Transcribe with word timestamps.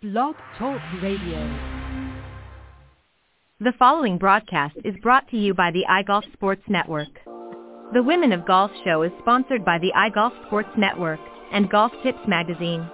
Blog 0.00 0.36
Talk 0.56 0.80
Radio. 1.02 1.40
The 3.58 3.72
following 3.80 4.16
broadcast 4.16 4.76
is 4.84 4.94
brought 5.02 5.28
to 5.30 5.36
you 5.36 5.54
by 5.54 5.72
the 5.72 5.84
iGolf 5.90 6.22
Sports 6.34 6.62
Network. 6.68 7.08
The 7.92 8.04
Women 8.04 8.30
of 8.30 8.46
Golf 8.46 8.70
show 8.84 9.02
is 9.02 9.10
sponsored 9.18 9.64
by 9.64 9.78
the 9.80 9.90
iGolf 9.96 10.46
Sports 10.46 10.68
Network 10.76 11.18
and 11.52 11.68
Golf 11.68 11.90
Tips 12.04 12.20
magazine. 12.28 12.88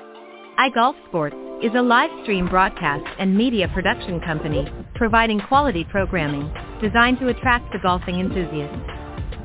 iGolf 0.59 0.95
Sports 1.09 1.37
is 1.63 1.73
a 1.77 1.83
live 1.83 2.09
stream 2.23 2.49
broadcast 2.49 3.05
and 3.19 3.37
media 3.37 3.69
production 3.75 4.19
company 4.21 4.67
providing 4.95 5.41
quality 5.41 5.85
programming 5.91 6.51
designed 6.81 7.19
to 7.19 7.29
attract 7.29 7.71
the 7.71 7.81
golfing 7.83 8.19
enthusiast. 8.19 8.73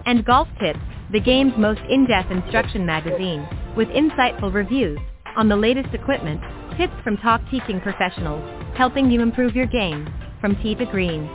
And 0.05 0.23
Golf 0.23 0.47
Tips, 0.61 0.79
the 1.11 1.19
game's 1.19 1.57
most 1.57 1.81
in-depth 1.89 2.31
instruction 2.31 2.85
magazine, 2.85 3.45
with 3.75 3.89
insightful 3.89 4.53
reviews 4.53 4.97
on 5.35 5.49
the 5.49 5.57
latest 5.57 5.93
equipment, 5.93 6.39
tips 6.79 6.93
from 7.03 7.17
top 7.17 7.41
teaching 7.51 7.81
professionals, 7.81 8.41
helping 8.77 9.11
you 9.11 9.21
improve 9.21 9.53
your 9.53 9.65
game 9.65 10.07
from 10.39 10.55
tee 10.63 10.73
to 10.75 10.85
green. 10.85 11.27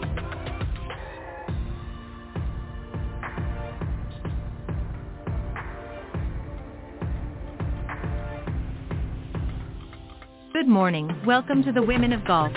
Good 10.55 10.67
morning. 10.67 11.15
Welcome 11.27 11.63
to 11.65 11.73
the 11.73 11.83
Women 11.83 12.15
of 12.15 12.25
Golf, 12.25 12.53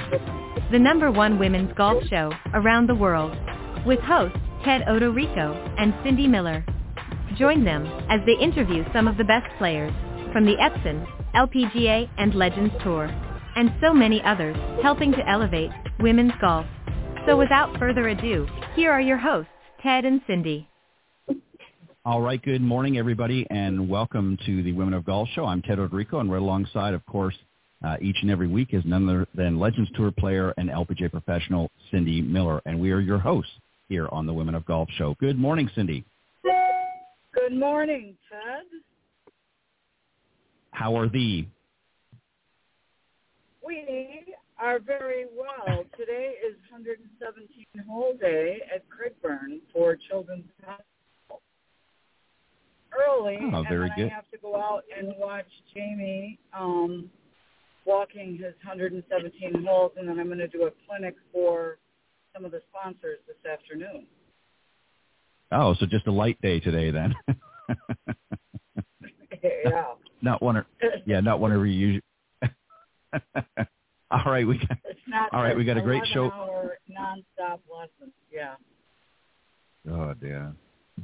the 0.71 0.79
number 0.79 1.11
one 1.11 1.37
women's 1.37 1.73
golf 1.73 2.01
show 2.09 2.31
around 2.53 2.87
the 2.87 2.95
world, 2.95 3.35
with 3.85 3.99
hosts 3.99 4.39
Ted 4.63 4.83
Odorico 4.87 5.75
and 5.77 5.93
Cindy 6.05 6.25
Miller. 6.25 6.63
Join 7.37 7.65
them 7.65 7.85
as 8.09 8.21
they 8.25 8.41
interview 8.41 8.85
some 8.93 9.09
of 9.09 9.17
the 9.17 9.25
best 9.25 9.47
players 9.57 9.91
from 10.31 10.45
the 10.45 10.55
Epson, 10.55 11.05
LPGA, 11.37 12.09
and 12.17 12.33
Legends 12.33 12.73
Tour, 12.83 13.05
and 13.55 13.71
so 13.79 13.93
many 13.93 14.23
others, 14.23 14.57
helping 14.81 15.11
to 15.11 15.29
elevate 15.29 15.69
women's 15.99 16.31
golf. 16.41 16.65
So 17.27 17.37
without 17.37 17.77
further 17.77 18.07
ado, 18.07 18.47
here 18.75 18.91
are 18.91 18.99
your 18.99 19.17
hosts, 19.17 19.51
Ted 19.83 20.03
and 20.03 20.19
Cindy. 20.25 20.67
All 22.03 22.21
right, 22.21 22.41
good 22.41 22.63
morning, 22.63 22.97
everybody, 22.97 23.45
and 23.51 23.87
welcome 23.87 24.35
to 24.47 24.63
the 24.63 24.73
Women 24.73 24.95
of 24.95 25.05
Golf 25.05 25.29
Show. 25.35 25.45
I'm 25.45 25.61
Ted 25.61 25.77
Odorico, 25.77 26.21
and 26.21 26.31
right 26.31 26.41
alongside, 26.41 26.95
of 26.95 27.05
course, 27.05 27.35
uh, 27.85 27.97
each 28.01 28.17
and 28.23 28.31
every 28.31 28.47
week 28.47 28.69
is 28.71 28.81
none 28.83 29.07
other 29.07 29.27
than 29.35 29.59
Legends 29.59 29.91
Tour 29.93 30.11
player 30.11 30.55
and 30.57 30.71
LPGA 30.71 31.11
professional 31.11 31.69
Cindy 31.91 32.19
Miller, 32.23 32.63
and 32.65 32.79
we 32.79 32.91
are 32.91 32.99
your 32.99 33.19
hosts 33.19 33.51
here 33.89 34.07
on 34.11 34.25
the 34.25 34.33
Women 34.33 34.55
of 34.55 34.65
Golf 34.65 34.89
Show. 34.97 35.15
Good 35.19 35.37
morning, 35.37 35.69
Cindy. 35.75 36.03
Good 36.43 37.53
morning, 37.53 38.17
Ted. 38.27 38.65
How 40.77 40.95
are 40.95 41.09
thee? 41.09 41.49
We 43.65 44.35
are 44.59 44.79
very 44.79 45.25
well. 45.35 45.83
Today 45.97 46.33
is 46.47 46.55
117 46.69 47.65
hole 47.89 48.13
day 48.21 48.61
at 48.73 48.83
Crigburn 48.87 49.61
for 49.73 49.97
children's 50.07 50.45
Hospital. 50.63 51.41
Early, 52.93 53.39
Oh, 53.41 53.63
very 53.67 53.89
and 53.89 53.95
good. 53.95 54.11
I 54.11 54.15
have 54.15 54.29
to 54.29 54.37
go 54.39 54.55
out 54.55 54.83
and 54.95 55.15
watch 55.17 55.47
Jamie 55.73 56.37
um, 56.53 57.09
walking 57.85 58.37
his 58.37 58.53
117 58.63 59.65
holes, 59.65 59.93
and 59.97 60.07
then 60.07 60.19
I'm 60.19 60.27
going 60.27 60.37
to 60.37 60.47
do 60.47 60.65
a 60.65 60.71
clinic 60.87 61.15
for 61.33 61.79
some 62.35 62.45
of 62.45 62.51
the 62.51 62.61
sponsors 62.69 63.17
this 63.25 63.51
afternoon. 63.51 64.05
Oh, 65.51 65.73
so 65.79 65.87
just 65.87 66.05
a 66.05 66.11
light 66.11 66.39
day 66.43 66.59
today 66.59 66.91
then. 66.91 67.15
yeah. 69.43 69.93
Not 70.21 70.41
one, 70.41 70.57
or, 70.57 70.65
yeah, 71.05 71.19
not 71.19 71.39
whenever 71.39 71.65
you. 71.65 72.01
All 74.09 74.23
right, 74.25 74.47
we 74.47 74.57
got. 74.57 74.77
All 75.33 75.41
right, 75.41 75.55
we 75.55 75.65
got 75.65 75.77
a 75.77 75.81
great 75.81 76.03
show. 76.13 76.31
Hour 76.31 76.77
nonstop 76.89 77.59
lessons. 77.69 78.13
Yeah. 78.31 78.55
Oh, 79.89 80.13
yeah. 80.21 80.51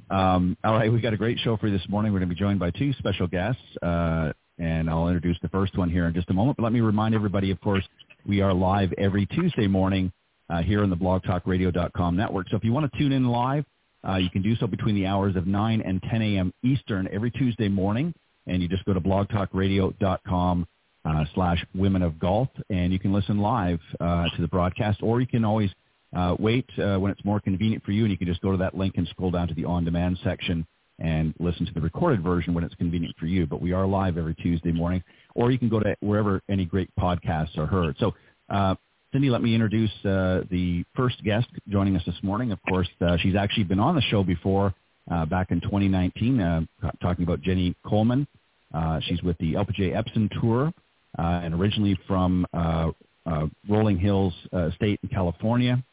Um, 0.10 0.58
all 0.64 0.74
right, 0.74 0.92
we 0.92 1.00
got 1.02 1.14
a 1.14 1.18
great 1.18 1.40
show 1.40 1.58
for 1.58 1.68
you 1.68 1.78
this 1.78 1.88
morning. 1.88 2.12
We're 2.12 2.20
going 2.20 2.30
to 2.30 2.36
be 2.36 2.40
joined 2.40 2.60
by 2.60 2.72
two 2.72 2.94
special 2.94 3.28
guests, 3.28 3.62
uh, 3.82 4.34
and 4.58 4.90
I'll 4.90 5.08
introduce 5.08 5.38
the 5.42 5.50
first 5.50 5.78
one 5.78 5.90
here 5.90 6.08
in 6.08 6.14
just 6.14 6.30
a 6.30 6.34
moment. 6.34 6.58
But 6.58 6.64
let 6.64 6.74
me 6.74 6.82
remind 6.82 7.16
everybody, 7.16 7.52
of 7.52 7.62
course, 7.62 7.84
we 8.26 8.42
are 8.42 8.54
live 8.54 8.94
every 8.98 9.26
Tuesday 9.28 9.68
morning 9.68 10.12
uh, 10.50 10.62
here 10.62 10.84
on 10.84 10.90
the 10.90 10.96
blogtalkradio.com 10.96 12.16
network. 12.16 12.50
So 12.50 12.58
if 12.58 12.64
you 12.64 12.74
want 12.74 12.92
to 12.92 12.98
tune 12.98 13.12
in 13.12 13.28
live, 13.28 13.66
uh, 14.08 14.16
you 14.16 14.30
can 14.30 14.42
do 14.42 14.56
so 14.56 14.68
between 14.68 14.96
the 14.96 15.06
hours 15.06 15.36
of 15.36 15.48
9 15.48 15.82
and 15.82 16.02
10 16.04 16.22
a.m. 16.22 16.54
Eastern 16.64 17.08
every 17.12 17.32
Tuesday 17.32 17.70
morning, 17.70 18.14
and 18.48 18.62
you 18.62 18.68
just 18.68 18.86
go 18.86 18.94
to 18.94 19.02
blogtalkradio.com 19.02 20.68
uh, 21.06 21.26
slash 21.34 21.66
women 21.76 22.02
of 22.02 22.20
golf, 22.20 22.48
and 22.70 22.94
you 22.94 23.00
can 23.00 23.12
listen 23.14 23.40
live 23.40 23.80
uh, 24.00 24.26
to 24.36 24.42
the 24.42 24.48
broadcast, 24.48 25.00
or 25.02 25.20
you 25.22 25.28
can 25.28 25.44
always 25.44 25.70
uh, 26.16 26.36
wait 26.40 26.70
uh, 26.80 26.98
when 26.98 27.12
it's 27.12 27.24
more 27.26 27.40
convenient 27.40 27.84
for 27.84 27.92
you, 27.92 28.04
and 28.04 28.12
you 28.12 28.18
can 28.18 28.28
just 28.28 28.42
go 28.42 28.52
to 28.52 28.58
that 28.58 28.76
link 28.76 28.96
and 28.98 29.08
scroll 29.08 29.32
down 29.32 29.48
to 29.48 29.54
the 29.54 29.66
on-demand 29.66 30.18
section 30.24 30.66
and 31.00 31.34
listen 31.40 31.66
to 31.66 31.74
the 31.74 31.82
recorded 31.82 32.24
version 32.24 32.54
when 32.54 32.64
it's 32.64 32.76
convenient 32.76 33.16
for 33.18 33.26
you. 33.26 33.46
But 33.48 33.62
we 33.62 33.74
are 33.74 33.86
live 33.86 34.18
every 34.18 34.36
Tuesday 34.36 34.72
morning, 34.72 35.04
or 35.36 35.52
you 35.52 35.58
can 35.58 35.70
go 35.70 35.80
to 35.80 35.96
wherever 36.02 36.42
any 36.50 36.66
great 36.66 36.90
podcasts 37.00 37.58
are 37.58 37.66
heard. 37.66 37.96
So, 38.00 38.14
uh, 38.50 38.76
Cindy, 39.12 39.30
let 39.30 39.42
me 39.42 39.54
introduce 39.54 39.92
uh, 40.06 40.42
the 40.50 40.84
first 40.96 41.24
guest 41.24 41.48
joining 41.68 41.96
us 41.96 42.04
this 42.06 42.16
morning. 42.24 42.52
Of 42.52 42.60
course, 42.68 42.88
uh, 43.02 43.18
she's 43.18 43.36
actually 43.36 43.66
been 43.66 43.80
on 43.80 43.96
the 43.96 44.02
show 44.02 44.24
before 44.24 44.74
uh, 45.12 45.26
back 45.26 45.52
in 45.52 45.62
2019, 45.62 46.40
uh, 46.40 46.62
talking 47.02 47.24
about 47.24 47.42
Jenny 47.42 47.76
Coleman. 47.86 48.28
Uh, 48.74 49.00
she's 49.02 49.22
with 49.22 49.38
the 49.38 49.54
LPGA 49.54 49.94
Epson 49.94 50.30
Tour, 50.42 50.74
uh, 51.18 51.22
and 51.22 51.54
originally 51.54 51.98
from 52.08 52.46
uh, 52.54 52.92
uh, 53.26 53.48
Rolling 53.70 53.98
Hills 53.98 54.34
Estate 54.54 55.00
in 55.04 55.10
California 55.10 55.84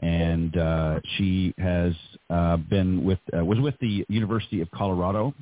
and 0.00 0.52
she 1.16 1.54
has 1.56 1.94
been 2.68 3.02
with 3.02 3.18
was 3.32 3.58
with 3.58 3.74
the 3.80 4.04
University 4.10 4.60
of 4.60 4.70
Colorado 4.70 5.32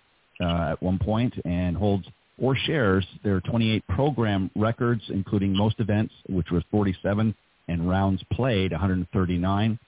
at 0.40 0.80
one 0.80 0.96
point 0.96 1.34
and 1.44 1.76
holds 1.76 2.06
or 2.38 2.56
shares 2.56 3.06
their 3.22 3.40
28 3.40 3.86
program 3.88 4.50
records, 4.56 5.02
including 5.08 5.56
most 5.56 5.78
events, 5.78 6.12
which 6.28 6.50
was 6.50 6.62
47, 6.70 7.34
and 7.68 7.88
rounds 7.88 8.22
played 8.32 8.72
139. 8.72 9.78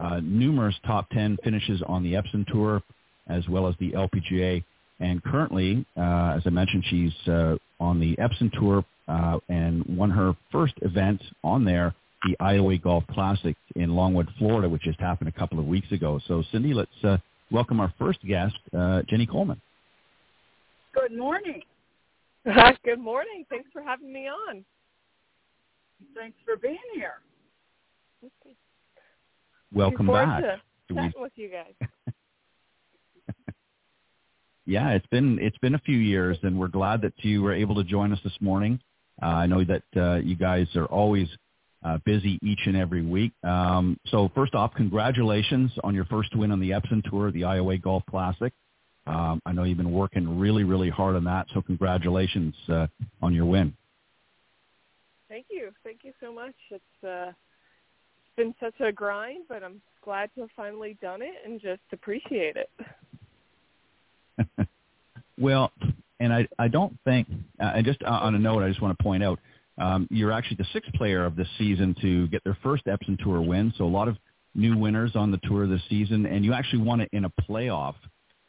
Uh, 0.00 0.20
numerous 0.22 0.74
top 0.86 1.08
10 1.10 1.38
finishes 1.42 1.82
on 1.86 2.02
the 2.02 2.12
Epson 2.12 2.46
Tour, 2.46 2.82
as 3.28 3.48
well 3.48 3.66
as 3.66 3.74
the 3.80 3.92
LPGA. 3.92 4.62
And 5.00 5.22
currently, 5.22 5.84
uh, 5.96 6.34
as 6.36 6.42
I 6.46 6.50
mentioned, 6.50 6.84
she's 6.88 7.12
uh, 7.28 7.56
on 7.80 8.00
the 8.00 8.16
Epson 8.16 8.50
Tour 8.58 8.84
uh, 9.08 9.38
and 9.48 9.84
won 9.86 10.10
her 10.10 10.36
first 10.50 10.74
event 10.82 11.22
on 11.44 11.64
there 11.64 11.94
the 12.24 12.36
IOA 12.40 12.82
Golf 12.82 13.04
Classic 13.10 13.56
in 13.76 13.94
Longwood, 13.94 14.28
Florida, 14.38 14.68
which 14.68 14.82
just 14.82 14.98
happened 14.98 15.28
a 15.28 15.38
couple 15.38 15.58
of 15.58 15.66
weeks 15.66 15.90
ago. 15.92 16.20
So, 16.26 16.42
Cindy, 16.50 16.74
let's 16.74 16.90
uh, 17.04 17.18
welcome 17.50 17.78
our 17.78 17.92
first 17.98 18.18
guest, 18.26 18.56
uh, 18.76 19.02
Jenny 19.08 19.26
Coleman. 19.26 19.60
Good 20.94 21.16
morning. 21.16 21.62
Good 22.84 23.00
morning. 23.00 23.44
Thanks 23.50 23.68
for 23.72 23.82
having 23.82 24.12
me 24.12 24.28
on. 24.28 24.64
Thanks 26.14 26.36
for 26.44 26.56
being 26.56 26.78
here. 26.94 27.14
Welcome 29.72 30.06
back. 30.06 30.42
To 30.88 30.94
we- 30.94 31.12
with 31.16 31.32
you 31.36 31.50
guys. 31.50 31.88
Yeah, 34.68 34.90
it's 34.90 35.06
been 35.06 35.38
it's 35.40 35.56
been 35.58 35.76
a 35.76 35.78
few 35.78 35.96
years, 35.96 36.36
and 36.42 36.58
we're 36.58 36.66
glad 36.66 37.00
that 37.02 37.12
you 37.18 37.40
were 37.40 37.52
able 37.54 37.76
to 37.76 37.84
join 37.84 38.12
us 38.12 38.18
this 38.24 38.36
morning. 38.40 38.80
Uh, 39.22 39.26
I 39.26 39.46
know 39.46 39.62
that 39.64 39.82
uh, 39.96 40.16
you 40.16 40.34
guys 40.34 40.66
are 40.74 40.86
always 40.86 41.28
uh, 41.84 41.98
busy 42.04 42.38
each 42.42 42.58
and 42.66 42.76
every 42.76 43.02
week. 43.02 43.32
Um, 43.44 43.96
so 44.08 44.28
first 44.34 44.56
off, 44.56 44.74
congratulations 44.74 45.70
on 45.84 45.94
your 45.94 46.04
first 46.06 46.34
win 46.34 46.50
on 46.50 46.58
the 46.58 46.70
Epson 46.70 47.08
Tour, 47.08 47.30
the 47.30 47.42
IOA 47.42 47.80
Golf 47.80 48.02
Classic. 48.10 48.52
Um, 49.06 49.40
I 49.46 49.52
know 49.52 49.62
you've 49.62 49.76
been 49.78 49.92
working 49.92 50.36
really, 50.36 50.64
really 50.64 50.90
hard 50.90 51.14
on 51.14 51.22
that, 51.24 51.46
so 51.54 51.62
congratulations 51.62 52.54
uh, 52.68 52.88
on 53.22 53.32
your 53.32 53.46
win. 53.46 53.72
Thank 55.28 55.46
you. 55.48 55.70
Thank 55.84 56.00
you 56.02 56.12
so 56.20 56.32
much. 56.32 56.54
It's 56.70 57.04
uh, 57.04 57.30
been 58.36 58.54
such 58.60 58.78
a 58.80 58.92
grind, 58.92 59.44
but 59.48 59.62
I'm 59.62 59.80
glad 60.02 60.30
to 60.34 60.42
have 60.42 60.50
finally 60.56 60.96
done 61.00 61.22
it 61.22 61.34
and 61.44 61.60
just 61.60 61.82
appreciate 61.92 62.56
it. 62.56 62.70
Well, 65.38 65.70
and 66.20 66.32
I, 66.32 66.48
I 66.58 66.68
don't 66.68 66.96
think, 67.04 67.28
uh, 67.60 67.72
and 67.76 67.84
just 67.84 68.02
uh, 68.02 68.08
on 68.08 68.34
a 68.34 68.38
note, 68.38 68.62
I 68.62 68.68
just 68.68 68.80
want 68.80 68.96
to 68.96 69.02
point 69.02 69.22
out, 69.22 69.38
um, 69.78 70.08
you're 70.10 70.32
actually 70.32 70.56
the 70.56 70.66
sixth 70.72 70.92
player 70.94 71.26
of 71.26 71.36
this 71.36 71.48
season 71.58 71.94
to 72.00 72.26
get 72.28 72.42
their 72.44 72.56
first 72.62 72.86
Epson 72.86 73.22
Tour 73.22 73.42
win. 73.42 73.72
So 73.76 73.84
a 73.84 73.86
lot 73.86 74.08
of 74.08 74.16
new 74.54 74.76
winners 74.78 75.12
on 75.14 75.30
the 75.30 75.38
tour 75.44 75.66
this 75.66 75.82
season, 75.90 76.24
and 76.24 76.44
you 76.44 76.54
actually 76.54 76.82
won 76.82 77.02
it 77.02 77.10
in 77.12 77.26
a 77.26 77.30
playoff. 77.46 77.94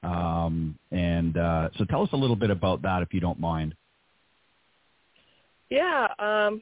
Um, 0.04 0.78
and 0.92 1.36
uh, 1.36 1.69
so 1.78 1.84
tell 1.84 2.04
us 2.04 2.10
a 2.13 2.16
little 2.16 2.38
bit 2.38 2.50
about 2.50 2.81
that, 2.84 3.01
if 3.01 3.13
you 3.13 3.19
don't 3.19 3.39
mind. 3.39 3.75
Yeah, 5.69 6.07
um, 6.19 6.62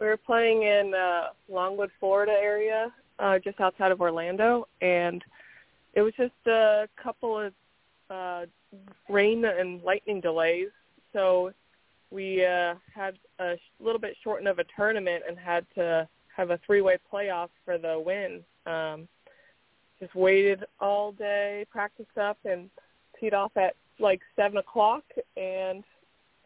we 0.00 0.06
were 0.06 0.16
playing 0.16 0.62
in 0.62 0.92
uh, 0.94 1.28
Longwood, 1.48 1.90
Florida 2.00 2.32
area, 2.32 2.92
uh, 3.18 3.38
just 3.38 3.60
outside 3.60 3.92
of 3.92 4.00
Orlando, 4.00 4.66
and 4.80 5.22
it 5.94 6.02
was 6.02 6.12
just 6.16 6.32
a 6.46 6.88
couple 7.00 7.38
of 7.38 7.52
uh, 8.10 8.46
rain 9.08 9.44
and 9.44 9.82
lightning 9.82 10.20
delays. 10.20 10.68
So 11.12 11.52
we 12.10 12.44
uh, 12.44 12.74
had 12.92 13.18
a 13.38 13.54
little 13.80 14.00
bit 14.00 14.16
shortened 14.22 14.48
of 14.48 14.58
a 14.58 14.64
tournament 14.76 15.24
and 15.28 15.38
had 15.38 15.64
to 15.76 16.08
have 16.36 16.50
a 16.50 16.58
three-way 16.66 16.98
playoff 17.12 17.48
for 17.64 17.78
the 17.78 18.02
win. 18.04 18.42
Um, 18.66 19.08
just 20.00 20.14
waited 20.14 20.64
all 20.80 21.12
day, 21.12 21.64
practiced 21.70 22.18
up, 22.18 22.38
and 22.44 22.68
teed 23.20 23.32
off 23.32 23.56
at 23.56 23.76
like 24.00 24.20
seven 24.34 24.58
o'clock, 24.58 25.04
and 25.36 25.84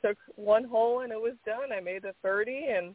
took 0.04 0.18
one 0.36 0.64
hole 0.64 1.00
and 1.00 1.12
it 1.12 1.20
was 1.20 1.34
done. 1.44 1.72
I 1.76 1.80
made 1.80 2.04
a 2.04 2.14
30 2.22 2.66
and 2.70 2.94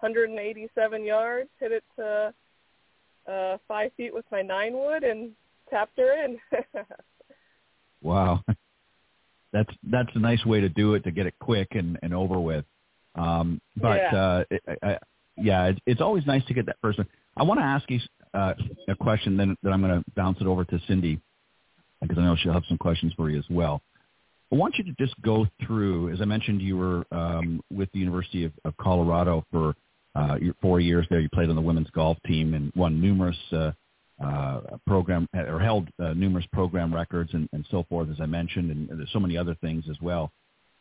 187 0.00 1.04
yards, 1.04 1.48
hit 1.58 1.72
it 1.72 1.84
to 1.96 2.34
uh, 3.30 3.58
five 3.68 3.90
feet 3.96 4.14
with 4.14 4.24
my 4.32 4.42
nine 4.42 4.74
wood, 4.74 5.02
and 5.02 5.30
tapped 5.68 5.98
her 5.98 6.24
in. 6.24 6.38
wow, 8.02 8.40
that's 9.52 9.72
that's 9.90 10.10
a 10.14 10.18
nice 10.18 10.44
way 10.44 10.60
to 10.60 10.68
do 10.68 10.94
it 10.94 11.04
to 11.04 11.10
get 11.10 11.26
it 11.26 11.34
quick 11.40 11.68
and, 11.72 11.98
and 12.02 12.14
over 12.14 12.40
with. 12.40 12.64
Um, 13.14 13.60
but 13.76 14.00
yeah. 14.12 14.16
uh, 14.16 14.44
it, 14.50 14.62
I, 14.82 14.98
yeah, 15.36 15.66
it's, 15.66 15.80
it's 15.86 16.00
always 16.00 16.26
nice 16.26 16.44
to 16.46 16.54
get 16.54 16.66
that 16.66 16.76
first 16.82 16.98
one. 16.98 17.08
I 17.36 17.42
want 17.42 17.60
to 17.60 17.64
ask 17.64 17.88
you 17.90 18.00
uh, 18.34 18.54
a 18.88 18.94
question, 18.94 19.36
then 19.36 19.56
that 19.62 19.72
I'm 19.72 19.80
going 19.80 19.98
to 19.98 20.04
bounce 20.14 20.40
it 20.40 20.46
over 20.46 20.64
to 20.64 20.80
Cindy 20.86 21.20
because 22.00 22.18
I 22.18 22.22
know 22.22 22.36
she'll 22.36 22.52
have 22.52 22.64
some 22.68 22.78
questions 22.78 23.12
for 23.16 23.30
you 23.30 23.38
as 23.38 23.44
well. 23.50 23.82
I 24.52 24.56
want 24.56 24.76
you 24.78 24.84
to 24.84 24.92
just 24.98 25.14
go 25.22 25.46
through, 25.64 26.12
as 26.12 26.20
I 26.20 26.24
mentioned, 26.24 26.60
you 26.60 26.76
were 26.76 27.04
um, 27.12 27.62
with 27.70 27.90
the 27.92 28.00
University 28.00 28.44
of, 28.44 28.52
of 28.64 28.76
Colorado 28.78 29.44
for 29.52 29.74
uh, 30.14 30.36
your 30.40 30.54
four 30.60 30.80
years 30.80 31.06
there. 31.10 31.20
You 31.20 31.28
played 31.28 31.50
on 31.50 31.56
the 31.56 31.62
women's 31.62 31.90
golf 31.90 32.18
team 32.26 32.54
and 32.54 32.72
won 32.74 33.00
numerous 33.00 33.36
uh, 33.52 33.72
uh, 34.22 34.60
program 34.86 35.28
or 35.34 35.58
held 35.60 35.88
uh, 35.98 36.12
numerous 36.12 36.46
program 36.52 36.94
records 36.94 37.30
and, 37.32 37.48
and 37.52 37.66
so 37.70 37.84
forth, 37.88 38.08
as 38.10 38.20
I 38.20 38.26
mentioned, 38.26 38.70
and 38.70 38.88
there's 38.98 39.12
so 39.12 39.20
many 39.20 39.36
other 39.36 39.54
things 39.60 39.84
as 39.90 39.96
well. 40.00 40.30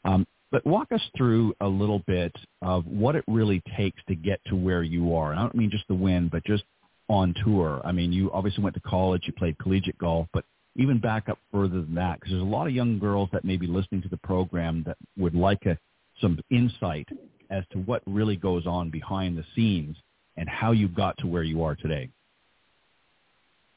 Um, 0.04 0.26
but 0.52 0.66
walk 0.66 0.92
us 0.92 1.02
through 1.16 1.54
a 1.62 1.68
little 1.68 2.00
bit 2.08 2.34
of 2.62 2.86
what 2.88 3.16
it 3.16 3.24
really 3.28 3.62
takes 3.78 4.02
to 4.08 4.16
get 4.16 4.42
to 4.48 4.56
where 4.56 4.82
you 4.82 5.16
are. 5.16 5.32
And 5.32 5.40
I 5.40 5.44
don't 5.44 5.56
mean 5.56 5.70
just 5.70 5.88
the 5.88 5.94
win, 5.96 6.28
but 6.32 6.44
just 6.44 6.64
on 7.08 7.36
tour. 7.44 7.82
I 7.86 7.92
mean, 7.92 8.12
you 8.12 8.32
obviously 8.32 8.64
went 8.64 8.76
to 8.76 8.82
college, 8.82 9.24
you 9.26 9.34
played 9.34 9.58
collegiate 9.60 9.98
golf, 9.98 10.28
but 10.34 10.46
even 10.76 11.00
back 11.00 11.30
up 11.30 11.40
further 11.52 11.82
than 11.82 11.96
that, 11.96 12.20
because 12.20 12.32
there's 12.32 12.42
a 12.42 12.46
lot 12.46 12.68
of 12.68 12.74
young 12.74 13.00
girls 13.00 13.30
that 13.32 13.44
may 13.46 13.58
be 13.58 13.68
listening 13.68 14.02
to 14.02 14.10
the 14.10 14.18
program 14.18 14.84
that 14.86 14.98
would 15.18 15.36
like 15.36 15.66
a, 15.66 15.78
some 16.22 16.40
insight 16.50 17.08
as 17.50 17.64
to 17.72 17.80
what 17.80 18.02
really 18.06 18.36
goes 18.36 18.66
on 18.66 18.90
behind 18.90 19.38
the 19.38 19.46
scenes 19.56 19.96
and 20.38 20.48
how 20.48 20.72
you 20.72 20.88
got 20.88 21.18
to 21.18 21.28
where 21.28 21.44
you 21.44 21.64
are 21.64 21.76
today. 21.76 22.10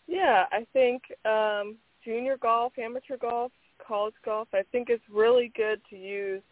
Yeah, 0.07 0.45
I 0.53 0.67
think 0.73 1.03
um, 1.25 1.77
junior 2.05 2.37
golf, 2.37 2.73
amateur 2.79 3.17
golf, 3.17 3.53
college 3.87 4.15
golf, 4.25 4.49
I 4.53 4.63
think 4.71 4.89
it's 4.91 5.03
really 5.11 5.53
good 5.57 5.81
to 5.91 5.97
use 5.97 6.43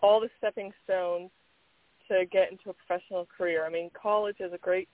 all 0.00 0.20
the 0.20 0.28
stepping 0.38 0.72
stones 0.84 1.30
to 2.08 2.24
get 2.26 2.50
into 2.50 2.70
a 2.70 2.74
professional 2.74 3.26
career. 3.36 3.64
I 3.64 3.70
mean, 3.70 3.90
college 4.00 4.36
is 4.40 4.52
a 4.52 4.58
great 4.58 4.88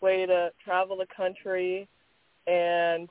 way 0.00 0.26
to 0.26 0.50
travel 0.64 0.96
the 0.96 1.06
country 1.14 1.88
and 2.46 3.08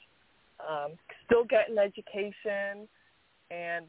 um, 0.59 0.93
still 1.25 1.45
get 1.45 1.69
an 1.69 1.77
education 1.77 2.87
and 3.49 3.85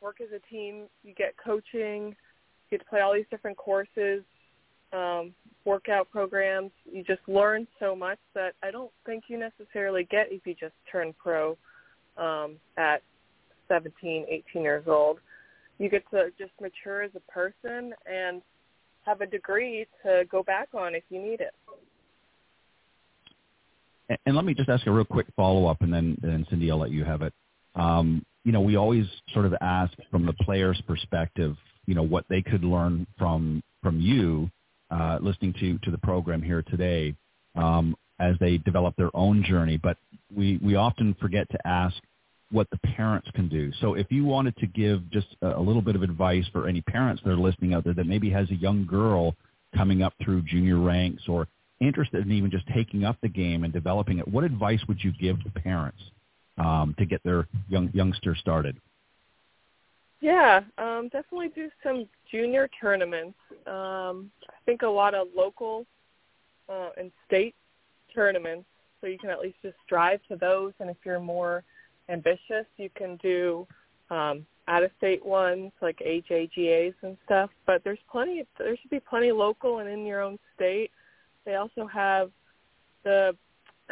work 0.00 0.20
as 0.20 0.28
a 0.34 0.52
team. 0.52 0.84
You 1.02 1.14
get 1.14 1.34
coaching, 1.42 2.14
you 2.70 2.78
get 2.78 2.84
to 2.84 2.90
play 2.90 3.00
all 3.00 3.14
these 3.14 3.26
different 3.30 3.56
courses, 3.56 4.22
um, 4.92 5.34
workout 5.64 6.10
programs. 6.10 6.70
You 6.90 7.02
just 7.04 7.20
learn 7.26 7.66
so 7.80 7.94
much 7.94 8.18
that 8.34 8.54
I 8.62 8.70
don't 8.70 8.90
think 9.04 9.24
you 9.28 9.38
necessarily 9.38 10.04
get 10.04 10.28
if 10.30 10.46
you 10.46 10.54
just 10.54 10.74
turn 10.90 11.14
pro 11.18 11.56
um, 12.16 12.56
at 12.76 13.02
17, 13.68 14.26
18 14.28 14.62
years 14.62 14.84
old. 14.86 15.18
You 15.78 15.90
get 15.90 16.08
to 16.10 16.30
just 16.38 16.52
mature 16.60 17.02
as 17.02 17.10
a 17.14 17.32
person 17.32 17.92
and 18.10 18.40
have 19.04 19.20
a 19.20 19.26
degree 19.26 19.86
to 20.04 20.24
go 20.30 20.42
back 20.42 20.68
on 20.74 20.94
if 20.94 21.04
you 21.10 21.20
need 21.20 21.40
it. 21.40 21.54
And 24.24 24.36
let 24.36 24.44
me 24.44 24.54
just 24.54 24.68
ask 24.68 24.86
a 24.86 24.90
real 24.90 25.04
quick 25.04 25.26
follow-up, 25.34 25.82
and 25.82 25.92
then, 25.92 26.16
then 26.22 26.46
Cindy, 26.48 26.70
I'll 26.70 26.78
let 26.78 26.92
you 26.92 27.04
have 27.04 27.22
it. 27.22 27.32
Um, 27.74 28.24
you 28.44 28.52
know, 28.52 28.60
we 28.60 28.76
always 28.76 29.04
sort 29.34 29.46
of 29.46 29.54
ask 29.60 29.92
from 30.10 30.24
the 30.24 30.32
player's 30.32 30.80
perspective, 30.86 31.56
you 31.86 31.94
know, 31.94 32.02
what 32.02 32.24
they 32.28 32.42
could 32.42 32.64
learn 32.64 33.06
from 33.18 33.62
from 33.82 34.00
you, 34.00 34.50
uh, 34.90 35.18
listening 35.20 35.54
to 35.60 35.78
to 35.78 35.90
the 35.90 35.98
program 35.98 36.42
here 36.42 36.62
today, 36.62 37.14
um, 37.54 37.96
as 38.20 38.34
they 38.40 38.58
develop 38.58 38.94
their 38.96 39.14
own 39.14 39.44
journey. 39.44 39.76
But 39.76 39.96
we 40.34 40.58
we 40.62 40.74
often 40.76 41.14
forget 41.20 41.48
to 41.50 41.66
ask 41.66 41.96
what 42.50 42.68
the 42.70 42.78
parents 42.78 43.28
can 43.34 43.48
do. 43.48 43.72
So 43.80 43.94
if 43.94 44.06
you 44.10 44.24
wanted 44.24 44.56
to 44.58 44.66
give 44.66 45.10
just 45.10 45.26
a, 45.42 45.58
a 45.58 45.60
little 45.60 45.82
bit 45.82 45.96
of 45.96 46.02
advice 46.02 46.44
for 46.52 46.68
any 46.68 46.80
parents 46.80 47.22
that 47.24 47.30
are 47.30 47.36
listening 47.36 47.74
out 47.74 47.84
there 47.84 47.94
that 47.94 48.06
maybe 48.06 48.30
has 48.30 48.48
a 48.50 48.54
young 48.54 48.86
girl 48.86 49.34
coming 49.76 50.02
up 50.02 50.14
through 50.22 50.42
junior 50.42 50.78
ranks 50.78 51.24
or 51.28 51.48
interested 51.80 52.24
in 52.24 52.32
even 52.32 52.50
just 52.50 52.66
taking 52.68 53.04
up 53.04 53.16
the 53.20 53.28
game 53.28 53.64
and 53.64 53.72
developing 53.72 54.18
it, 54.18 54.28
what 54.28 54.44
advice 54.44 54.80
would 54.88 55.02
you 55.02 55.12
give 55.20 55.42
to 55.42 55.50
parents 55.50 55.98
um, 56.58 56.94
to 56.98 57.04
get 57.04 57.22
their 57.24 57.46
young 57.68 57.90
youngster 57.92 58.34
started? 58.34 58.76
Yeah, 60.20 60.62
um, 60.78 61.08
definitely 61.12 61.50
do 61.54 61.68
some 61.82 62.08
junior 62.30 62.68
tournaments. 62.80 63.38
Um, 63.66 64.30
I 64.48 64.54
think 64.64 64.82
a 64.82 64.88
lot 64.88 65.14
of 65.14 65.28
local 65.36 65.86
uh, 66.68 66.90
and 66.96 67.12
state 67.26 67.54
tournaments, 68.14 68.66
so 69.00 69.06
you 69.06 69.18
can 69.18 69.30
at 69.30 69.40
least 69.40 69.56
just 69.62 69.76
drive 69.88 70.20
to 70.28 70.36
those. 70.36 70.72
And 70.80 70.88
if 70.88 70.96
you're 71.04 71.20
more 71.20 71.64
ambitious, 72.08 72.64
you 72.78 72.88
can 72.96 73.16
do 73.16 73.66
um, 74.10 74.46
out-of-state 74.68 75.24
ones 75.24 75.72
like 75.82 75.98
AJGAs 75.98 76.94
and 77.02 77.16
stuff. 77.24 77.50
But 77.66 77.84
there's 77.84 77.98
plenty. 78.10 78.44
There 78.58 78.76
should 78.76 78.90
be 78.90 79.00
plenty 79.00 79.32
local 79.32 79.78
and 79.78 79.88
in 79.88 80.06
your 80.06 80.22
own 80.22 80.38
state. 80.54 80.90
They 81.44 81.56
also 81.56 81.86
have 81.86 82.30
the 83.04 83.36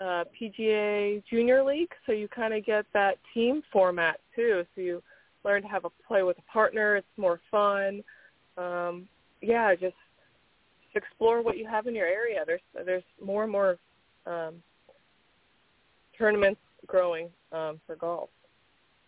uh, 0.01 0.25
PGA 0.41 1.23
Junior 1.31 1.63
League, 1.63 1.93
so 2.07 2.13
you 2.13 2.29
kind 2.29 2.53
of 2.55 2.65
get 2.65 2.87
that 2.95 3.19
team 3.33 3.63
format 3.73 4.19
too. 4.35 4.65
So 4.75 4.81
you 4.81 5.03
learn 5.45 5.63
to 5.63 5.69
have 5.69 5.85
a 5.85 5.91
play 6.07 6.23
with 6.23 6.39
a 6.39 6.53
partner. 6.53 6.97
It's 6.97 7.07
more 7.17 7.41
fun. 7.51 8.03
Um, 8.57 9.09
yeah, 9.41 9.75
just 9.75 9.97
explore 10.95 11.43
what 11.43 11.57
you 11.57 11.67
have 11.67 11.87
in 11.87 11.95
your 11.95 12.07
area. 12.07 12.45
There's 12.47 12.61
there's 12.85 13.03
more 13.23 13.43
and 13.43 13.53
more 13.53 13.79
um, 14.27 14.55
tournaments 16.17 16.61
growing 16.87 17.29
um, 17.53 17.81
for 17.87 17.97
golf 17.97 18.31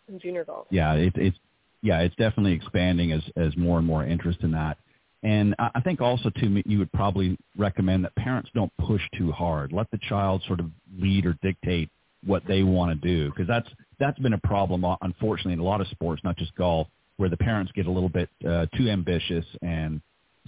and 0.08 0.20
junior 0.20 0.44
golf. 0.44 0.66
Yeah, 0.70 0.94
it, 0.94 1.12
it's 1.16 1.36
yeah, 1.82 2.00
it's 2.00 2.16
definitely 2.16 2.52
expanding 2.52 3.12
as 3.12 3.22
as 3.36 3.56
more 3.56 3.78
and 3.78 3.86
more 3.86 4.04
interest 4.04 4.40
in 4.42 4.50
that. 4.52 4.78
And 5.22 5.56
I 5.58 5.80
think 5.80 6.00
also 6.00 6.30
too, 6.30 6.62
you 6.66 6.78
would 6.78 6.92
probably 6.92 7.36
recommend 7.56 8.04
that 8.04 8.14
parents 8.14 8.50
don't 8.54 8.72
push 8.78 9.00
too 9.18 9.32
hard. 9.32 9.72
Let 9.72 9.90
the 9.90 9.98
child 10.08 10.42
sort 10.46 10.60
of 10.60 10.70
lead 10.96 11.26
or 11.26 11.36
dictate 11.42 11.90
what 12.26 12.42
they 12.46 12.62
want 12.62 13.00
to 13.00 13.08
do, 13.08 13.30
because 13.30 13.46
that's 13.46 13.68
that's 13.98 14.18
been 14.18 14.34
a 14.34 14.38
problem, 14.38 14.84
uh, 14.84 14.96
unfortunately, 15.02 15.54
in 15.54 15.58
a 15.58 15.64
lot 15.64 15.80
of 15.80 15.86
sports, 15.88 16.22
not 16.22 16.36
just 16.36 16.54
golf, 16.56 16.86
where 17.16 17.30
the 17.30 17.36
parents 17.36 17.72
get 17.74 17.86
a 17.86 17.90
little 17.90 18.08
bit 18.08 18.28
uh, 18.46 18.66
too 18.76 18.88
ambitious, 18.90 19.44
and 19.62 20.00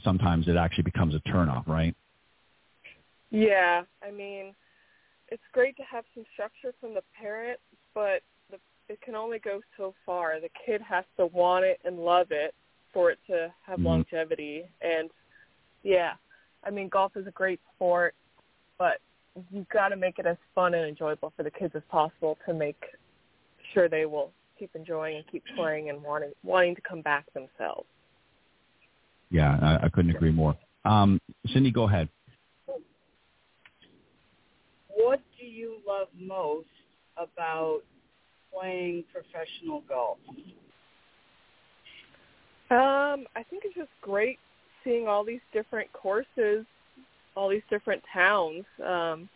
sometimes 0.04 0.48
it 0.48 0.56
actually 0.56 0.84
becomes 0.84 1.14
a 1.14 1.20
turnoff, 1.20 1.66
right? 1.66 1.94
Yeah, 3.30 3.82
I 4.06 4.10
mean, 4.10 4.54
it's 5.28 5.42
great 5.52 5.76
to 5.76 5.82
have 5.82 6.04
some 6.14 6.24
structure 6.32 6.74
from 6.80 6.94
the 6.94 7.02
parent, 7.18 7.58
but 7.94 8.22
the, 8.50 8.58
it 8.88 9.00
can 9.00 9.14
only 9.14 9.38
go 9.38 9.60
so 9.76 9.94
far. 10.04 10.40
The 10.40 10.50
kid 10.64 10.80
has 10.82 11.04
to 11.18 11.26
want 11.26 11.64
it 11.64 11.78
and 11.84 11.98
love 11.98 12.28
it 12.30 12.54
for 12.92 13.10
it 13.10 13.18
to 13.28 13.52
have 13.66 13.78
mm-hmm. 13.78 13.86
longevity. 13.86 14.64
And 14.80 15.10
yeah, 15.82 16.12
I 16.64 16.70
mean, 16.70 16.88
golf 16.88 17.12
is 17.16 17.26
a 17.26 17.32
great 17.32 17.60
sport, 17.74 18.14
but 18.78 18.98
you've 19.50 19.68
got 19.68 19.88
to 19.88 19.96
make 19.96 20.18
it 20.18 20.26
as 20.26 20.36
fun 20.54 20.74
and 20.74 20.86
enjoyable 20.86 21.32
for 21.36 21.42
the 21.42 21.50
kids 21.50 21.74
as 21.76 21.82
possible 21.88 22.38
to 22.46 22.54
make 22.54 22.82
sure 23.72 23.88
they 23.88 24.06
will 24.06 24.30
keep 24.58 24.70
enjoying 24.74 25.16
and 25.16 25.24
keep 25.30 25.42
playing 25.56 25.90
and 25.90 26.02
wanting 26.02 26.32
wanting 26.42 26.74
to 26.74 26.80
come 26.80 27.00
back 27.02 27.26
themselves. 27.32 27.86
Yeah, 29.30 29.58
I, 29.60 29.86
I 29.86 29.88
couldn't 29.88 30.10
agree 30.14 30.32
more. 30.32 30.56
Um, 30.84 31.20
Cindy, 31.52 31.70
go 31.70 31.84
ahead. 31.84 32.08
What 34.88 35.20
do 35.38 35.46
you 35.46 35.76
love 35.86 36.08
most 36.18 36.66
about 37.16 37.80
playing 38.52 39.04
professional 39.12 39.82
golf? 39.88 40.18
Um, 42.70 43.26
I 43.36 43.42
think 43.48 43.62
it's 43.64 43.74
just 43.74 43.90
great 44.00 44.38
seeing 44.84 45.06
all 45.08 45.24
these 45.24 45.40
different 45.52 45.92
courses, 45.92 46.66
all 47.38 47.48
these 47.48 47.62
different 47.70 48.02
towns. 48.12 48.64
Um, 48.84 49.28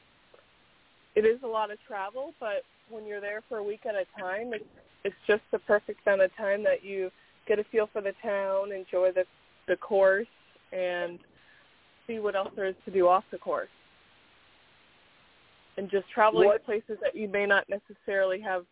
it 1.14 1.24
is 1.24 1.38
a 1.44 1.46
lot 1.46 1.70
of 1.70 1.78
travel, 1.86 2.34
but 2.40 2.64
when 2.90 3.06
you're 3.06 3.20
there 3.20 3.42
for 3.48 3.58
a 3.58 3.62
week 3.62 3.86
at 3.88 3.94
a 3.94 4.04
time, 4.20 4.52
it's 4.52 4.64
it's 5.04 5.14
just 5.26 5.42
the 5.52 5.58
perfect 5.60 6.00
amount 6.06 6.22
of 6.22 6.36
time 6.36 6.62
that 6.64 6.84
you 6.84 7.10
get 7.46 7.58
a 7.58 7.64
feel 7.70 7.88
for 7.92 8.02
the 8.02 8.12
town, 8.20 8.72
enjoy 8.72 9.12
the 9.12 9.24
the 9.68 9.76
course, 9.76 10.26
and 10.72 11.20
see 12.08 12.18
what 12.18 12.34
else 12.34 12.50
there 12.56 12.66
is 12.66 12.74
to 12.84 12.90
do 12.90 13.06
off 13.06 13.24
the 13.30 13.38
course. 13.38 13.68
And 15.76 15.88
just 15.88 16.08
traveling 16.12 16.48
what? 16.48 16.58
to 16.58 16.64
places 16.64 16.98
that 17.02 17.14
you 17.14 17.28
may 17.28 17.46
not 17.46 17.64
necessarily 17.68 18.40
have 18.40 18.64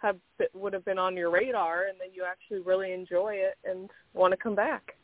have 0.00 0.16
would 0.54 0.72
have 0.72 0.84
been 0.84 0.98
on 0.98 1.16
your 1.16 1.30
radar, 1.30 1.86
and 1.86 1.98
then 1.98 2.08
you 2.14 2.24
actually 2.24 2.60
really 2.60 2.92
enjoy 2.92 3.34
it 3.34 3.54
and 3.64 3.90
want 4.14 4.30
to 4.32 4.36
come 4.36 4.54
back. 4.54 4.94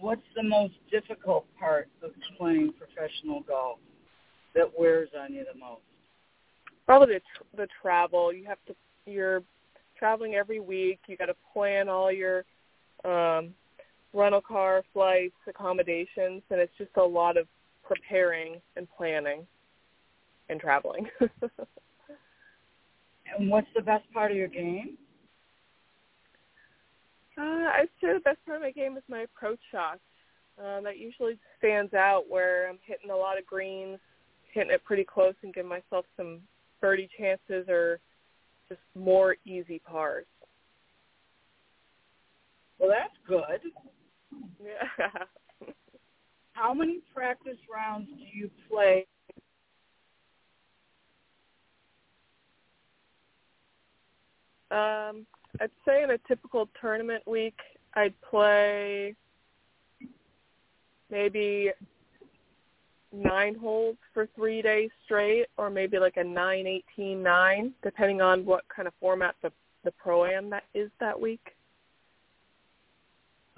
What's 0.00 0.22
the 0.34 0.42
most 0.42 0.74
difficult 0.90 1.46
part 1.58 1.88
of 2.02 2.10
playing 2.38 2.72
professional 2.78 3.42
golf 3.42 3.78
that 4.54 4.66
wears 4.78 5.10
on 5.18 5.34
you 5.34 5.44
the 5.52 5.58
most? 5.58 5.82
Probably 6.86 7.14
the 7.14 7.20
tr- 7.20 7.56
the 7.56 7.68
travel. 7.82 8.32
You 8.32 8.46
have 8.46 8.58
to 8.66 8.74
you're 9.06 9.42
traveling 9.98 10.34
every 10.34 10.60
week. 10.60 11.00
You 11.06 11.16
got 11.16 11.26
to 11.26 11.36
plan 11.52 11.88
all 11.88 12.10
your 12.10 12.44
um 13.04 13.54
rental 14.12 14.40
car, 14.40 14.82
flights, 14.92 15.36
accommodations, 15.46 16.42
and 16.50 16.60
it's 16.60 16.72
just 16.78 16.90
a 16.96 17.02
lot 17.02 17.36
of 17.36 17.46
preparing 17.84 18.60
and 18.76 18.88
planning 18.96 19.46
and 20.48 20.60
traveling. 20.60 21.06
and 23.38 23.50
what's 23.50 23.68
the 23.76 23.82
best 23.82 24.04
part 24.12 24.30
of 24.30 24.36
your 24.36 24.48
game? 24.48 24.96
Uh, 27.40 27.70
I'd 27.72 27.88
say 28.00 28.12
the 28.12 28.20
best 28.20 28.44
part 28.44 28.56
of 28.56 28.62
my 28.62 28.70
game 28.70 28.96
is 28.98 29.02
my 29.08 29.20
approach 29.20 29.60
shots. 29.72 30.00
Uh, 30.58 30.82
that 30.82 30.98
usually 30.98 31.38
stands 31.58 31.94
out 31.94 32.24
where 32.28 32.68
I'm 32.68 32.78
hitting 32.84 33.10
a 33.10 33.16
lot 33.16 33.38
of 33.38 33.46
greens, 33.46 33.98
hitting 34.52 34.70
it 34.70 34.84
pretty 34.84 35.04
close, 35.04 35.32
and 35.42 35.54
give 35.54 35.64
myself 35.64 36.04
some 36.18 36.40
birdie 36.82 37.08
chances 37.18 37.66
or 37.68 37.98
just 38.68 38.80
more 38.94 39.36
easy 39.46 39.80
pars. 39.86 40.26
Well, 42.78 42.90
that's 42.90 43.16
good. 43.26 43.72
Yeah. 44.62 45.66
How 46.52 46.74
many 46.74 47.00
practice 47.14 47.58
rounds 47.72 48.08
do 48.08 48.38
you 48.38 48.50
play? 48.70 49.06
Um, 54.70 55.26
I'd 55.60 55.70
say 55.86 56.02
in 56.02 56.10
a 56.10 56.18
typical 56.28 56.68
tournament 56.80 57.26
week, 57.26 57.56
I'd 57.94 58.14
play 58.22 59.14
maybe 61.10 61.70
nine 63.12 63.56
holes 63.56 63.96
for 64.14 64.28
three 64.36 64.62
days 64.62 64.90
straight, 65.04 65.46
or 65.56 65.70
maybe 65.70 65.98
like 65.98 66.16
a 66.16 66.24
nine 66.24 66.66
eighteen 66.66 67.22
nine, 67.22 67.72
depending 67.82 68.20
on 68.20 68.44
what 68.44 68.62
kind 68.74 68.86
of 68.86 68.94
format 69.00 69.34
the 69.42 69.50
the 69.82 69.90
pro 69.92 70.26
am 70.26 70.50
that 70.50 70.64
is 70.74 70.90
that 71.00 71.18
week. 71.18 71.54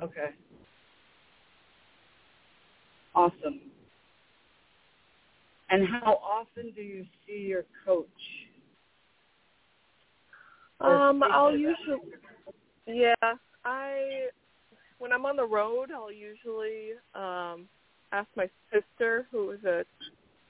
Okay. 0.02 0.30
Awesome. 3.14 3.60
And 5.70 5.86
how 5.86 6.20
often 6.22 6.70
do 6.74 6.82
you 6.82 7.04
see 7.26 7.38
your 7.38 7.64
coach? 7.84 8.06
Um, 10.82 11.22
I'll 11.22 11.56
usually, 11.56 12.00
yeah, 12.86 13.14
I, 13.64 14.26
when 14.98 15.12
I'm 15.12 15.26
on 15.26 15.36
the 15.36 15.46
road, 15.46 15.90
I'll 15.94 16.12
usually 16.12 16.92
um, 17.14 17.68
ask 18.12 18.28
my 18.36 18.48
sister, 18.72 19.26
who 19.30 19.50
is 19.52 19.64
a, 19.64 19.84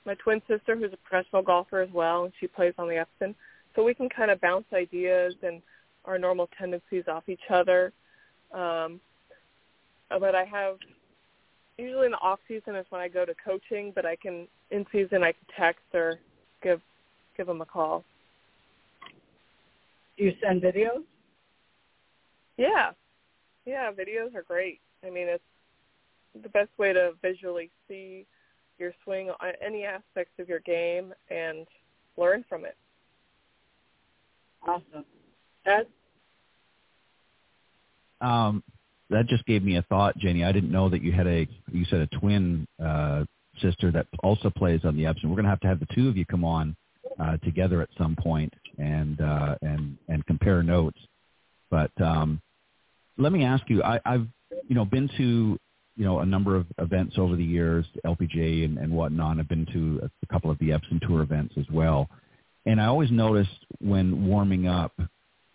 my 0.04 0.14
twin 0.14 0.40
sister, 0.48 0.76
who's 0.76 0.92
a 0.92 1.08
professional 1.08 1.42
golfer 1.42 1.82
as 1.82 1.90
well, 1.92 2.24
and 2.24 2.32
she 2.40 2.46
plays 2.46 2.74
on 2.78 2.88
the 2.88 3.04
Epson, 3.04 3.34
so 3.74 3.82
we 3.82 3.94
can 3.94 4.08
kind 4.08 4.30
of 4.30 4.40
bounce 4.40 4.66
ideas 4.72 5.34
and 5.42 5.62
our 6.04 6.18
normal 6.18 6.48
tendencies 6.58 7.04
off 7.08 7.28
each 7.28 7.50
other. 7.50 7.92
Um, 8.52 9.00
but 10.08 10.34
I 10.34 10.44
have 10.44 10.76
usually 11.78 12.06
in 12.06 12.12
the 12.12 12.18
off 12.18 12.38
season 12.48 12.74
is 12.76 12.86
when 12.90 13.00
I 13.00 13.08
go 13.08 13.24
to 13.24 13.34
coaching, 13.44 13.92
but 13.94 14.04
I 14.04 14.16
can 14.16 14.46
in 14.70 14.84
season 14.92 15.22
I 15.22 15.32
can 15.32 15.46
text 15.58 15.84
or 15.94 16.18
give 16.62 16.80
give 17.36 17.46
them 17.46 17.60
a 17.60 17.66
call. 17.66 18.04
Do 20.22 20.28
you 20.28 20.34
send 20.40 20.62
videos? 20.62 21.02
Yeah, 22.56 22.92
yeah, 23.66 23.90
videos 23.90 24.36
are 24.36 24.44
great. 24.44 24.80
I 25.04 25.10
mean, 25.10 25.26
it's 25.26 25.42
the 26.40 26.48
best 26.48 26.68
way 26.78 26.92
to 26.92 27.14
visually 27.20 27.70
see 27.88 28.24
your 28.78 28.92
swing 29.02 29.30
on 29.30 29.52
any 29.60 29.82
aspects 29.82 30.34
of 30.38 30.48
your 30.48 30.60
game 30.60 31.12
and 31.28 31.66
learn 32.16 32.44
from 32.48 32.64
it. 32.64 32.76
Awesome. 34.64 35.04
Ed? 35.66 35.88
Um, 38.20 38.62
that 39.10 39.26
just 39.26 39.44
gave 39.46 39.64
me 39.64 39.78
a 39.78 39.82
thought, 39.82 40.16
Jenny. 40.18 40.44
I 40.44 40.52
didn't 40.52 40.70
know 40.70 40.88
that 40.88 41.02
you 41.02 41.10
had 41.10 41.26
a 41.26 41.48
you 41.72 41.84
said 41.86 41.98
a 41.98 42.18
twin 42.18 42.68
uh, 42.80 43.24
sister 43.60 43.90
that 43.90 44.06
also 44.22 44.50
plays 44.50 44.82
on 44.84 44.96
the 44.96 45.02
Epson. 45.02 45.24
We're 45.24 45.30
going 45.30 45.46
to 45.46 45.50
have 45.50 45.60
to 45.62 45.66
have 45.66 45.80
the 45.80 45.92
two 45.92 46.08
of 46.08 46.16
you 46.16 46.24
come 46.24 46.44
on 46.44 46.76
uh, 47.18 47.36
together 47.38 47.82
at 47.82 47.88
some 47.98 48.16
point 48.16 48.52
and 48.78 49.20
uh, 49.20 49.56
and 49.62 49.96
and 50.08 50.24
compare 50.26 50.62
notes. 50.62 50.98
But 51.70 51.90
um, 52.00 52.40
let 53.18 53.32
me 53.32 53.44
ask 53.44 53.68
you, 53.68 53.82
I, 53.82 54.00
I've 54.04 54.26
you 54.68 54.74
know 54.74 54.84
been 54.84 55.08
to 55.16 55.58
you 55.96 56.04
know 56.04 56.20
a 56.20 56.26
number 56.26 56.56
of 56.56 56.66
events 56.78 57.16
over 57.18 57.36
the 57.36 57.44
years, 57.44 57.86
LPGA 58.04 58.64
and, 58.64 58.78
and 58.78 58.92
whatnot. 58.92 59.38
I've 59.38 59.48
been 59.48 59.66
to 59.72 60.00
a, 60.04 60.10
a 60.22 60.26
couple 60.32 60.50
of 60.50 60.58
the 60.58 60.70
Epson 60.70 61.00
Tour 61.06 61.22
events 61.22 61.54
as 61.58 61.66
well, 61.72 62.08
and 62.66 62.80
I 62.80 62.86
always 62.86 63.10
noticed 63.10 63.66
when 63.80 64.26
warming 64.26 64.66
up 64.66 64.92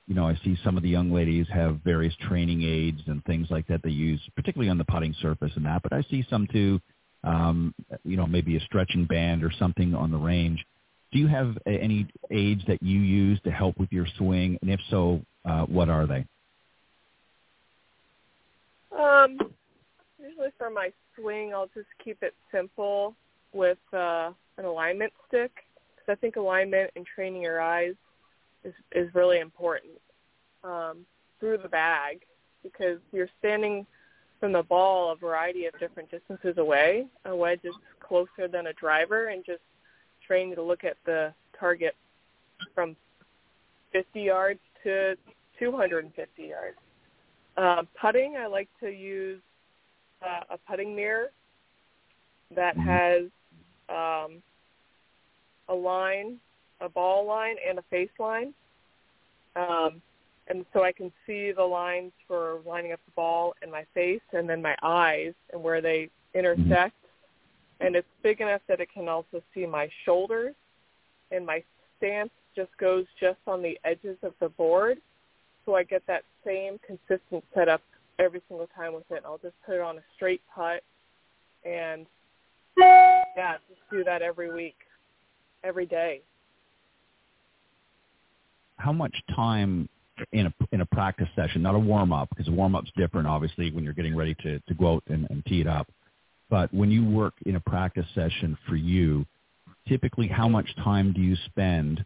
you 0.07 0.15
know, 0.15 0.25
I 0.25 0.35
see 0.43 0.57
some 0.63 0.77
of 0.77 0.83
the 0.83 0.89
young 0.89 1.11
ladies 1.11 1.47
have 1.53 1.81
various 1.83 2.13
training 2.27 2.63
aids 2.63 3.01
and 3.07 3.23
things 3.25 3.47
like 3.49 3.67
that 3.67 3.81
they 3.83 3.89
use, 3.89 4.21
particularly 4.35 4.69
on 4.69 4.77
the 4.77 4.85
putting 4.85 5.13
surface 5.21 5.51
and 5.55 5.65
that. 5.65 5.83
But 5.83 5.91
I 5.91 6.01
see 6.09 6.25
some 6.29 6.47
too, 6.47 6.79
um, 7.25 7.75
you 8.05 8.15
know, 8.15 8.25
maybe 8.25 8.55
a 8.55 8.61
stretching 8.61 9.05
band 9.05 9.43
or 9.43 9.51
something 9.59 9.93
on 9.93 10.11
the 10.11 10.17
range. 10.17 10.65
Do 11.11 11.19
you 11.19 11.27
have 11.27 11.57
any 11.65 12.07
aids 12.31 12.61
that 12.67 12.81
you 12.83 12.99
use 12.99 13.39
to 13.45 13.51
help 13.51 13.77
with 13.79 13.91
your 13.91 14.05
swing? 14.17 14.57
And 14.61 14.69
if 14.69 14.79
so, 14.89 15.21
uh, 15.45 15.65
what 15.65 15.89
are 15.89 16.05
they? 16.05 16.25
Um, 18.97 19.37
usually 20.21 20.49
for 20.57 20.69
my 20.69 20.91
swing, 21.15 21.53
I'll 21.53 21.69
just 21.73 21.87
keep 22.03 22.21
it 22.23 22.33
simple 22.51 23.15
with 23.53 23.77
uh, 23.93 24.31
an 24.57 24.65
alignment 24.65 25.13
stick 25.27 25.51
because 25.95 26.11
I 26.11 26.15
think 26.15 26.35
alignment 26.35 26.91
and 26.95 27.05
training 27.05 27.41
your 27.41 27.61
eyes 27.61 27.95
is 28.63 28.73
is 28.91 29.13
really 29.13 29.39
important 29.39 29.93
um, 30.63 31.05
through 31.39 31.59
the 31.59 31.69
bag 31.69 32.21
because 32.63 32.99
you're 33.11 33.29
standing 33.39 33.85
from 34.39 34.51
the 34.51 34.63
ball 34.63 35.11
a 35.11 35.15
variety 35.15 35.65
of 35.65 35.79
different 35.79 36.09
distances 36.11 36.57
away. 36.57 37.07
A 37.25 37.35
wedge 37.35 37.61
is 37.63 37.75
closer 37.99 38.47
than 38.51 38.67
a 38.67 38.73
driver, 38.73 39.27
and 39.27 39.45
just 39.45 39.61
training 40.27 40.55
to 40.55 40.62
look 40.62 40.84
at 40.84 40.98
the 41.05 41.34
target 41.60 41.96
from 42.75 42.96
50 43.93 44.22
yards 44.22 44.60
to 44.84 45.15
250 45.60 46.43
yards. 46.43 46.77
Uh, 47.55 47.84
putting, 48.00 48.36
I 48.38 48.48
like 48.48 48.69
to 48.81 48.89
use 48.89 49.41
uh, 50.22 50.55
a 50.55 50.57
putting 50.69 50.96
mirror 50.96 51.31
that 52.55 52.77
mm-hmm. 52.77 52.88
has 52.88 53.24
um, 53.89 54.41
a 55.69 55.74
line 55.74 56.39
a 56.81 56.89
ball 56.89 57.25
line 57.25 57.55
and 57.67 57.79
a 57.79 57.84
face 57.84 58.10
line. 58.19 58.53
Um, 59.55 60.01
and 60.48 60.65
so 60.74 60.84
I 60.84 60.91
can 60.91 61.12
see 61.25 61.51
the 61.51 61.63
lines 61.63 62.12
for 62.27 62.60
lining 62.65 62.93
up 62.93 63.00
the 63.05 63.12
ball 63.15 63.53
and 63.62 63.72
my 63.72 63.86
face 63.93 64.22
and 64.31 64.50
then 64.50 64.62
my 64.62 64.75
eyes 64.81 65.34
and 65.51 65.62
where 65.62 65.81
they 65.81 66.10
intersect. 66.34 66.96
And 67.79 67.96
it's 67.96 68.07
big 68.24 68.41
enough 68.41 68.62
that 68.67 68.79
it 68.79 68.89
can 68.93 69.07
also 69.07 69.41
see 69.53 69.65
my 69.65 69.89
shoulders 70.05 70.55
and 71.31 71.46
my 71.46 71.63
stance 71.98 72.31
just 72.55 72.75
goes 72.79 73.05
just 73.19 73.38
on 73.46 73.62
the 73.62 73.77
edges 73.84 74.17
of 74.24 74.34
the 74.39 74.50
board. 74.50 74.98
So 75.65 75.75
I 75.75 75.84
get 75.84 76.01
that 76.07 76.24
same 76.46 76.79
consistent 76.86 77.43
setup 77.53 77.81
every 78.19 78.41
single 78.48 78.67
time 78.75 78.93
with 78.93 79.03
it. 79.12 79.22
I'll 79.25 79.38
just 79.38 79.55
put 79.65 79.75
it 79.75 79.81
on 79.81 79.98
a 79.98 80.03
straight 80.15 80.41
putt 80.53 80.81
and 81.65 82.05
yeah, 82.77 83.57
just 83.69 83.81
do 83.91 84.03
that 84.03 84.22
every 84.22 84.51
week, 84.51 84.77
every 85.63 85.86
day 85.86 86.22
how 88.77 88.93
much 88.93 89.13
time 89.36 89.89
in 90.31 90.48
a 90.48 90.53
in 90.72 90.81
a 90.81 90.86
practice 90.86 91.27
session, 91.36 91.62
not 91.62 91.75
a 91.75 91.79
warm 91.79 92.12
up, 92.12 92.29
because 92.29 92.50
warm 92.50 92.75
up's 92.75 92.91
different, 92.96 93.27
obviously, 93.27 93.72
when 93.72 93.84
you're 93.84 93.93
getting 93.93 94.15
ready 94.15 94.36
to 94.36 94.60
to 94.60 94.74
go 94.74 94.96
out 94.96 95.03
and, 95.07 95.27
and 95.29 95.46
tee 95.46 95.62
it 95.62 95.67
up. 95.67 95.88
But 96.50 96.74
when 96.74 96.92
you 96.92 97.06
work 97.06 97.34
in 97.46 97.56
a 97.56 97.60
practice 97.60 98.06
session 98.16 98.58
for 98.68 98.75
you, 98.75 99.25
typically 99.88 100.27
how 100.27 100.48
much 100.48 100.68
time 100.77 101.13
do 101.13 101.22
you 101.22 101.36
spend, 101.46 102.04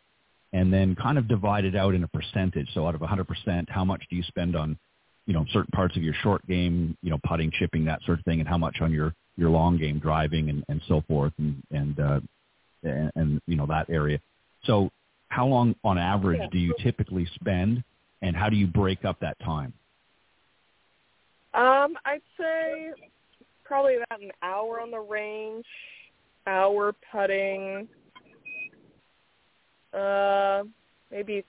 and 0.54 0.72
then 0.74 0.96
kind 0.96 1.18
of 1.18 1.28
divide 1.28 1.66
it 1.66 1.76
out 1.76 1.94
in 1.94 2.04
a 2.04 2.08
percentage. 2.08 2.68
So 2.74 2.88
out 2.88 2.96
of 2.96 3.02
100%, 3.02 3.70
how 3.70 3.86
much 3.86 4.04
do 4.10 4.16
you 4.16 4.24
spend 4.24 4.56
on, 4.56 4.78
you 5.26 5.34
know, 5.34 5.46
certain 5.54 5.72
parts 5.72 5.96
of 5.96 6.04
your 6.04 6.14
short 6.22 6.46
game, 6.48 6.98
you 7.02 7.10
know, 7.10 7.20
putting, 7.26 7.52
chipping, 7.52 7.86
that 7.86 8.02
sort 8.06 8.20
of 8.20 8.26
thing, 8.26 8.40
and 8.40 8.50
how 8.50 8.58
much 8.58 8.78
on 8.82 8.92
your 8.92 9.14
your 9.38 9.50
long 9.50 9.78
game, 9.78 9.98
driving, 9.98 10.50
and 10.50 10.64
and 10.68 10.82
so 10.88 11.02
forth, 11.08 11.32
and 11.38 11.64
and 11.72 12.00
uh, 12.00 12.20
and, 12.84 13.12
and 13.16 13.42
you 13.48 13.56
know 13.56 13.66
that 13.68 13.90
area. 13.90 14.20
So 14.66 14.92
how 15.30 15.48
long 15.48 15.76
on 15.84 15.98
average 15.98 16.42
do 16.52 16.58
you 16.58 16.76
typically 16.84 17.28
spend, 17.36 17.84
and 18.22 18.36
how 18.36 18.50
do 18.50 18.58
you 18.58 18.68
break 18.68 19.06
up 19.06 19.20
that 19.22 19.40
time? 19.40 19.74
Um, 21.54 21.96
I'd 22.06 22.22
say 22.38 22.92
probably 23.72 23.96
about 23.96 24.22
an 24.22 24.32
hour 24.44 24.82
on 24.82 24.92
the 24.92 25.00
range, 25.00 25.64
hour 26.46 26.94
putting, 27.10 27.88
uh, 29.94 30.64
maybe 31.10 31.46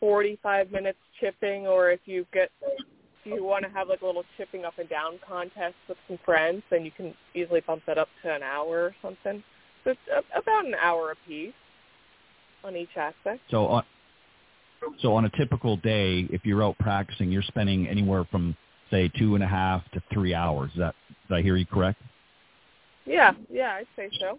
45 0.00 0.72
minutes 0.72 0.96
chipping, 1.20 1.66
or 1.66 1.90
if 1.90 2.00
you 2.06 2.24
get 2.32 2.48
if 2.62 3.26
you 3.26 3.44
want 3.44 3.66
to 3.66 3.70
have 3.70 3.88
like 3.88 4.00
a 4.00 4.06
little 4.06 4.24
chipping 4.38 4.64
up 4.64 4.78
and 4.78 4.88
down 4.88 5.18
contest 5.28 5.74
with 5.90 5.98
some 6.08 6.18
friends, 6.24 6.62
then 6.70 6.86
you 6.86 6.90
can 6.90 7.14
easily 7.34 7.60
bump 7.66 7.82
that 7.86 7.98
up 7.98 8.08
to 8.22 8.34
an 8.34 8.42
hour 8.42 8.84
or 8.84 8.96
something. 9.02 9.44
So 9.84 9.90
it's 9.90 10.26
about 10.34 10.64
an 10.64 10.74
hour 10.82 11.10
apiece 11.10 11.52
on 12.64 12.76
each 12.76 12.96
aspect. 12.96 13.42
So 13.50 13.66
on 13.66 13.84
so 15.02 15.14
on 15.14 15.26
a 15.26 15.30
typical 15.36 15.76
day, 15.76 16.26
if 16.30 16.46
you're 16.46 16.64
out 16.64 16.78
practicing, 16.78 17.30
you're 17.30 17.42
spending 17.42 17.86
anywhere 17.86 18.24
from 18.30 18.56
say 18.92 19.10
two 19.18 19.34
and 19.34 19.42
a 19.42 19.48
half 19.48 19.82
to 19.92 20.02
three 20.12 20.34
hours. 20.34 20.70
Is 20.74 20.78
that 20.78 20.94
did 21.28 21.34
I 21.34 21.42
hear 21.42 21.56
you 21.56 21.66
correct? 21.66 22.00
Yeah, 23.06 23.32
yeah, 23.50 23.74
I'd 23.74 23.86
say 23.96 24.10
so. 24.20 24.38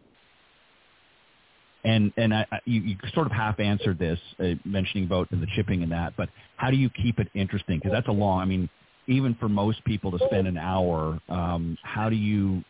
And 1.83 2.13
and 2.15 2.33
I, 2.33 2.45
you, 2.63 2.81
you 2.81 2.95
sort 3.13 3.25
of 3.25 3.33
half 3.33 3.59
answered 3.59 3.99
this, 3.99 4.19
uh, 4.39 4.53
mentioning 4.63 5.05
about 5.05 5.29
the 5.29 5.45
chipping 5.55 5.83
and 5.83 5.91
that. 5.91 6.13
But 6.15 6.29
how 6.55 6.71
do 6.71 6.77
you 6.77 6.89
keep 6.89 7.19
it 7.19 7.27
interesting? 7.33 7.77
Because 7.77 7.91
that's 7.91 8.07
a 8.07 8.11
long. 8.11 8.39
I 8.39 8.45
mean, 8.45 8.69
even 9.07 9.35
for 9.35 9.49
most 9.49 9.83
people 9.83 10.17
to 10.17 10.25
spend 10.27 10.47
an 10.47 10.57
hour, 10.57 11.19
um, 11.27 11.77
how 11.83 12.09
do 12.09 12.15
you, 12.15 12.63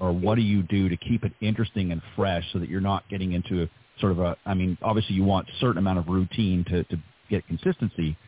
or 0.00 0.12
what 0.12 0.34
do 0.34 0.42
you 0.42 0.62
do 0.64 0.90
to 0.90 0.96
keep 0.98 1.24
it 1.24 1.32
interesting 1.40 1.92
and 1.92 2.02
fresh, 2.14 2.44
so 2.52 2.58
that 2.58 2.68
you're 2.68 2.82
not 2.82 3.08
getting 3.08 3.32
into 3.32 3.66
sort 4.00 4.12
of 4.12 4.18
a. 4.18 4.36
I 4.44 4.52
mean, 4.52 4.76
obviously 4.82 5.14
you 5.14 5.24
want 5.24 5.48
a 5.48 5.58
certain 5.60 5.78
amount 5.78 6.00
of 6.00 6.08
routine 6.08 6.62
to 6.68 6.84
to 6.84 6.96
get 7.30 7.46
consistency, 7.46 8.18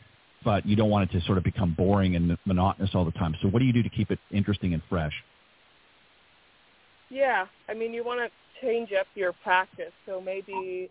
but 0.45 0.65
you 0.67 0.77
don't 0.77 0.91
want 0.91 1.11
it 1.11 1.19
to 1.19 1.25
sort 1.27 1.39
of 1.39 1.45
become 1.45 1.75
boring 1.77 2.17
and 2.17 2.37
monotonous 2.47 2.91
all 2.95 3.05
the 3.05 3.11
time. 3.13 3.35
So 3.43 3.49
what 3.49 3.59
do 3.59 3.65
you 3.65 3.73
do 3.73 3.83
to 3.83 3.89
keep 3.91 4.11
it 4.11 4.19
interesting 4.31 4.75
and 4.75 4.83
fresh? 4.89 5.13
Yeah, 7.11 7.47
I 7.69 7.75
mean, 7.75 7.93
you 7.93 8.05
want 8.05 8.21
to 8.21 8.67
change 8.67 8.91
up 8.99 9.07
your 9.15 9.33
practice. 9.33 9.93
So 10.07 10.21
maybe 10.21 10.89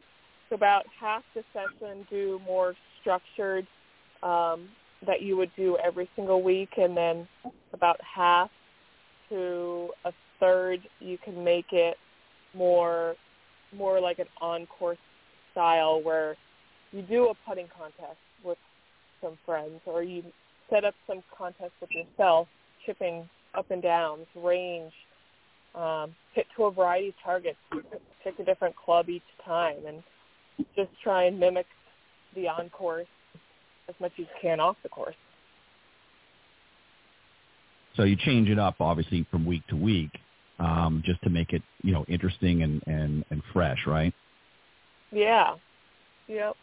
about 0.51 0.85
half 0.99 1.23
the 1.35 1.43
session 1.53 2.05
do 2.09 2.39
more 2.45 2.75
structured 3.01 3.65
um, 4.23 4.69
that 5.05 5.21
you 5.21 5.37
would 5.37 5.51
do 5.55 5.77
every 5.83 6.09
single 6.15 6.41
week, 6.41 6.71
and 6.77 6.95
then 6.95 7.27
about 7.73 7.99
half 8.01 8.49
to 9.29 9.89
a 10.05 10.11
third 10.39 10.79
you 10.99 11.17
can 11.17 11.43
make 11.43 11.71
it 11.71 11.97
more 12.53 13.15
more 13.75 13.99
like 13.99 14.17
an 14.17 14.25
on-course 14.41 14.97
style 15.51 16.01
where 16.01 16.35
you 16.91 17.03
do 17.03 17.27
a 17.27 17.33
putting 17.47 17.67
contest 17.77 18.17
with 18.43 18.57
some 19.21 19.37
friends, 19.45 19.81
or 19.85 20.03
you 20.03 20.23
set 20.69 20.85
up 20.85 20.93
some 21.07 21.23
contest 21.35 21.71
with 21.81 21.89
yourself, 21.91 22.47
chipping 22.85 23.27
up 23.55 23.69
and 23.71 23.81
downs, 23.81 24.25
range, 24.35 24.93
um, 25.75 26.15
hit 26.33 26.45
to 26.55 26.65
a 26.65 26.71
variety 26.71 27.09
of 27.09 27.15
targets, 27.23 27.57
pick 28.23 28.37
a 28.39 28.43
different 28.43 28.75
club 28.75 29.09
each 29.09 29.21
time, 29.45 29.77
and 29.87 30.03
just 30.75 30.89
try 31.03 31.23
and 31.25 31.39
mimic 31.39 31.65
the 32.35 32.47
on 32.47 32.69
course 32.69 33.07
as 33.87 33.95
much 33.99 34.11
as 34.13 34.19
you 34.19 34.25
can 34.41 34.59
off 34.59 34.77
the 34.83 34.89
course. 34.89 35.15
So 37.95 38.03
you 38.03 38.15
change 38.15 38.49
it 38.49 38.59
up, 38.59 38.75
obviously, 38.79 39.25
from 39.31 39.45
week 39.45 39.65
to 39.67 39.75
week, 39.75 40.11
um, 40.59 41.01
just 41.05 41.21
to 41.23 41.29
make 41.29 41.53
it, 41.53 41.63
you 41.81 41.91
know, 41.91 42.05
interesting 42.07 42.61
and, 42.63 42.81
and, 42.85 43.25
and 43.29 43.41
fresh, 43.51 43.79
right? 43.87 44.13
Yeah. 45.11 45.55
Yep. 46.27 46.55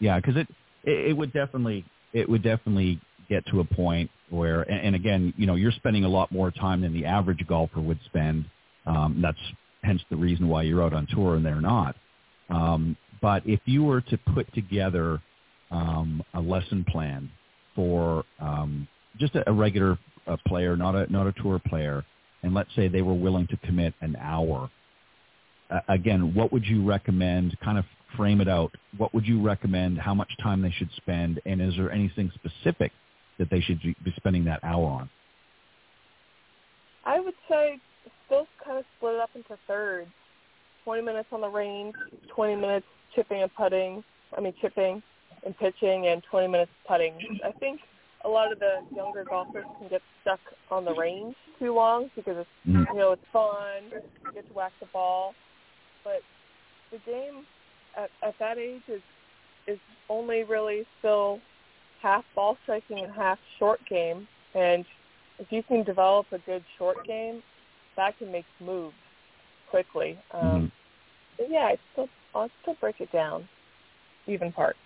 Yeah, 0.00 0.16
because 0.16 0.36
it, 0.36 0.48
it 0.84 1.10
it 1.10 1.16
would 1.16 1.32
definitely 1.32 1.84
it 2.12 2.28
would 2.28 2.42
definitely 2.42 3.00
get 3.28 3.46
to 3.46 3.60
a 3.60 3.64
point 3.64 4.10
where, 4.30 4.62
and, 4.62 4.80
and 4.86 4.96
again, 4.96 5.32
you 5.36 5.46
know, 5.46 5.54
you're 5.54 5.72
spending 5.72 6.04
a 6.04 6.08
lot 6.08 6.30
more 6.32 6.50
time 6.50 6.80
than 6.80 6.92
the 6.92 7.04
average 7.04 7.44
golfer 7.46 7.80
would 7.80 7.98
spend. 8.06 8.44
Um, 8.86 9.20
that's 9.22 9.38
hence 9.82 10.02
the 10.10 10.16
reason 10.16 10.48
why 10.48 10.62
you're 10.62 10.82
out 10.82 10.92
on 10.92 11.06
tour 11.14 11.36
and 11.36 11.44
they're 11.44 11.60
not. 11.60 11.96
Um, 12.50 12.96
but 13.20 13.42
if 13.46 13.60
you 13.64 13.84
were 13.84 14.00
to 14.00 14.18
put 14.34 14.52
together 14.54 15.20
um, 15.70 16.22
a 16.34 16.40
lesson 16.40 16.84
plan 16.84 17.30
for 17.74 18.24
um, 18.40 18.86
just 19.18 19.34
a, 19.34 19.48
a 19.48 19.52
regular 19.52 19.98
uh, 20.26 20.36
player, 20.46 20.76
not 20.76 20.94
a 20.94 21.10
not 21.10 21.26
a 21.26 21.32
tour 21.32 21.60
player, 21.66 22.04
and 22.42 22.54
let's 22.54 22.70
say 22.74 22.88
they 22.88 23.02
were 23.02 23.14
willing 23.14 23.46
to 23.48 23.56
commit 23.58 23.94
an 24.00 24.16
hour, 24.16 24.70
uh, 25.72 25.80
again, 25.88 26.34
what 26.34 26.52
would 26.52 26.64
you 26.64 26.84
recommend? 26.84 27.56
Kind 27.64 27.78
of 27.78 27.84
frame 28.16 28.40
it 28.40 28.48
out. 28.48 28.72
What 28.98 29.14
would 29.14 29.26
you 29.26 29.40
recommend? 29.40 29.98
How 29.98 30.14
much 30.14 30.30
time 30.42 30.62
they 30.62 30.70
should 30.70 30.90
spend, 30.96 31.40
and 31.46 31.60
is 31.60 31.74
there 31.76 31.90
anything 31.90 32.30
specific 32.34 32.92
that 33.38 33.48
they 33.50 33.60
should 33.60 33.80
be 33.82 34.12
spending 34.16 34.44
that 34.44 34.62
hour 34.62 34.86
on? 34.86 35.10
I 37.04 37.18
would 37.18 37.34
say 37.50 37.80
still 38.26 38.46
kind 38.64 38.78
of 38.78 38.84
split 38.96 39.14
it 39.14 39.20
up 39.20 39.30
into 39.34 39.58
thirds. 39.66 40.10
20 40.84 41.02
minutes 41.02 41.28
on 41.32 41.40
the 41.40 41.48
range, 41.48 41.94
20 42.34 42.56
minutes 42.56 42.86
chipping 43.14 43.42
and 43.42 43.54
putting, 43.54 44.02
I 44.36 44.40
mean 44.40 44.52
chipping 44.60 45.02
and 45.44 45.56
pitching, 45.58 46.06
and 46.06 46.22
20 46.30 46.48
minutes 46.48 46.70
putting. 46.86 47.14
I 47.44 47.52
think 47.58 47.80
a 48.24 48.28
lot 48.28 48.52
of 48.52 48.58
the 48.58 48.80
younger 48.94 49.24
golfers 49.24 49.64
can 49.78 49.88
get 49.88 50.02
stuck 50.22 50.40
on 50.70 50.84
the 50.84 50.94
range 50.94 51.34
too 51.58 51.74
long 51.74 52.10
because 52.14 52.36
it's 52.38 52.48
mm-hmm. 52.68 52.92
you 52.92 53.00
know 53.00 53.12
it's 53.12 53.22
fun, 53.32 53.90
you 53.90 54.32
get 54.32 54.46
to 54.48 54.52
whack 54.54 54.72
the 54.80 54.86
ball, 54.92 55.34
but 56.04 56.20
the 56.90 56.98
game 57.10 57.44
at, 57.96 58.10
at 58.26 58.34
that 58.38 58.58
age 58.58 58.82
is 58.88 59.02
is 59.66 59.78
only 60.08 60.42
really 60.42 60.84
still 60.98 61.40
half 62.02 62.24
ball 62.34 62.56
striking 62.64 62.98
and 63.04 63.12
half 63.12 63.38
short 63.58 63.80
game. 63.88 64.26
And 64.54 64.84
if 65.38 65.46
you 65.50 65.62
can 65.62 65.84
develop 65.84 66.26
a 66.32 66.38
good 66.38 66.64
short 66.78 67.06
game, 67.06 67.42
that 67.96 68.18
can 68.18 68.32
make 68.32 68.44
moves 68.60 68.94
quickly. 69.70 70.18
Um, 70.32 70.72
mm-hmm. 71.40 71.52
yeah, 71.52 71.60
I 71.60 71.76
still 71.92 72.08
I'll 72.34 72.50
still 72.62 72.76
break 72.80 73.00
it 73.00 73.12
down, 73.12 73.48
even 74.26 74.52
parts. 74.52 74.78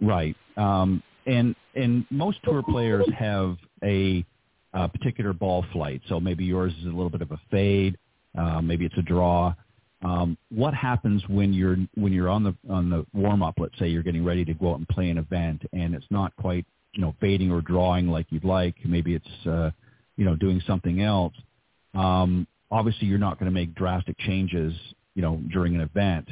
Right. 0.00 0.36
Um, 0.56 1.02
and 1.26 1.54
and 1.74 2.04
most 2.10 2.42
tour 2.44 2.62
players 2.62 3.06
have 3.16 3.56
a, 3.82 4.24
a 4.72 4.88
particular 4.88 5.32
ball 5.32 5.64
flight. 5.72 6.02
So 6.08 6.20
maybe 6.20 6.44
yours 6.44 6.72
is 6.80 6.86
a 6.86 6.88
little 6.88 7.10
bit 7.10 7.22
of 7.22 7.32
a 7.32 7.40
fade. 7.50 7.98
Uh, 8.36 8.60
maybe 8.60 8.84
it's 8.84 8.98
a 8.98 9.02
draw. 9.02 9.54
Um, 10.02 10.36
what 10.50 10.74
happens 10.74 11.22
when 11.28 11.52
you're 11.52 11.78
when 11.94 12.12
you're 12.12 12.28
on 12.28 12.44
the 12.44 12.54
on 12.68 12.90
the 12.90 13.06
warm 13.14 13.42
up? 13.42 13.54
Let's 13.58 13.78
say 13.78 13.88
you're 13.88 14.02
getting 14.02 14.24
ready 14.24 14.44
to 14.44 14.54
go 14.54 14.72
out 14.72 14.78
and 14.78 14.88
play 14.88 15.08
an 15.10 15.18
event, 15.18 15.62
and 15.72 15.94
it's 15.94 16.06
not 16.10 16.36
quite 16.36 16.66
you 16.92 17.00
know 17.00 17.14
fading 17.20 17.50
or 17.50 17.60
drawing 17.60 18.08
like 18.08 18.26
you'd 18.30 18.44
like. 18.44 18.74
Maybe 18.84 19.14
it's 19.14 19.46
uh, 19.46 19.70
you 20.16 20.24
know 20.24 20.36
doing 20.36 20.60
something 20.66 21.00
else. 21.00 21.34
Um, 21.94 22.46
obviously, 22.70 23.08
you're 23.08 23.18
not 23.18 23.38
going 23.38 23.50
to 23.50 23.54
make 23.54 23.74
drastic 23.74 24.18
changes 24.18 24.74
you 25.14 25.22
know 25.22 25.40
during 25.50 25.74
an 25.74 25.80
event. 25.80 26.28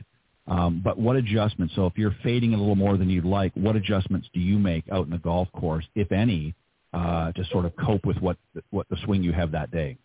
Um, 0.47 0.83
but 0.85 0.99
what 0.99 1.17
adjustments? 1.17 1.75
So 1.75 1.87
if 1.87 1.97
you're 1.97 2.15
fading 2.23 2.53
a 2.53 2.59
little 2.59 2.77
more 2.77 2.99
than 2.99 3.09
you'd 3.09 3.25
like, 3.25 3.53
what 3.55 3.77
adjustments 3.77 4.29
do 4.35 4.41
you 4.41 4.59
make 4.59 4.85
out 4.93 5.07
in 5.07 5.11
the 5.11 5.19
golf 5.19 5.51
course, 5.53 5.87
if 5.95 6.13
any, 6.13 6.55
uh, 6.93 7.33
to 7.33 7.45
sort 7.47 7.65
of 7.65 7.75
cope 7.77 8.05
with 8.05 8.19
what 8.19 8.37
what 8.71 8.87
the 8.91 8.97
swing 9.05 9.23
you 9.23 9.33
have 9.33 9.53
that 9.53 9.71
day? 9.71 9.97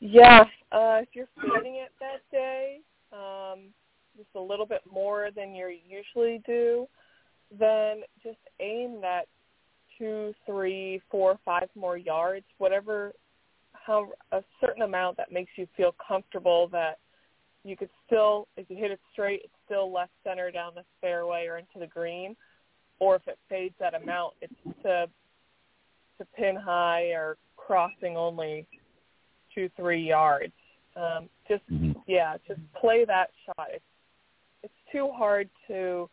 Yeah, 0.00 0.44
uh, 0.72 1.00
if 1.02 1.08
you're 1.12 1.28
feeding 1.40 1.76
it 1.76 1.92
that 2.00 2.22
day, 2.32 2.80
um, 3.12 3.66
just 4.16 4.30
a 4.34 4.40
little 4.40 4.66
bit 4.66 4.80
more 4.90 5.28
than 5.34 5.54
you 5.54 5.76
usually 5.86 6.42
do, 6.46 6.86
then 7.58 8.02
just 8.22 8.38
aim 8.60 9.00
that 9.02 9.26
two, 9.98 10.34
three, 10.46 11.02
four, 11.10 11.38
five 11.44 11.68
more 11.74 11.98
yards, 11.98 12.46
whatever, 12.56 13.12
how 13.72 14.08
a 14.32 14.42
certain 14.60 14.82
amount 14.82 15.18
that 15.18 15.32
makes 15.32 15.52
you 15.56 15.66
feel 15.76 15.94
comfortable 16.06 16.68
that 16.68 16.98
you 17.62 17.76
could 17.76 17.90
still, 18.06 18.48
if 18.56 18.70
you 18.70 18.76
hit 18.76 18.90
it 18.90 19.00
straight, 19.12 19.42
it's 19.44 19.52
still 19.66 19.92
left 19.92 20.12
center 20.24 20.50
down 20.50 20.72
the 20.74 20.84
fairway 21.02 21.46
or 21.46 21.58
into 21.58 21.78
the 21.78 21.86
green, 21.86 22.34
or 23.00 23.16
if 23.16 23.22
it 23.28 23.38
fades 23.50 23.74
that 23.78 23.94
amount, 23.94 24.34
it's 24.40 24.54
to 24.82 25.06
to 26.18 26.26
pin 26.36 26.54
high 26.54 27.04
or 27.12 27.38
crossing 27.56 28.14
only 28.14 28.66
two, 29.54 29.70
three 29.76 30.02
yards. 30.02 30.52
Um, 30.96 31.28
just 31.48 31.62
mm-hmm. 31.70 31.92
yeah, 32.06 32.36
just 32.46 32.60
play 32.80 33.04
that 33.04 33.30
shot. 33.46 33.68
It's 33.72 33.84
it's 34.62 34.74
too 34.92 35.10
hard 35.14 35.48
to 35.68 36.08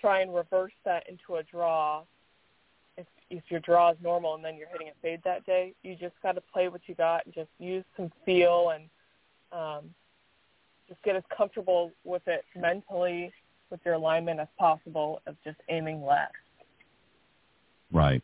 try 0.00 0.20
and 0.20 0.34
reverse 0.34 0.72
that 0.84 1.08
into 1.08 1.36
a 1.36 1.42
draw. 1.42 2.02
If 2.96 3.06
if 3.30 3.44
your 3.48 3.60
draw 3.60 3.90
is 3.90 3.98
normal 4.02 4.34
and 4.34 4.44
then 4.44 4.56
you're 4.56 4.68
hitting 4.68 4.88
a 4.88 5.02
fade 5.02 5.20
that 5.24 5.44
day, 5.46 5.74
you 5.82 5.94
just 5.94 6.14
got 6.22 6.32
to 6.32 6.40
play 6.40 6.68
what 6.68 6.82
you 6.86 6.94
got 6.94 7.26
and 7.26 7.34
just 7.34 7.50
use 7.58 7.84
some 7.96 8.10
feel 8.24 8.72
and 8.74 8.84
um, 9.52 9.90
just 10.88 11.02
get 11.02 11.16
as 11.16 11.22
comfortable 11.36 11.92
with 12.04 12.22
it 12.26 12.44
mentally 12.56 13.32
with 13.70 13.80
your 13.84 13.94
alignment 13.94 14.40
as 14.40 14.48
possible 14.58 15.20
of 15.26 15.36
just 15.44 15.58
aiming 15.68 16.04
left. 16.04 16.32
Right. 17.92 18.22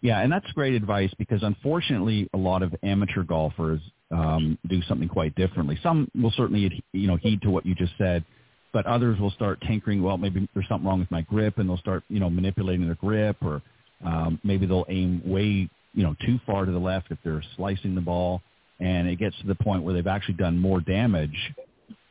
Yeah, 0.00 0.20
and 0.20 0.30
that's 0.32 0.50
great 0.52 0.74
advice 0.74 1.12
because 1.18 1.42
unfortunately, 1.42 2.28
a 2.32 2.38
lot 2.38 2.62
of 2.62 2.74
amateur 2.82 3.24
golfers 3.24 3.80
um, 4.10 4.56
do 4.68 4.80
something 4.82 5.08
quite 5.08 5.34
differently. 5.34 5.78
Some 5.82 6.10
will 6.20 6.32
certainly, 6.36 6.82
you 6.92 7.08
know, 7.08 7.16
heed 7.16 7.42
to 7.42 7.50
what 7.50 7.66
you 7.66 7.74
just 7.74 7.92
said, 7.98 8.24
but 8.72 8.86
others 8.86 9.18
will 9.18 9.32
start 9.32 9.60
tinkering. 9.66 10.02
Well, 10.02 10.16
maybe 10.16 10.48
there's 10.54 10.68
something 10.68 10.86
wrong 10.86 11.00
with 11.00 11.10
my 11.10 11.22
grip, 11.22 11.58
and 11.58 11.68
they'll 11.68 11.78
start, 11.78 12.04
you 12.08 12.20
know, 12.20 12.30
manipulating 12.30 12.86
their 12.86 12.94
grip, 12.94 13.36
or 13.42 13.60
um, 14.04 14.38
maybe 14.44 14.66
they'll 14.66 14.86
aim 14.88 15.20
way, 15.24 15.68
you 15.94 16.02
know, 16.02 16.14
too 16.24 16.38
far 16.46 16.64
to 16.64 16.70
the 16.70 16.78
left 16.78 17.10
if 17.10 17.18
they're 17.24 17.42
slicing 17.56 17.96
the 17.96 18.00
ball, 18.00 18.40
and 18.78 19.08
it 19.08 19.16
gets 19.18 19.36
to 19.40 19.48
the 19.48 19.56
point 19.56 19.82
where 19.82 19.94
they've 19.94 20.06
actually 20.06 20.34
done 20.34 20.56
more 20.58 20.80
damage 20.80 21.52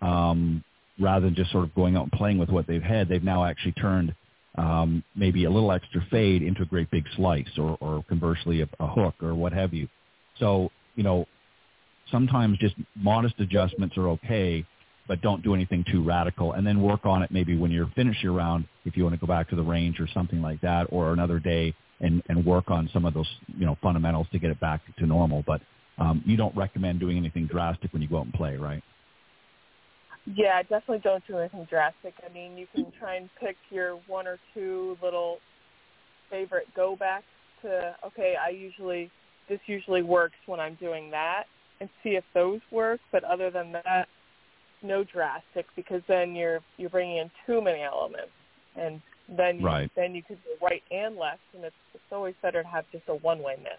um, 0.01 0.61
rather 0.99 1.25
than 1.25 1.35
just 1.35 1.51
sort 1.51 1.63
of 1.63 1.73
going 1.73 1.95
out 1.95 2.03
and 2.03 2.11
playing 2.11 2.37
with 2.37 2.49
what 2.49 2.67
they've 2.67 2.83
had, 2.83 3.07
they've 3.07 3.23
now 3.23 3.45
actually 3.45 3.71
turned 3.73 4.13
um, 4.57 5.03
maybe 5.15 5.45
a 5.45 5.49
little 5.49 5.71
extra 5.71 6.01
fade 6.09 6.41
into 6.41 6.63
a 6.63 6.65
great 6.65 6.89
big 6.91 7.05
slice 7.15 7.57
or, 7.57 7.77
or 7.79 8.03
conversely 8.09 8.61
a, 8.61 8.69
a 8.79 8.87
hook 8.87 9.15
or 9.21 9.35
what 9.35 9.53
have 9.53 9.73
you. 9.73 9.87
So, 10.39 10.69
you 10.95 11.03
know, 11.03 11.25
sometimes 12.11 12.57
just 12.57 12.75
modest 12.95 13.35
adjustments 13.39 13.97
are 13.97 14.09
okay, 14.09 14.65
but 15.07 15.21
don't 15.21 15.43
do 15.43 15.53
anything 15.53 15.85
too 15.91 16.03
radical 16.03 16.53
and 16.53 16.65
then 16.65 16.81
work 16.81 17.05
on 17.05 17.23
it 17.23 17.31
maybe 17.31 17.55
when 17.57 17.71
you're 17.71 17.89
finished 17.95 18.21
your 18.21 18.33
round 18.33 18.65
if 18.85 18.97
you 18.97 19.03
want 19.03 19.13
to 19.13 19.19
go 19.19 19.27
back 19.27 19.49
to 19.49 19.55
the 19.55 19.63
range 19.63 19.99
or 19.99 20.07
something 20.13 20.41
like 20.41 20.59
that 20.61 20.87
or 20.89 21.13
another 21.13 21.39
day 21.39 21.73
and, 21.99 22.21
and 22.29 22.45
work 22.45 22.69
on 22.69 22.89
some 22.93 23.05
of 23.05 23.13
those, 23.13 23.27
you 23.57 23.65
know, 23.65 23.77
fundamentals 23.81 24.27
to 24.31 24.39
get 24.39 24.51
it 24.51 24.59
back 24.59 24.81
to 24.97 25.05
normal. 25.05 25.43
But 25.45 25.61
um, 25.97 26.23
you 26.25 26.37
don't 26.37 26.55
recommend 26.55 26.99
doing 26.99 27.17
anything 27.17 27.47
drastic 27.47 27.91
when 27.93 28.01
you 28.01 28.07
go 28.07 28.17
out 28.19 28.25
and 28.25 28.33
play, 28.33 28.57
right? 28.57 28.83
Yeah, 30.35 30.61
definitely 30.61 30.99
don't 30.99 31.25
do 31.25 31.37
anything 31.37 31.65
drastic. 31.69 32.13
I 32.27 32.33
mean, 32.33 32.57
you 32.57 32.67
can 32.75 32.91
try 32.99 33.15
and 33.15 33.29
pick 33.39 33.55
your 33.69 33.93
one 34.07 34.27
or 34.27 34.37
two 34.53 34.97
little 35.01 35.37
favorite 36.29 36.67
go 36.75 36.97
backs 36.97 37.23
to 37.61 37.95
okay, 38.05 38.35
I 38.35 38.49
usually 38.49 39.09
this 39.47 39.59
usually 39.67 40.01
works 40.01 40.35
when 40.45 40.59
I'm 40.59 40.75
doing 40.75 41.09
that 41.11 41.43
and 41.79 41.89
see 42.03 42.11
if 42.11 42.25
those 42.33 42.59
work, 42.71 42.99
but 43.11 43.23
other 43.23 43.49
than 43.49 43.71
that, 43.71 44.07
no 44.83 45.05
drastic 45.05 45.65
because 45.77 46.01
then 46.09 46.35
you're 46.35 46.59
you're 46.75 46.89
bringing 46.89 47.17
in 47.17 47.31
too 47.45 47.61
many 47.61 47.81
elements 47.81 48.31
and 48.75 49.01
then 49.29 49.59
you, 49.59 49.65
right. 49.65 49.91
then 49.95 50.13
you 50.13 50.23
could 50.23 50.37
go 50.43 50.65
right 50.65 50.83
and 50.91 51.15
left 51.15 51.39
and 51.55 51.63
it's 51.63 51.75
it's 51.93 52.03
always 52.11 52.35
better 52.41 52.63
to 52.63 52.67
have 52.67 52.85
just 52.91 53.03
a 53.07 53.15
one 53.15 53.41
way 53.41 53.55
miss 53.57 53.71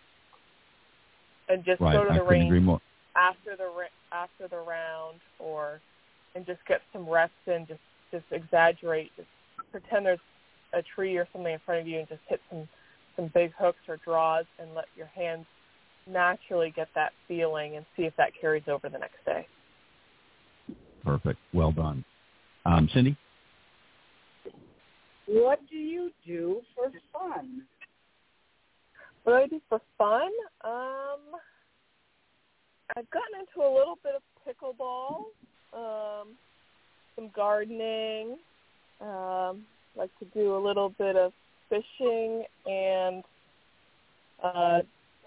and 1.48 1.64
just 1.64 1.80
right. 1.80 1.92
go 1.92 2.04
to 2.04 2.18
the 2.18 2.24
couldn't 2.24 2.50
range 2.50 2.80
after 3.16 3.54
the 3.56 3.68
after 4.12 4.48
the 4.48 4.56
round 4.56 5.20
or 5.38 5.80
and 6.34 6.46
just 6.46 6.60
get 6.66 6.80
some 6.92 7.08
reps 7.08 7.32
in. 7.46 7.66
Just 7.66 7.80
just 8.10 8.24
exaggerate. 8.30 9.10
Just 9.16 9.28
pretend 9.70 10.06
there's 10.06 10.18
a 10.72 10.82
tree 10.94 11.16
or 11.16 11.26
something 11.32 11.52
in 11.52 11.60
front 11.64 11.80
of 11.80 11.86
you, 11.86 11.98
and 11.98 12.08
just 12.08 12.20
hit 12.28 12.40
some 12.50 12.68
some 13.16 13.30
big 13.34 13.52
hooks 13.58 13.78
or 13.88 13.98
draws, 14.04 14.44
and 14.58 14.74
let 14.74 14.86
your 14.96 15.06
hands 15.06 15.46
naturally 16.06 16.72
get 16.74 16.88
that 16.94 17.12
feeling, 17.26 17.76
and 17.76 17.84
see 17.96 18.04
if 18.04 18.14
that 18.16 18.32
carries 18.40 18.62
over 18.68 18.88
the 18.88 18.98
next 18.98 19.24
day. 19.26 19.46
Perfect. 21.04 21.38
Well 21.52 21.72
done, 21.72 22.04
um, 22.64 22.88
Cindy. 22.92 23.16
What 25.26 25.60
do 25.68 25.76
you 25.76 26.10
do 26.26 26.62
for 26.74 26.90
fun? 27.12 27.62
What 29.24 29.32
do 29.32 29.38
I 29.38 29.46
do 29.46 29.60
for 29.68 29.80
fun? 29.98 30.30
Um, 30.64 31.38
I've 32.96 33.10
gotten 33.10 33.40
into 33.40 33.68
a 33.68 33.70
little 33.70 33.98
bit 34.02 34.14
of 34.14 34.22
pickleball 34.46 35.24
um, 35.72 36.28
some 37.16 37.30
gardening. 37.34 38.38
Um, 39.00 39.64
like 39.96 40.10
to 40.18 40.24
do 40.34 40.56
a 40.56 40.62
little 40.64 40.90
bit 40.90 41.16
of 41.16 41.32
fishing 41.68 42.44
and 42.66 43.22
uh, 44.42 44.80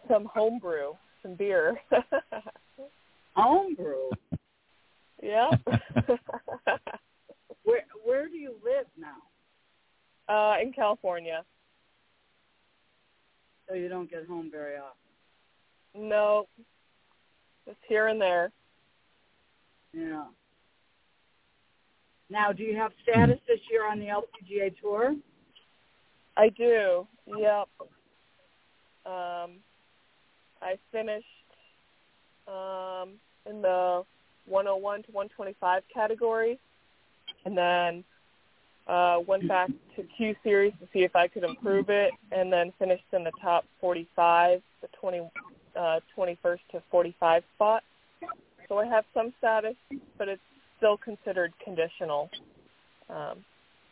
some 0.07 0.25
homebrew, 0.33 0.93
some 1.21 1.35
beer. 1.35 1.77
Homebrew. 3.35 4.09
yeah. 5.23 5.49
where 7.63 7.83
Where 8.03 8.27
do 8.27 8.35
you 8.35 8.55
live 8.63 8.87
now? 8.97 9.15
uh, 10.33 10.55
in 10.61 10.71
California. 10.71 11.43
So 13.67 13.75
you 13.75 13.87
don't 13.89 14.09
get 14.09 14.25
home 14.27 14.49
very 14.51 14.75
often. 14.75 16.09
No, 16.09 16.47
just 17.65 17.77
here 17.87 18.07
and 18.07 18.19
there. 18.19 18.51
Yeah. 19.93 20.25
Now, 22.29 22.53
do 22.53 22.63
you 22.63 22.77
have 22.77 22.91
status 23.03 23.39
this 23.47 23.59
year 23.69 23.89
on 23.89 23.99
the 23.99 24.05
LPGA 24.05 24.73
tour? 24.79 25.15
I 26.37 26.49
do. 26.49 27.05
Yep. 27.27 27.67
Um, 29.05 29.59
I 30.61 30.77
finished 30.91 31.25
um, 32.47 33.09
in 33.45 33.61
the 33.61 34.03
101 34.47 35.03
to 35.03 35.11
125 35.11 35.83
category, 35.93 36.57
and 37.45 37.57
then 37.57 38.03
uh, 38.87 39.17
went 39.27 39.47
back 39.47 39.69
to 39.95 40.03
Q 40.15 40.35
Series 40.43 40.73
to 40.79 40.87
see 40.93 40.99
if 40.99 41.15
I 41.15 41.27
could 41.27 41.43
improve 41.43 41.89
it, 41.89 42.11
and 42.31 42.51
then 42.51 42.71
finished 42.79 43.03
in 43.13 43.23
the 43.23 43.31
top 43.41 43.65
45, 43.81 44.61
the 44.81 44.87
20, 44.99 45.29
uh, 45.75 45.99
21st 46.17 46.59
to 46.71 46.83
45 46.89 47.43
spot. 47.55 47.83
So 48.71 48.77
I 48.77 48.85
have 48.85 49.03
some 49.13 49.33
status, 49.37 49.75
but 50.17 50.29
it's 50.29 50.41
still 50.77 50.95
considered 50.95 51.51
conditional. 51.61 52.29
Um, 53.09 53.43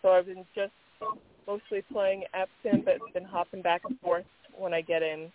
so 0.01 0.07
I've 0.07 0.25
been 0.25 0.45
just 0.55 0.71
mostly 1.45 1.83
playing 1.91 2.23
Epson, 2.33 2.85
but 2.85 2.95
been 3.13 3.25
hopping 3.25 3.61
back 3.61 3.81
and 3.83 3.99
forth 3.99 4.23
when 4.57 4.73
I 4.73 4.79
get 4.79 5.03
in 5.03 5.33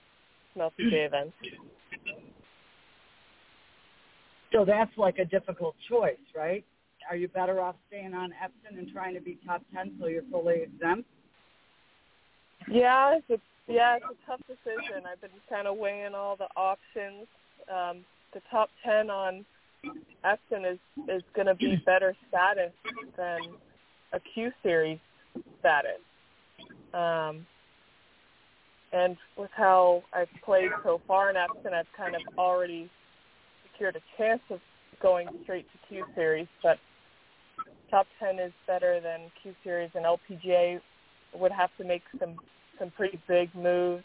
some 0.55 0.63
LPGA 0.63 1.07
events. 1.07 1.35
So 4.51 4.65
that's 4.65 4.97
like 4.97 5.19
a 5.19 5.27
difficult 5.27 5.75
choice, 5.91 6.17
right? 6.35 6.65
Are 7.11 7.17
you 7.17 7.29
better 7.29 7.61
off 7.61 7.77
staying 7.89 8.15
on 8.15 8.31
Epson 8.31 8.79
and 8.79 8.91
trying 8.91 9.13
to 9.13 9.21
be 9.21 9.39
top 9.47 9.61
10 9.75 9.97
so 10.01 10.07
you're 10.07 10.23
fully 10.33 10.63
exempt? 10.63 11.07
Yeah, 12.67 13.19
it's 13.19 13.29
a, 13.29 13.71
yeah, 13.71 13.97
it's 13.97 14.07
a 14.07 14.27
tough 14.31 14.41
decision. 14.47 15.05
I've 15.07 15.21
been 15.21 15.29
kind 15.51 15.67
of 15.67 15.77
weighing 15.77 16.15
all 16.15 16.35
the 16.35 16.49
options. 16.57 17.27
Um, 17.71 18.07
the 18.35 18.41
top 18.51 18.69
10 18.85 19.11
on 19.11 19.47
Epson 20.25 20.71
is 20.71 20.79
is 21.09 21.23
going 21.35 21.47
to 21.47 21.55
be 21.55 21.77
better 21.85 22.17
status 22.29 22.73
than 23.17 23.39
a 24.13 24.21
Q 24.35 24.51
series 24.63 24.99
status. 25.61 26.01
Um, 26.93 27.47
and 28.93 29.17
with 29.37 29.51
how 29.55 30.03
I've 30.13 30.29
played 30.45 30.71
so 30.83 31.01
far 31.07 31.31
in 31.31 31.37
Epson, 31.37 31.73
I've 31.73 31.87
kind 31.97 32.15
of 32.15 32.23
already 32.39 32.91
secured 33.73 33.97
a 33.97 34.23
chance 34.23 34.41
of 34.51 34.61
going 35.03 35.29
straight 35.43 35.67
to 35.73 35.89
Q 35.89 36.05
series. 36.15 36.47
But 36.63 36.79
top 37.91 38.07
10 38.21 38.39
is 38.39 38.53
better 38.67 39.01
than 39.01 39.31
Q 39.43 39.55
series, 39.63 39.91
and 39.95 40.05
LPGA 40.05 40.81
would 41.35 41.53
have 41.53 41.71
to 41.79 41.85
make 41.85 42.03
some 42.19 42.37
some 42.79 42.91
pretty 42.91 43.21
big 43.29 43.55
moves 43.55 44.05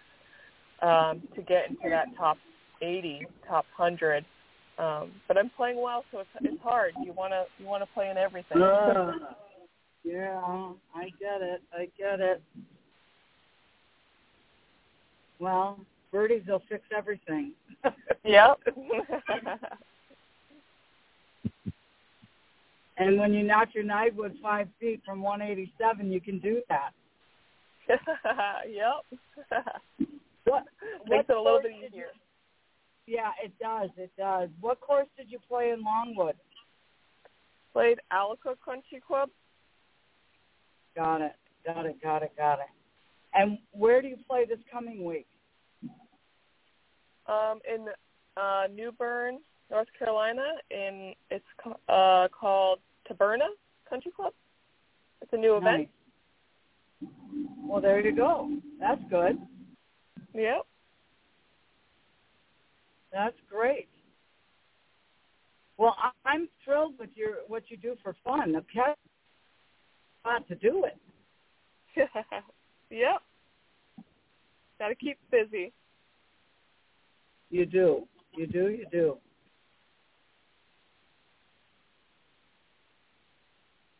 um, 0.82 1.22
to 1.36 1.42
get 1.42 1.70
into 1.70 1.90
that 1.90 2.08
top 2.18 2.38
80, 2.82 3.28
top 3.48 3.66
100. 3.76 4.26
Um, 4.78 5.12
but 5.28 5.38
I'm 5.38 5.50
playing 5.58 5.82
well, 5.82 6.06
so 6.12 6.20
it's 6.20 6.30
it's 6.42 6.62
hard. 6.64 6.94
You 7.04 7.12
wanna 7.12 7.44
you 7.58 7.66
wanna 7.66 7.88
play 7.94 8.10
in 8.10 8.18
everything. 8.18 8.62
Uh, 8.62 9.12
yeah, 10.06 10.72
I 10.96 11.10
get 11.20 11.42
it. 11.42 11.62
I 11.74 11.90
get 11.98 12.22
it. 12.22 12.42
Well, 15.40 15.80
birdies 16.12 16.44
will 16.48 16.62
fix 16.70 16.84
everything. 16.96 17.52
yep. 18.24 18.60
and 22.98 23.20
when 23.20 23.34
you 23.34 23.44
knock 23.44 23.70
your 23.74 23.84
nine 23.84 24.16
wood 24.16 24.38
five 24.42 24.70
feet 24.80 25.02
from 25.06 25.22
187, 25.22 26.10
you 26.12 26.22
can 26.22 26.40
do 26.40 26.62
that. 26.70 26.92
yep. 28.70 29.04
What 30.46 30.64
makes 31.08 31.30
it 31.30 31.36
a 31.36 31.42
little 31.42 31.62
bit 31.62 31.74
easier. 31.86 32.12
Yeah, 33.10 33.32
it 33.44 33.52
does. 33.60 33.90
It 33.98 34.12
does. 34.20 34.50
What 34.62 34.80
course 34.82 35.08
did 35.18 35.32
you 35.32 35.40
play 35.50 35.72
in 35.72 35.84
Longwood? 35.84 36.36
Played 37.74 37.98
Alaqua 38.14 38.54
Country 38.64 39.02
Club. 39.06 39.30
Got 40.96 41.22
it. 41.22 41.34
Got 41.66 41.88
it. 41.88 42.00
Got 42.04 42.22
it. 42.22 42.32
Got 42.38 42.60
it. 42.60 42.68
And 43.34 43.58
where 43.72 44.04
do 44.04 44.08
you 44.08 44.18
play 44.28 44.46
this 44.46 44.60
coming 44.72 45.04
week? 45.04 45.26
Um, 47.26 47.60
in 47.68 47.88
uh, 48.38 48.68
New 48.72 48.92
Bern, 48.92 49.40
North 49.72 49.88
Carolina, 49.98 50.46
in 50.70 51.14
it's 51.32 51.44
uh, 51.88 52.28
called 52.40 52.78
Taberna 53.10 53.48
Country 53.90 54.12
Club. 54.16 54.34
It's 55.24 55.34
a 55.34 55.38
new 55.38 55.58
event. 55.58 55.90
Well, 57.64 57.82
there 57.82 58.00
you 58.00 58.16
go. 58.16 58.52
That's 58.80 59.02
good. 59.10 59.40
Yep. 60.36 60.66
That's 63.12 63.36
great. 63.50 63.90
Well, 65.78 65.96
I- 65.98 66.12
I'm 66.26 66.50
thrilled 66.64 67.00
with 67.00 67.10
your 67.16 67.38
what 67.48 67.64
you 67.70 67.78
do 67.78 67.96
for 68.04 68.16
fun. 68.24 68.52
The 68.52 68.64
cat 68.74 68.98
got 70.24 70.48
to 70.48 70.56
do 70.56 70.86
it. 70.86 70.98
yep. 72.90 73.22
Got 74.78 74.90
to 74.90 74.96
keep 74.96 75.18
busy. 75.32 75.72
You 77.50 77.66
do. 77.66 78.08
You 78.36 78.48
do. 78.48 78.70
You 78.70 78.86
do. 78.92 79.18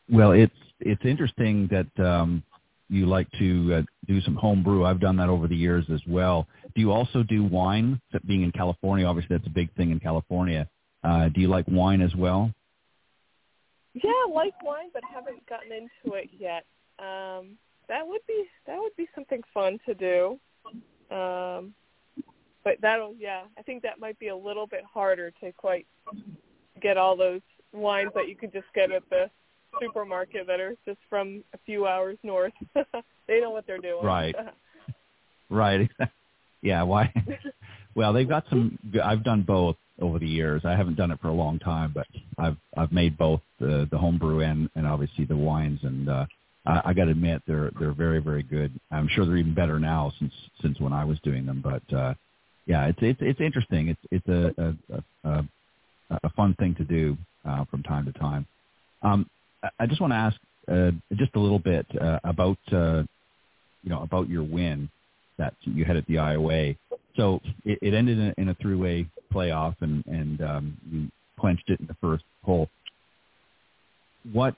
Well, 0.10 0.32
it's 0.32 0.54
it's 0.80 1.04
interesting 1.06 1.68
that 1.72 2.04
um, 2.06 2.44
you 2.90 3.06
like 3.06 3.28
to 3.38 3.76
uh, 3.76 3.82
do 4.08 4.20
some 4.22 4.36
home 4.36 4.64
brew. 4.64 4.86
I've 4.86 5.00
done 5.00 5.16
that 5.18 5.30
over 5.30 5.48
the 5.48 5.56
years 5.56 5.86
as 5.94 6.02
well. 6.08 6.48
Do 6.76 6.82
you 6.82 6.92
also 6.92 7.24
do 7.24 7.44
wine? 7.44 8.02
Being 8.26 8.44
in 8.44 8.52
California, 8.52 9.06
obviously 9.06 9.38
that's 9.38 9.48
a 9.48 9.52
big 9.52 9.74
thing 9.76 9.92
in 9.92 10.00
California. 10.00 10.68
Uh, 11.04 11.30
do 11.30 11.40
you 11.40 11.48
like 11.48 11.66
wine 11.68 12.02
as 12.02 12.16
well? 12.16 12.52
Yeah, 13.94 14.12
I 14.12 14.30
like 14.34 14.62
wine, 14.64 14.90
but 14.94 15.04
haven't 15.04 15.46
gotten 15.48 15.72
into 15.72 16.16
it 16.16 16.30
yet. 16.38 16.66
Um, 17.00 17.58
that 17.88 18.06
would 18.06 18.22
be 18.28 18.46
that 18.68 18.78
would 18.78 18.96
be 18.98 19.08
something 19.16 19.42
fun 19.54 19.80
to 19.86 19.94
do. 19.94 20.40
Um, 21.16 21.74
but 22.64 22.76
that'll 22.82 23.16
yeah, 23.18 23.44
I 23.58 23.62
think 23.64 23.82
that 23.84 24.00
might 24.00 24.20
be 24.20 24.28
a 24.28 24.36
little 24.36 24.68
bit 24.68 24.84
harder 24.84 25.32
to 25.42 25.52
quite 25.54 25.88
get 26.82 26.98
all 26.98 27.16
those 27.16 27.42
wines 27.74 28.12
that 28.16 28.28
you 28.28 28.36
could 28.36 28.54
just 28.54 28.68
get 28.74 28.92
at 28.92 29.04
the 29.10 29.30
supermarket 29.82 30.48
that 30.48 30.60
are 30.60 30.76
just 30.86 31.00
from 31.10 31.44
a 31.54 31.58
few 31.66 31.88
hours 31.88 32.18
north. 32.24 32.54
they 33.28 33.40
know 33.40 33.52
what 33.52 33.66
they're 33.68 33.78
doing. 33.78 34.04
Right. 34.04 34.36
right. 35.50 35.90
yeah. 36.62 36.84
Why? 36.84 37.14
well, 37.96 38.14
they've 38.14 38.28
got 38.28 38.46
some. 38.50 38.78
I've 39.04 39.24
done 39.24 39.44
both 39.44 39.78
over 40.02 40.20
the 40.20 40.28
years. 40.28 40.62
I 40.66 40.76
haven't 40.76 40.96
done 40.96 41.12
it 41.12 41.20
for 41.22 41.28
a 41.28 41.34
long 41.34 41.60
time, 41.60 41.92
but 41.94 42.08
I've 42.38 42.58
I've 42.76 42.92
made 42.92 43.18
both 43.18 43.42
the 43.60 43.88
the 43.92 43.98
homebrew 43.98 44.42
and 44.42 44.70
and 44.76 44.88
obviously 44.88 45.26
the 45.26 45.38
wines, 45.38 45.80
and 45.84 46.10
uh, 46.10 46.26
I, 46.66 46.82
I 46.86 46.94
got 46.94 47.06
to 47.06 47.12
admit 47.12 47.42
they're 47.48 47.72
they're 47.80 47.94
very 47.94 48.20
very 48.20 48.44
good. 48.44 48.80
I'm 48.92 49.08
sure 49.08 49.26
they're 49.26 49.38
even 49.38 49.54
better 49.54 49.80
now 49.80 50.12
since 50.20 50.34
since 50.62 50.80
when 50.80 50.94
I 50.94 51.06
was 51.06 51.20
doing 51.22 51.46
them. 51.46 51.62
But 51.64 51.96
uh, 51.96 52.14
yeah, 52.66 52.88
it's 52.88 53.00
it's 53.02 53.20
it's 53.22 53.42
interesting. 53.42 53.90
It's 53.90 54.02
it's 54.12 54.28
a 54.28 54.76
a, 54.94 55.30
a, 55.30 55.46
a 56.24 56.30
fun 56.32 56.56
thing 56.56 56.76
to 56.76 56.84
do 56.84 57.18
uh, 57.46 57.66
from 57.66 57.84
time 57.84 58.06
to 58.06 58.14
time. 58.14 58.46
Um, 59.02 59.30
I 59.80 59.86
just 59.86 60.02
want 60.02 60.12
to 60.12 60.18
ask 60.18 60.38
uh, 60.72 60.92
just 61.16 61.36
a 61.36 61.40
little 61.40 61.60
bit 61.60 61.86
uh, 62.00 62.20
about 62.24 62.58
uh, 62.72 63.04
you 63.84 63.90
know 63.90 64.02
about 64.02 64.30
your 64.30 64.44
win 64.44 64.90
that 65.38 65.54
you 65.62 65.86
had 65.86 65.98
at 65.98 66.06
the 66.08 66.16
IOA. 66.16 66.78
So 67.16 67.40
it, 67.66 67.80
it 67.82 67.94
ended 67.94 68.20
in, 68.20 68.34
in 68.38 68.50
a 68.50 68.54
three-way 68.56 69.08
playoff, 69.34 69.76
and 69.82 70.06
and 70.06 70.42
um, 70.42 70.78
you 70.92 71.08
clinched 71.40 71.70
it 71.70 71.80
in 71.80 71.88
the 71.88 71.96
first 72.02 72.24
hole. 72.44 72.70
What? 74.32 74.56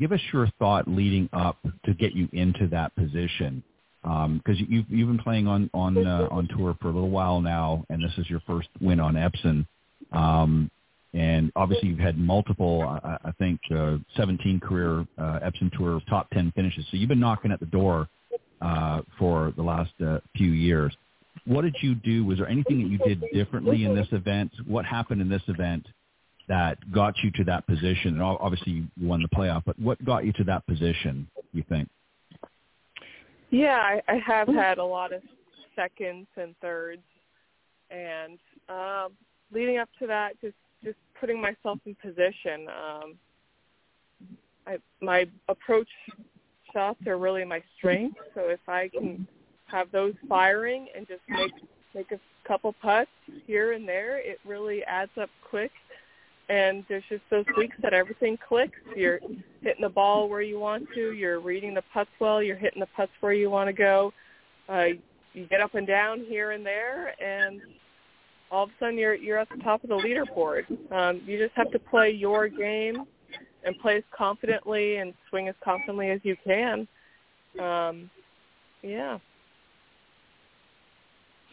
Give 0.00 0.12
us 0.12 0.20
your 0.32 0.48
thought 0.58 0.88
leading 0.88 1.28
up 1.32 1.58
to 1.84 1.94
get 1.94 2.14
you 2.14 2.28
into 2.32 2.66
that 2.68 2.94
position, 2.96 3.62
because 4.02 4.58
um, 4.60 4.66
you've 4.68 4.86
you've 4.88 5.08
been 5.08 5.18
playing 5.18 5.46
on 5.46 5.70
on 5.72 6.04
uh, 6.04 6.28
on 6.30 6.48
tour 6.48 6.76
for 6.80 6.88
a 6.88 6.92
little 6.92 7.10
while 7.10 7.40
now, 7.40 7.84
and 7.88 8.02
this 8.02 8.12
is 8.18 8.28
your 8.28 8.40
first 8.46 8.68
win 8.80 8.98
on 8.98 9.14
Epson. 9.14 9.66
Um, 10.10 10.70
and 11.14 11.52
obviously 11.56 11.88
you've 11.88 11.98
had 11.98 12.18
multiple, 12.18 12.82
I, 12.82 13.18
I 13.24 13.32
think, 13.32 13.60
uh, 13.74 13.98
17 14.16 14.60
career 14.60 15.06
uh, 15.18 15.40
Epson 15.40 15.70
Tour 15.76 16.00
top 16.08 16.30
10 16.30 16.52
finishes. 16.56 16.86
So 16.90 16.96
you've 16.96 17.08
been 17.08 17.20
knocking 17.20 17.52
at 17.52 17.60
the 17.60 17.66
door 17.66 18.08
uh, 18.60 19.02
for 19.18 19.52
the 19.56 19.62
last 19.62 19.92
uh, 20.04 20.18
few 20.36 20.52
years. 20.52 20.96
What 21.44 21.62
did 21.62 21.76
you 21.80 21.94
do? 21.94 22.24
Was 22.24 22.38
there 22.38 22.48
anything 22.48 22.82
that 22.82 22.88
you 22.88 22.98
did 22.98 23.24
differently 23.32 23.84
in 23.84 23.94
this 23.94 24.06
event? 24.12 24.52
What 24.66 24.84
happened 24.84 25.20
in 25.20 25.28
this 25.28 25.42
event 25.48 25.86
that 26.48 26.78
got 26.92 27.14
you 27.22 27.30
to 27.32 27.44
that 27.44 27.66
position? 27.66 28.14
And 28.14 28.22
obviously 28.22 28.72
you 28.72 28.86
won 29.00 29.22
the 29.22 29.28
playoff, 29.28 29.64
but 29.66 29.78
what 29.78 30.02
got 30.04 30.24
you 30.24 30.32
to 30.34 30.44
that 30.44 30.66
position, 30.66 31.28
you 31.52 31.64
think? 31.68 31.88
Yeah, 33.50 33.76
I, 33.76 34.00
I 34.08 34.16
have 34.26 34.48
had 34.48 34.78
a 34.78 34.84
lot 34.84 35.12
of 35.12 35.20
seconds 35.76 36.26
and 36.36 36.54
thirds. 36.62 37.02
And 37.90 38.38
um, 38.68 39.12
leading 39.52 39.78
up 39.78 39.90
to 39.98 40.06
that, 40.06 40.40
just 40.40 40.54
putting 41.22 41.40
myself 41.40 41.78
in 41.86 41.94
position. 42.02 42.66
Um, 42.66 43.14
I, 44.66 44.78
my 45.00 45.28
approach 45.48 45.88
shots 46.72 46.98
are 47.06 47.16
really 47.16 47.44
my 47.44 47.62
strength. 47.78 48.16
So 48.34 48.48
if 48.48 48.58
I 48.66 48.88
can 48.88 49.28
have 49.66 49.92
those 49.92 50.14
firing 50.28 50.88
and 50.96 51.06
just 51.06 51.20
make 51.28 51.52
make 51.94 52.10
a 52.10 52.18
couple 52.46 52.74
putts 52.82 53.08
here 53.46 53.72
and 53.72 53.86
there, 53.88 54.18
it 54.18 54.40
really 54.44 54.82
adds 54.82 55.12
up 55.20 55.30
quick. 55.48 55.70
And 56.48 56.84
there's 56.88 57.04
just 57.08 57.22
those 57.30 57.44
weeks 57.56 57.76
that 57.82 57.94
everything 57.94 58.36
clicks. 58.48 58.78
You're 58.96 59.20
hitting 59.60 59.82
the 59.82 59.88
ball 59.88 60.28
where 60.28 60.42
you 60.42 60.58
want 60.58 60.88
to. 60.96 61.12
You're 61.12 61.38
reading 61.38 61.72
the 61.72 61.84
putts 61.94 62.10
well. 62.18 62.42
You're 62.42 62.56
hitting 62.56 62.80
the 62.80 62.88
putts 62.96 63.12
where 63.20 63.32
you 63.32 63.48
want 63.48 63.68
to 63.68 63.72
go. 63.72 64.12
Uh, 64.68 64.86
you 65.34 65.46
get 65.46 65.60
up 65.60 65.76
and 65.76 65.86
down 65.86 66.24
here 66.28 66.50
and 66.50 66.66
there, 66.66 67.14
and 67.22 67.60
all 68.52 68.64
of 68.64 68.68
a 68.68 68.72
sudden 68.78 68.98
you're 68.98 69.14
you're 69.14 69.38
at 69.38 69.48
the 69.48 69.62
top 69.64 69.82
of 69.82 69.88
the 69.88 69.96
leaderboard. 69.96 70.64
Um, 70.92 71.22
you 71.26 71.38
just 71.38 71.56
have 71.56 71.70
to 71.72 71.78
play 71.78 72.10
your 72.10 72.48
game 72.48 73.04
and 73.64 73.78
play 73.80 73.96
as 73.96 74.02
confidently 74.16 74.96
and 74.96 75.14
swing 75.30 75.48
as 75.48 75.54
confidently 75.64 76.10
as 76.10 76.20
you 76.22 76.36
can. 76.44 76.86
Um, 77.58 78.10
yeah. 78.82 79.18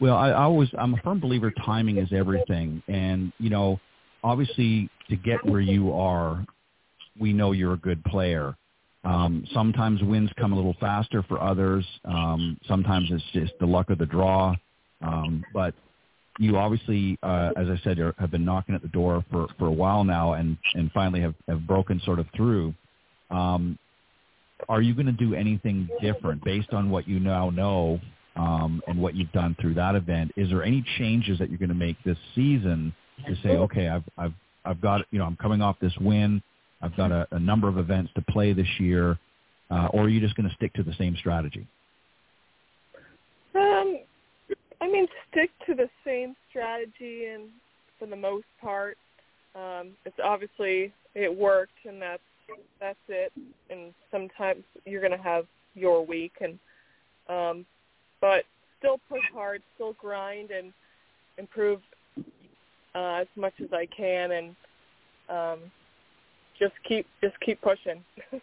Well, 0.00 0.16
I, 0.16 0.30
I 0.30 0.42
always 0.42 0.68
I'm 0.78 0.94
a 0.94 0.98
firm 0.98 1.20
believer 1.20 1.52
timing 1.64 1.96
is 1.96 2.12
everything, 2.12 2.82
and 2.86 3.32
you 3.38 3.50
know, 3.50 3.80
obviously 4.22 4.90
to 5.08 5.16
get 5.16 5.44
where 5.44 5.60
you 5.60 5.92
are, 5.92 6.44
we 7.18 7.32
know 7.32 7.52
you're 7.52 7.74
a 7.74 7.78
good 7.78 8.04
player. 8.04 8.54
Um, 9.02 9.46
sometimes 9.54 10.02
wins 10.02 10.30
come 10.38 10.52
a 10.52 10.56
little 10.56 10.76
faster 10.78 11.22
for 11.22 11.40
others. 11.40 11.86
Um, 12.04 12.58
sometimes 12.68 13.08
it's 13.10 13.24
just 13.32 13.54
the 13.58 13.66
luck 13.66 13.88
of 13.88 13.96
the 13.96 14.04
draw. 14.04 14.54
Um, 15.02 15.42
but 15.54 15.74
you 16.40 16.56
obviously, 16.56 17.18
uh, 17.22 17.50
as 17.54 17.68
I 17.68 17.78
said, 17.84 17.98
are, 17.98 18.14
have 18.18 18.30
been 18.30 18.46
knocking 18.46 18.74
at 18.74 18.80
the 18.80 18.88
door 18.88 19.22
for, 19.30 19.46
for 19.58 19.66
a 19.66 19.72
while 19.72 20.04
now, 20.04 20.32
and 20.32 20.56
and 20.74 20.90
finally 20.92 21.20
have, 21.20 21.34
have 21.46 21.66
broken 21.66 22.00
sort 22.04 22.18
of 22.18 22.26
through. 22.34 22.74
Um, 23.30 23.78
are 24.68 24.80
you 24.80 24.94
going 24.94 25.06
to 25.06 25.12
do 25.12 25.34
anything 25.34 25.88
different 26.00 26.42
based 26.42 26.72
on 26.72 26.90
what 26.90 27.06
you 27.06 27.20
now 27.20 27.50
know 27.50 28.00
um, 28.36 28.82
and 28.86 29.00
what 29.00 29.14
you've 29.14 29.32
done 29.32 29.54
through 29.60 29.74
that 29.74 29.94
event? 29.94 30.32
Is 30.36 30.48
there 30.48 30.62
any 30.62 30.84
changes 30.98 31.38
that 31.38 31.50
you're 31.50 31.58
going 31.58 31.68
to 31.70 31.74
make 31.74 32.02
this 32.04 32.18
season 32.34 32.94
to 33.26 33.36
say, 33.42 33.50
okay, 33.50 33.88
I've 33.88 34.04
I've 34.16 34.34
I've 34.64 34.80
got 34.80 35.02
you 35.10 35.18
know 35.18 35.26
I'm 35.26 35.36
coming 35.36 35.60
off 35.60 35.76
this 35.78 35.92
win, 36.00 36.42
I've 36.80 36.96
got 36.96 37.12
a, 37.12 37.28
a 37.32 37.38
number 37.38 37.68
of 37.68 37.76
events 37.76 38.12
to 38.14 38.22
play 38.22 38.54
this 38.54 38.68
year, 38.78 39.18
uh, 39.70 39.88
or 39.92 40.04
are 40.04 40.08
you 40.08 40.20
just 40.20 40.36
going 40.36 40.48
to 40.48 40.54
stick 40.54 40.72
to 40.74 40.82
the 40.82 40.94
same 40.94 41.16
strategy? 41.16 41.66
Um, 43.54 43.98
I 44.80 44.88
mean, 44.88 45.06
stick 45.30 45.50
to 45.66 45.74
the 45.74 45.88
same 46.04 46.34
strategy, 46.48 47.26
and 47.26 47.48
for 47.98 48.06
the 48.06 48.16
most 48.16 48.46
part, 48.60 48.96
um, 49.54 49.90
it's 50.04 50.16
obviously 50.22 50.92
it 51.14 51.34
worked, 51.34 51.84
and 51.86 52.00
that's 52.00 52.22
that's 52.80 52.98
it. 53.08 53.32
And 53.68 53.92
sometimes 54.10 54.62
you're 54.84 55.00
to 55.16 55.18
have 55.18 55.46
your 55.74 56.04
week, 56.04 56.32
and 56.40 56.58
um, 57.28 57.66
but 58.20 58.44
still 58.78 58.98
push 59.08 59.22
hard, 59.32 59.62
still 59.74 59.94
grind, 60.00 60.50
and 60.50 60.72
improve 61.38 61.80
uh, 62.94 63.20
as 63.20 63.26
much 63.36 63.54
as 63.62 63.68
I 63.72 63.86
can, 63.86 64.32
and 64.32 64.56
um, 65.28 65.58
just 66.58 66.74
keep 66.86 67.06
just 67.22 67.38
keep 67.40 67.60
pushing. 67.60 68.02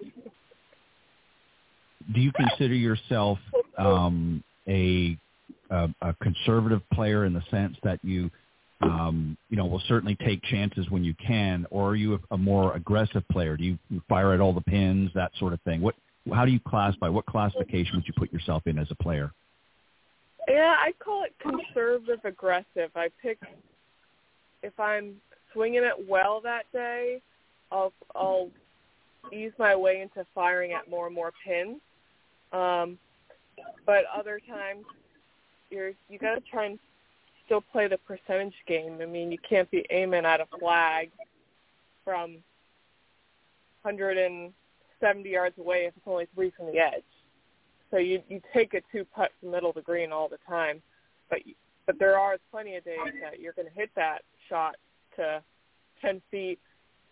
Do 2.14 2.22
you 2.22 2.32
consider 2.32 2.74
yourself 2.74 3.38
um, 3.78 4.42
a 4.68 5.18
a, 5.70 5.90
a 6.02 6.14
conservative 6.22 6.82
player 6.94 7.26
in 7.26 7.34
the 7.34 7.44
sense 7.52 7.78
that 7.84 8.00
you 8.04 8.30
um, 8.82 9.38
you 9.50 9.58
know, 9.58 9.66
will 9.66 9.82
certainly 9.88 10.16
take 10.16 10.42
chances 10.44 10.90
when 10.90 11.04
you 11.04 11.16
can, 11.16 11.66
or 11.72 11.90
are 11.90 11.96
you 11.96 12.16
a, 12.16 12.20
a 12.32 12.38
more 12.38 12.76
aggressive 12.76 13.24
player? 13.32 13.58
Do 13.58 13.64
you, 13.64 13.78
you 13.90 14.02
fire 14.08 14.34
at 14.34 14.40
all 14.40 14.54
the 14.54 14.62
pins, 14.62 15.10
that 15.16 15.32
sort 15.40 15.54
of 15.54 15.62
thing? 15.62 15.82
What, 15.82 15.96
how 16.32 16.46
do 16.46 16.52
you 16.52 16.60
classify? 16.60 17.10
What 17.10 17.26
classification 17.26 17.96
would 17.96 18.08
you 18.08 18.14
put 18.16 18.32
yourself 18.32 18.64
in 18.68 18.78
as 18.78 18.88
a 18.92 18.96
player? 18.96 19.32
Yeah, 20.48 20.76
I 20.78 20.94
call 21.04 21.24
it 21.24 21.34
conservative 21.42 22.24
aggressive. 22.24 22.92
I 22.96 23.10
pick 23.22 23.40
if 24.64 24.80
I'm 24.80 25.16
swinging 25.54 25.84
it 25.84 26.08
well 26.08 26.40
that 26.42 26.64
day, 26.72 27.22
I'll 27.72 27.92
I'll 28.16 28.50
ease 29.34 29.52
my 29.60 29.76
way 29.76 30.02
into 30.02 30.26
firing 30.34 30.72
at 30.72 30.90
more 30.90 31.08
and 31.08 31.16
more 31.16 31.34
pins. 31.46 31.82
Um, 32.54 32.98
but 33.86 34.06
other 34.16 34.40
times 34.48 34.86
you're 35.70 35.92
you 36.10 36.20
got 36.20 36.36
to 36.36 36.42
try 36.42 36.66
and 36.66 36.80
still 37.46 37.62
play 37.62 37.88
the 37.88 37.98
percentage 37.98 38.56
game. 38.68 39.00
I 39.02 39.06
mean, 39.06 39.32
you 39.32 39.38
can't 39.38 39.70
be 39.72 39.86
aiming 39.90 40.26
at 40.26 40.42
a 40.42 40.48
flag 40.60 41.12
from 42.04 42.38
170 43.82 45.30
yards 45.30 45.58
away 45.58 45.86
if 45.86 45.94
it's 45.96 46.08
only 46.08 46.28
three 46.36 46.52
from 46.56 46.68
the 46.68 46.80
edge. 46.80 47.04
So 47.90 47.98
you 47.98 48.22
you 48.28 48.42
take 48.54 48.74
a 48.74 48.82
two 48.92 49.06
putt 49.06 49.32
from 49.40 49.52
middle 49.52 49.70
of 49.70 49.76
the 49.76 49.82
green 49.82 50.12
all 50.12 50.28
the 50.28 50.40
time, 50.48 50.82
but 51.30 51.40
but 51.86 51.98
there 52.00 52.20
are 52.20 52.38
plenty 52.52 52.76
of 52.76 52.84
days 52.84 53.14
that 53.22 53.40
you're 53.40 53.54
going 53.54 53.68
to 53.68 53.74
hit 53.74 53.90
that 53.96 54.24
shot 54.50 54.76
to 55.16 55.42
10 56.02 56.22
feet, 56.30 56.60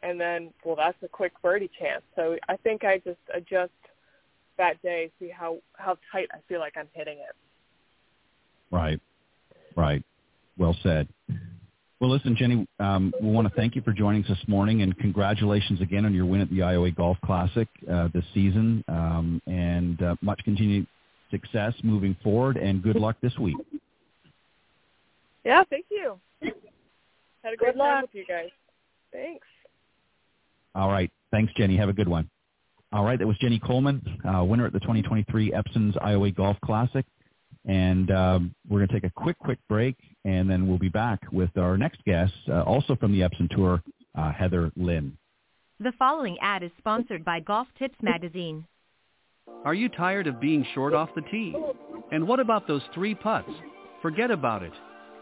and 0.04 0.20
then 0.20 0.54
well 0.66 0.76
that's 0.76 1.02
a 1.02 1.08
quick 1.08 1.32
birdie 1.42 1.72
chance. 1.80 2.04
So 2.16 2.38
I 2.50 2.58
think 2.58 2.84
I 2.84 2.98
just 2.98 3.20
adjust 3.34 3.72
that 4.58 4.82
day, 4.82 5.12
see 5.20 5.30
how 5.30 5.60
how 5.78 5.98
tight 6.12 6.28
I 6.34 6.40
feel 6.50 6.60
like 6.60 6.76
I'm 6.78 6.90
hitting 6.94 7.20
it. 7.20 7.36
Right. 8.72 9.00
Right. 9.76 10.04
Well 10.58 10.76
said. 10.84 11.08
Well, 12.00 12.10
listen, 12.10 12.36
Jenny, 12.36 12.68
um, 12.80 13.14
we 13.22 13.30
want 13.30 13.48
to 13.48 13.54
thank 13.56 13.76
you 13.76 13.82
for 13.82 13.94
joining 13.94 14.24
us 14.24 14.30
this 14.30 14.48
morning, 14.48 14.82
and 14.82 14.98
congratulations 14.98 15.80
again 15.80 16.06
on 16.06 16.14
your 16.14 16.26
win 16.26 16.42
at 16.42 16.50
the 16.50 16.60
IOA 16.60 16.96
Golf 16.96 17.18
Classic 17.24 17.68
uh, 17.92 18.10
this 18.14 18.26
season, 18.34 18.84
um, 18.90 19.42
and 19.48 20.02
uh, 20.02 20.16
much 20.22 20.42
continued 20.44 20.88
success 21.32 21.74
moving 21.84 22.16
forward, 22.22 22.58
and 22.58 22.84
good 22.84 22.98
luck 22.98 23.16
this 23.22 23.38
week. 23.40 23.56
Yeah, 25.46 25.64
thank 25.70 25.86
you. 25.90 26.20
Had 26.42 27.54
a 27.54 27.58
great 27.58 27.74
good 27.74 27.80
time 27.80 28.02
luck. 28.02 28.02
with 28.04 28.10
you 28.14 28.26
guys. 28.28 28.50
Thanks. 29.14 29.48
All 30.74 30.92
right. 30.92 31.10
Thanks, 31.32 31.54
Jenny. 31.56 31.78
Have 31.78 31.90
a 31.90 31.94
good 31.94 32.08
one. 32.08 32.30
All 32.92 33.06
right. 33.06 33.18
That 33.18 33.28
was 33.28 33.38
Jenny 33.38 33.60
Coleman, 33.60 34.02
uh, 34.28 34.44
winner 34.44 34.66
at 34.66 34.74
the 34.74 34.80
2023 34.80 35.54
Epson's 35.54 35.96
Iowa 36.02 36.32
Golf 36.32 36.58
Classic. 36.64 37.06
And 37.66 38.12
um, 38.12 38.56
we're 38.70 38.80
going 38.80 38.90
to 38.90 38.94
take 38.94 39.04
a 39.04 39.14
quick, 39.22 39.40
quick 39.40 39.60
break, 39.68 39.96
and 40.24 40.50
then 40.50 40.68
we'll 40.68 40.78
be 40.78 40.90
back 40.90 41.20
with 41.32 41.50
our 41.58 41.78
next 41.78 42.04
guest, 42.06 42.34
uh, 42.50 42.62
also 42.62 42.96
from 42.96 43.12
the 43.12 43.22
Epson 43.22 43.50
Tour, 43.50 43.82
uh, 44.16 44.32
Heather 44.32 44.72
Lin. 44.76 45.18
The 45.80 45.92
following 45.98 46.38
ad 46.42 46.64
is 46.64 46.72
sponsored 46.78 47.26
by 47.26 47.40
Golf 47.40 47.68
Tips 47.78 47.98
Magazine. 48.02 48.66
Are 49.66 49.74
you 49.74 49.90
tired 49.90 50.28
of 50.28 50.40
being 50.40 50.66
short 50.74 50.94
off 50.94 51.10
the 51.16 51.22
tee? 51.32 51.56
And 52.12 52.28
what 52.28 52.40
about 52.40 52.68
those 52.68 52.84
three 52.94 53.16
putts? 53.16 53.50
Forget 54.02 54.32
about 54.32 54.64
it. 54.64 54.74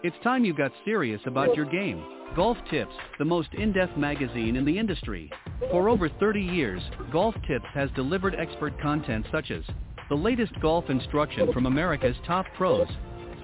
It's 0.04 0.16
time 0.24 0.44
you 0.44 0.54
got 0.54 0.72
serious 0.84 1.22
about 1.26 1.56
your 1.56 1.66
game. 1.66 2.04
Golf 2.36 2.58
Tips, 2.70 2.94
the 3.20 3.26
most 3.26 3.50
in-depth 3.54 3.96
magazine 3.96 4.56
in 4.56 4.66
the 4.66 4.78
industry. 4.78 5.32
For 5.72 5.88
over 5.88 6.10
30 6.10 6.42
years, 6.42 6.82
Golf 7.12 7.36
Tips 7.48 7.66
has 7.74 7.90
delivered 7.96 8.36
expert 8.36 8.80
content 8.82 9.26
such 9.32 9.50
as 9.50 9.64
the 10.14 10.20
latest 10.20 10.54
golf 10.62 10.92
instruction 10.92 11.52
from 11.52 11.66
America's 11.66 12.16
top 12.28 12.46
pros, 12.56 12.88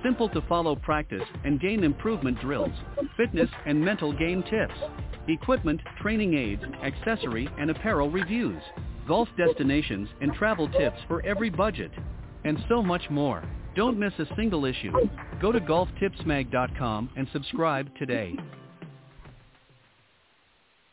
simple 0.03 0.29
to 0.29 0.39
follow 0.41 0.75
practice 0.75 1.23
and 1.43 1.60
game 1.60 1.84
improvement 1.84 2.39
drills, 2.41 2.69
fitness 3.17 3.49
and 3.65 3.84
mental 3.84 4.13
game 4.13 4.43
tips, 4.51 4.75
equipment, 5.27 5.82
training 5.99 6.36
aids, 6.36 6.62
accessory 6.84 7.49
and 7.58 7.71
apparel 7.71 8.12
reviews, 8.12 8.62
golf 9.08 9.27
destinations 9.36 10.08
and 10.21 10.32
travel 10.36 10.69
tips 10.69 10.97
for 11.08 11.25
every 11.25 11.49
budget, 11.49 11.89
and 12.43 12.60
so 12.69 12.84
much 12.84 13.10
more. 13.10 13.43
Don't 13.75 13.97
miss 13.97 14.13
a 14.19 14.27
single 14.36 14.65
issue. 14.65 14.93
Go 15.41 15.51
to 15.51 15.60
golftipsmag.com 15.60 17.10
and 17.17 17.27
subscribe 17.34 17.89
today. 17.97 18.36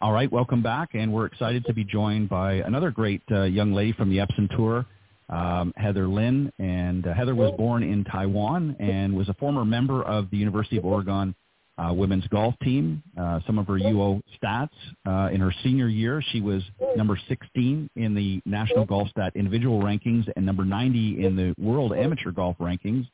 All 0.00 0.12
right, 0.12 0.32
welcome 0.32 0.62
back, 0.62 0.94
and 0.94 1.12
we're 1.12 1.26
excited 1.26 1.66
to 1.66 1.74
be 1.74 1.84
joined 1.84 2.30
by 2.30 2.54
another 2.54 2.90
great 2.90 3.20
uh, 3.30 3.42
young 3.42 3.74
lady 3.74 3.92
from 3.92 4.08
the 4.08 4.16
Epson 4.16 4.48
Tour, 4.56 4.86
um, 5.28 5.72
Heather 5.76 6.06
Lin. 6.08 6.52
And 6.58 7.06
uh, 7.06 7.14
Heather 7.14 7.34
was 7.34 7.52
born 7.56 7.82
in 7.82 8.04
Taiwan 8.04 8.76
and 8.78 9.14
was 9.16 9.28
a 9.28 9.34
former 9.34 9.64
member 9.64 10.02
of 10.02 10.30
the 10.30 10.36
University 10.36 10.76
of 10.76 10.84
Oregon 10.84 11.34
uh, 11.78 11.92
women's 11.92 12.26
golf 12.28 12.54
team. 12.62 13.02
Uh, 13.18 13.40
some 13.46 13.58
of 13.58 13.66
her 13.66 13.74
UO 13.74 14.22
stats 14.42 14.70
uh, 15.06 15.30
in 15.32 15.40
her 15.40 15.52
senior 15.62 15.88
year, 15.88 16.22
she 16.32 16.40
was 16.40 16.62
number 16.96 17.18
16 17.28 17.90
in 17.96 18.14
the 18.14 18.40
National 18.46 18.86
Golfstat 18.86 19.34
individual 19.34 19.82
rankings 19.82 20.26
and 20.36 20.46
number 20.46 20.64
90 20.64 21.24
in 21.24 21.36
the 21.36 21.54
World 21.58 21.92
Amateur 21.92 22.30
Golf 22.30 22.56
rankings. 22.58 23.06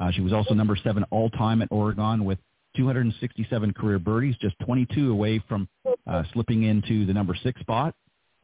Uh, 0.00 0.10
she 0.12 0.20
was 0.20 0.32
also 0.32 0.54
number 0.54 0.76
seven 0.76 1.04
all 1.10 1.30
time 1.30 1.62
at 1.62 1.68
Oregon 1.70 2.24
with 2.24 2.38
267 2.76 3.72
career 3.72 3.98
birdies, 3.98 4.36
just 4.40 4.54
22 4.64 5.10
away 5.10 5.42
from 5.48 5.68
uh, 6.06 6.22
slipping 6.32 6.64
into 6.64 7.06
the 7.06 7.12
number 7.12 7.36
six 7.42 7.60
spot. 7.60 7.94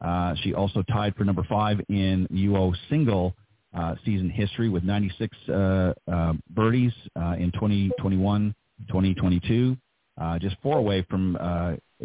Uh, 0.01 0.35
she 0.43 0.53
also 0.53 0.83
tied 0.83 1.15
for 1.15 1.23
number 1.23 1.43
five 1.49 1.79
in 1.89 2.27
UO 2.31 2.75
single 2.89 3.35
uh, 3.75 3.95
season 4.05 4.29
history 4.29 4.69
with 4.69 4.83
96 4.83 5.37
uh, 5.49 5.93
uh, 6.11 6.33
birdies 6.49 6.93
uh, 7.19 7.35
in 7.37 7.51
2021, 7.53 8.55
2022, 8.87 9.75
uh, 10.19 10.39
just 10.39 10.55
four 10.63 10.77
away 10.77 11.05
from 11.09 11.37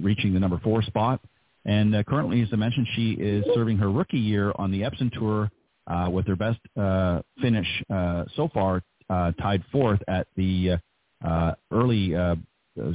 reaching 0.01 0.35
the 0.35 0.41
number 0.41 0.59
four 0.63 0.83
spot. 0.83 1.21
And 1.65 1.95
currently, 2.07 2.43
as 2.43 2.49
I 2.53 2.57
mentioned, 2.57 2.89
she 2.97 3.13
is 3.13 3.45
serving 3.55 3.77
her 3.79 3.91
rookie 3.91 4.19
year 4.19 4.53
on 4.57 4.71
the 4.71 4.81
Epson 4.81 5.13
Tour 5.13 5.51
with 6.11 6.27
her 6.27 6.37
best 6.37 6.59
finish 7.41 7.69
so 8.35 8.49
far, 8.53 8.83
tied 9.09 9.63
fourth 9.71 10.01
at 10.09 10.27
the 10.37 10.79
early 11.71 12.15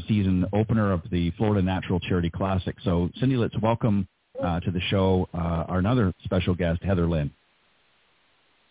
season 0.07 0.45
opener 0.51 0.91
of 0.91 1.01
the 1.11 1.31
Florida 1.31 1.61
Natural 1.61 1.99
Charity 1.99 2.31
Classic. 2.31 2.75
So, 2.83 3.09
Cindy, 3.19 3.37
let's 3.37 3.57
welcome 3.61 4.07
uh, 4.43 4.59
to 4.61 4.71
the 4.71 4.81
show 4.89 5.27
uh, 5.33 5.65
our 5.67 5.79
another 5.79 6.13
special 6.23 6.55
guest, 6.55 6.81
Heather 6.83 7.07
Lin. 7.07 7.31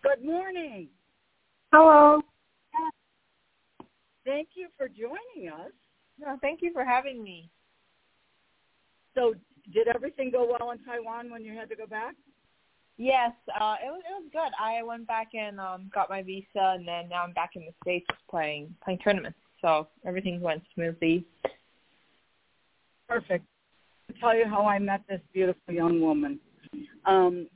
Good 0.03 0.23
morning. 0.23 0.87
Hello. 1.71 2.21
Thank 4.25 4.49
you 4.55 4.67
for 4.77 4.87
joining 4.87 5.51
us. 5.51 5.71
No, 6.19 6.37
thank 6.41 6.61
you 6.61 6.71
for 6.73 6.83
having 6.83 7.23
me. 7.23 7.49
So, 9.13 9.35
did 9.73 9.87
everything 9.87 10.31
go 10.31 10.45
well 10.45 10.71
in 10.71 10.79
Taiwan 10.79 11.31
when 11.31 11.43
you 11.43 11.53
had 11.53 11.69
to 11.69 11.75
go 11.75 11.85
back? 11.85 12.15
Yes, 12.97 13.31
uh, 13.59 13.75
it 13.83 13.87
was 13.87 14.01
it 14.09 14.23
was 14.23 14.29
good. 14.31 14.51
I 14.59 14.81
went 14.83 15.05
back 15.05 15.29
and 15.33 15.59
um, 15.59 15.91
got 15.93 16.09
my 16.09 16.21
visa, 16.23 16.45
and 16.55 16.87
then 16.87 17.09
now 17.09 17.23
I'm 17.23 17.33
back 17.33 17.51
in 17.55 17.65
the 17.65 17.73
states 17.83 18.05
playing 18.29 18.73
playing 18.83 18.99
tournaments. 18.99 19.37
So 19.61 19.87
everything 20.05 20.39
went 20.39 20.63
smoothly. 20.73 21.25
Perfect. 23.07 23.45
Tell 24.19 24.35
you 24.35 24.45
how 24.47 24.65
I 24.65 24.79
met 24.79 25.01
this 25.07 25.21
beautiful 25.33 25.73
young 25.73 26.01
woman. 26.01 26.39
Um, 27.05 27.47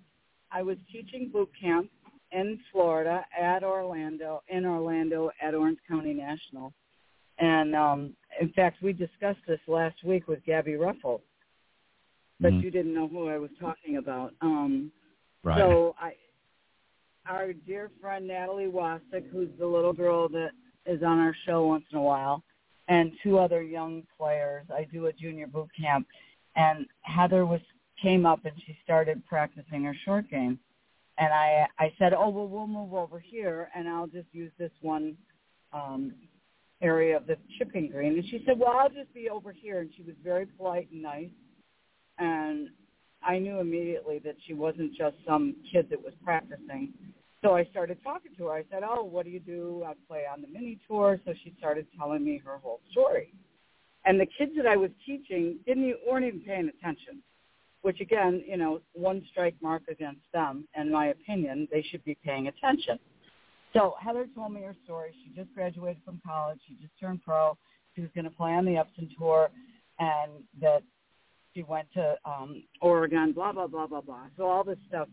I 0.52 0.62
was 0.62 0.78
teaching 0.92 1.30
boot 1.32 1.50
camp 1.60 1.90
in 2.32 2.60
Florida 2.72 3.26
at 3.40 3.64
Orlando, 3.64 4.44
in 4.50 4.66
Orlando 4.66 5.32
at 5.42 5.56
Orange 5.56 5.80
County 5.88 6.14
National. 6.14 6.74
And 7.40 7.76
um, 7.76 8.14
in 8.42 8.50
fact, 8.50 8.82
we 8.82 8.94
discussed 8.94 9.40
this 9.48 9.60
last 9.68 10.04
week 10.04 10.28
with 10.28 10.44
Gabby 10.46 10.74
Ruffels, 10.74 11.22
but 12.40 12.52
Mhm. 12.52 12.64
you 12.64 12.72
didn't 12.72 12.94
know 12.94 13.08
who 13.08 13.30
I 13.30 13.38
was 13.38 13.52
talking 13.60 13.98
about. 13.98 14.34
Um, 14.42 14.92
Right. 15.42 15.58
So 15.58 15.96
I, 15.98 16.16
our 17.26 17.54
dear 17.54 17.90
friend 18.02 18.28
Natalie 18.28 18.66
Wasik, 18.68 19.30
who's 19.32 19.50
the 19.58 19.66
little 19.66 19.94
girl 19.94 20.28
that 20.30 20.52
is 20.86 21.02
on 21.02 21.18
our 21.18 21.34
show 21.46 21.66
once 21.66 21.86
in 21.92 21.98
a 21.98 22.02
while, 22.02 22.44
and 22.90 23.14
two 23.24 23.40
other 23.40 23.62
young 23.62 24.04
players. 24.18 24.66
I 24.70 24.84
do 24.92 25.06
a 25.06 25.14
junior 25.14 25.48
boot 25.48 25.70
camp, 25.80 26.08
and 26.60 26.86
Heather 27.02 27.46
was 27.46 27.62
came 28.02 28.26
up 28.26 28.46
and 28.46 28.54
she 28.66 28.78
started 28.84 29.26
practicing 29.26 29.84
her 29.84 29.96
short 30.06 30.30
game, 30.30 30.60
and 31.18 31.34
I 31.34 31.66
I 31.80 31.94
said, 31.98 32.14
oh 32.14 32.30
well, 32.30 32.48
we'll 32.48 32.68
move 32.68 32.94
over 32.94 33.20
here, 33.20 33.70
and 33.76 33.88
I'll 33.88 34.08
just 34.08 34.28
use 34.32 34.52
this 34.60 34.72
one 34.82 35.18
um, 35.74 36.14
area 36.82 37.16
of 37.18 37.28
the 37.28 37.38
chipping 37.58 37.90
green. 37.90 38.14
And 38.14 38.26
she 38.26 38.44
said, 38.46 38.60
well, 38.60 38.76
I'll 38.78 38.90
just 38.90 39.14
be 39.14 39.30
over 39.30 39.52
here, 39.52 39.80
and 39.80 39.90
she 39.96 40.04
was 40.04 40.16
very 40.24 40.46
polite 40.46 40.90
and 40.92 41.02
nice, 41.02 41.30
and 42.18 42.70
I 43.24 43.40
knew 43.40 43.60
immediately 43.60 44.20
that 44.26 44.36
she 44.46 44.54
wasn't 44.54 44.94
just 44.96 45.16
some 45.28 45.56
kid 45.72 45.88
that 45.90 46.02
was 46.02 46.14
practicing. 46.24 46.94
So 47.42 47.56
I 47.56 47.64
started 47.66 48.00
talking 48.04 48.32
to 48.38 48.48
her. 48.48 48.54
I 48.54 48.64
said, 48.70 48.84
"Oh, 48.84 49.04
what 49.04 49.24
do 49.26 49.32
you 49.32 49.40
do?" 49.40 49.84
I 49.88 49.94
play 50.10 50.24
on 50.32 50.42
the 50.42 50.48
mini 50.48 50.78
tour. 50.88 51.20
So 51.26 51.34
she 51.42 51.54
started 51.58 51.88
telling 51.98 52.24
me 52.24 52.42
her 52.46 52.58
whole 52.58 52.82
story. 52.92 53.34
And 54.06 54.20
the 54.20 54.28
kids 54.38 54.52
that 54.58 54.66
I 54.66 54.78
was 54.78 54.92
teaching 55.06 55.60
didn't 55.66 55.96
weren't 56.10 56.26
even 56.26 56.42
paying 56.42 56.70
attention. 56.70 57.22
Which 57.82 58.02
again, 58.02 58.44
you 58.46 58.58
know, 58.58 58.82
one 58.94 59.24
strike 59.32 59.56
mark 59.62 59.84
against 59.90 60.22
them. 60.34 60.68
In 60.78 60.92
my 60.92 61.08
opinion, 61.08 61.68
they 61.72 61.82
should 61.82 62.04
be 62.04 62.18
paying 62.26 62.48
attention. 62.48 63.00
So 63.74 63.96
Heather 64.02 64.28
told 64.36 64.54
me 64.54 64.62
her 64.64 64.76
story. 64.84 65.14
She 65.24 65.34
just 65.36 65.54
graduated 65.54 66.02
from 66.04 66.20
college. 66.26 66.60
She 66.68 66.74
just 66.76 66.92
turned 67.00 67.24
pro. 67.24 67.58
She 67.96 68.02
was 68.02 68.10
going 68.14 68.26
to 68.26 68.32
play 68.32 68.52
on 68.52 68.66
the 68.66 68.72
Epson 68.72 69.10
tour, 69.18 69.50
and 70.00 70.32
that 70.62 70.84
she 71.54 71.64
went 71.64 71.88
to 71.94 72.16
um 72.26 72.64
Oregon, 72.82 73.32
blah 73.32 73.52
blah 73.52 73.68
blah 73.68 73.88
blah 73.88 74.02
blah. 74.02 74.26
So 74.38 74.48
all 74.48 74.64
this 74.64 74.78
stuff, 74.88 75.08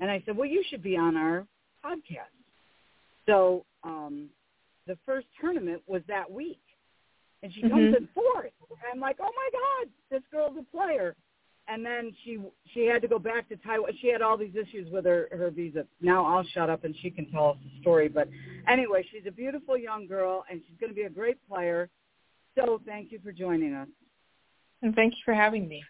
and 0.00 0.10
I 0.10 0.22
said, 0.24 0.36
well, 0.36 0.48
you 0.48 0.62
should 0.68 0.82
be 0.82 0.96
on 0.96 1.16
our 1.16 1.46
podcast. 1.84 2.34
So 3.26 3.64
um 3.84 4.28
the 4.86 4.98
first 5.06 5.26
tournament 5.40 5.82
was 5.86 6.02
that 6.08 6.30
week, 6.30 6.60
and 7.42 7.52
she 7.52 7.62
comes 7.62 7.92
Mhm. 7.94 7.96
in 7.96 8.06
fourth. 8.08 8.52
I'm 8.92 9.00
like, 9.00 9.16
oh 9.20 9.30
my 9.34 9.50
god, 9.52 9.90
this 10.10 10.22
girl's 10.30 10.56
a 10.56 10.62
player. 10.64 11.14
And 11.68 11.86
then 11.86 12.12
she 12.24 12.40
she 12.66 12.86
had 12.86 13.00
to 13.02 13.08
go 13.08 13.18
back 13.20 13.48
to 13.48 13.56
Taiwan. 13.56 13.92
She 14.00 14.08
had 14.08 14.20
all 14.20 14.36
these 14.36 14.54
issues 14.56 14.90
with 14.90 15.04
her 15.04 15.28
her 15.32 15.50
visa. 15.50 15.86
Now 16.00 16.24
I'll 16.24 16.44
shut 16.44 16.68
up 16.68 16.84
and 16.84 16.94
she 16.96 17.10
can 17.10 17.30
tell 17.30 17.50
us 17.50 17.56
the 17.62 17.80
story. 17.80 18.08
But 18.08 18.28
anyway, 18.68 19.06
she's 19.10 19.26
a 19.26 19.30
beautiful 19.30 19.76
young 19.78 20.06
girl 20.06 20.44
and 20.50 20.60
she's 20.66 20.76
going 20.78 20.90
to 20.90 20.94
be 20.96 21.02
a 21.02 21.10
great 21.10 21.38
player. 21.48 21.88
So 22.56 22.80
thank 22.84 23.12
you 23.12 23.20
for 23.20 23.30
joining 23.32 23.74
us. 23.74 23.88
And 24.82 24.94
thank 24.94 25.12
you 25.14 25.20
for 25.24 25.34
having 25.34 25.68
me. 25.68 25.84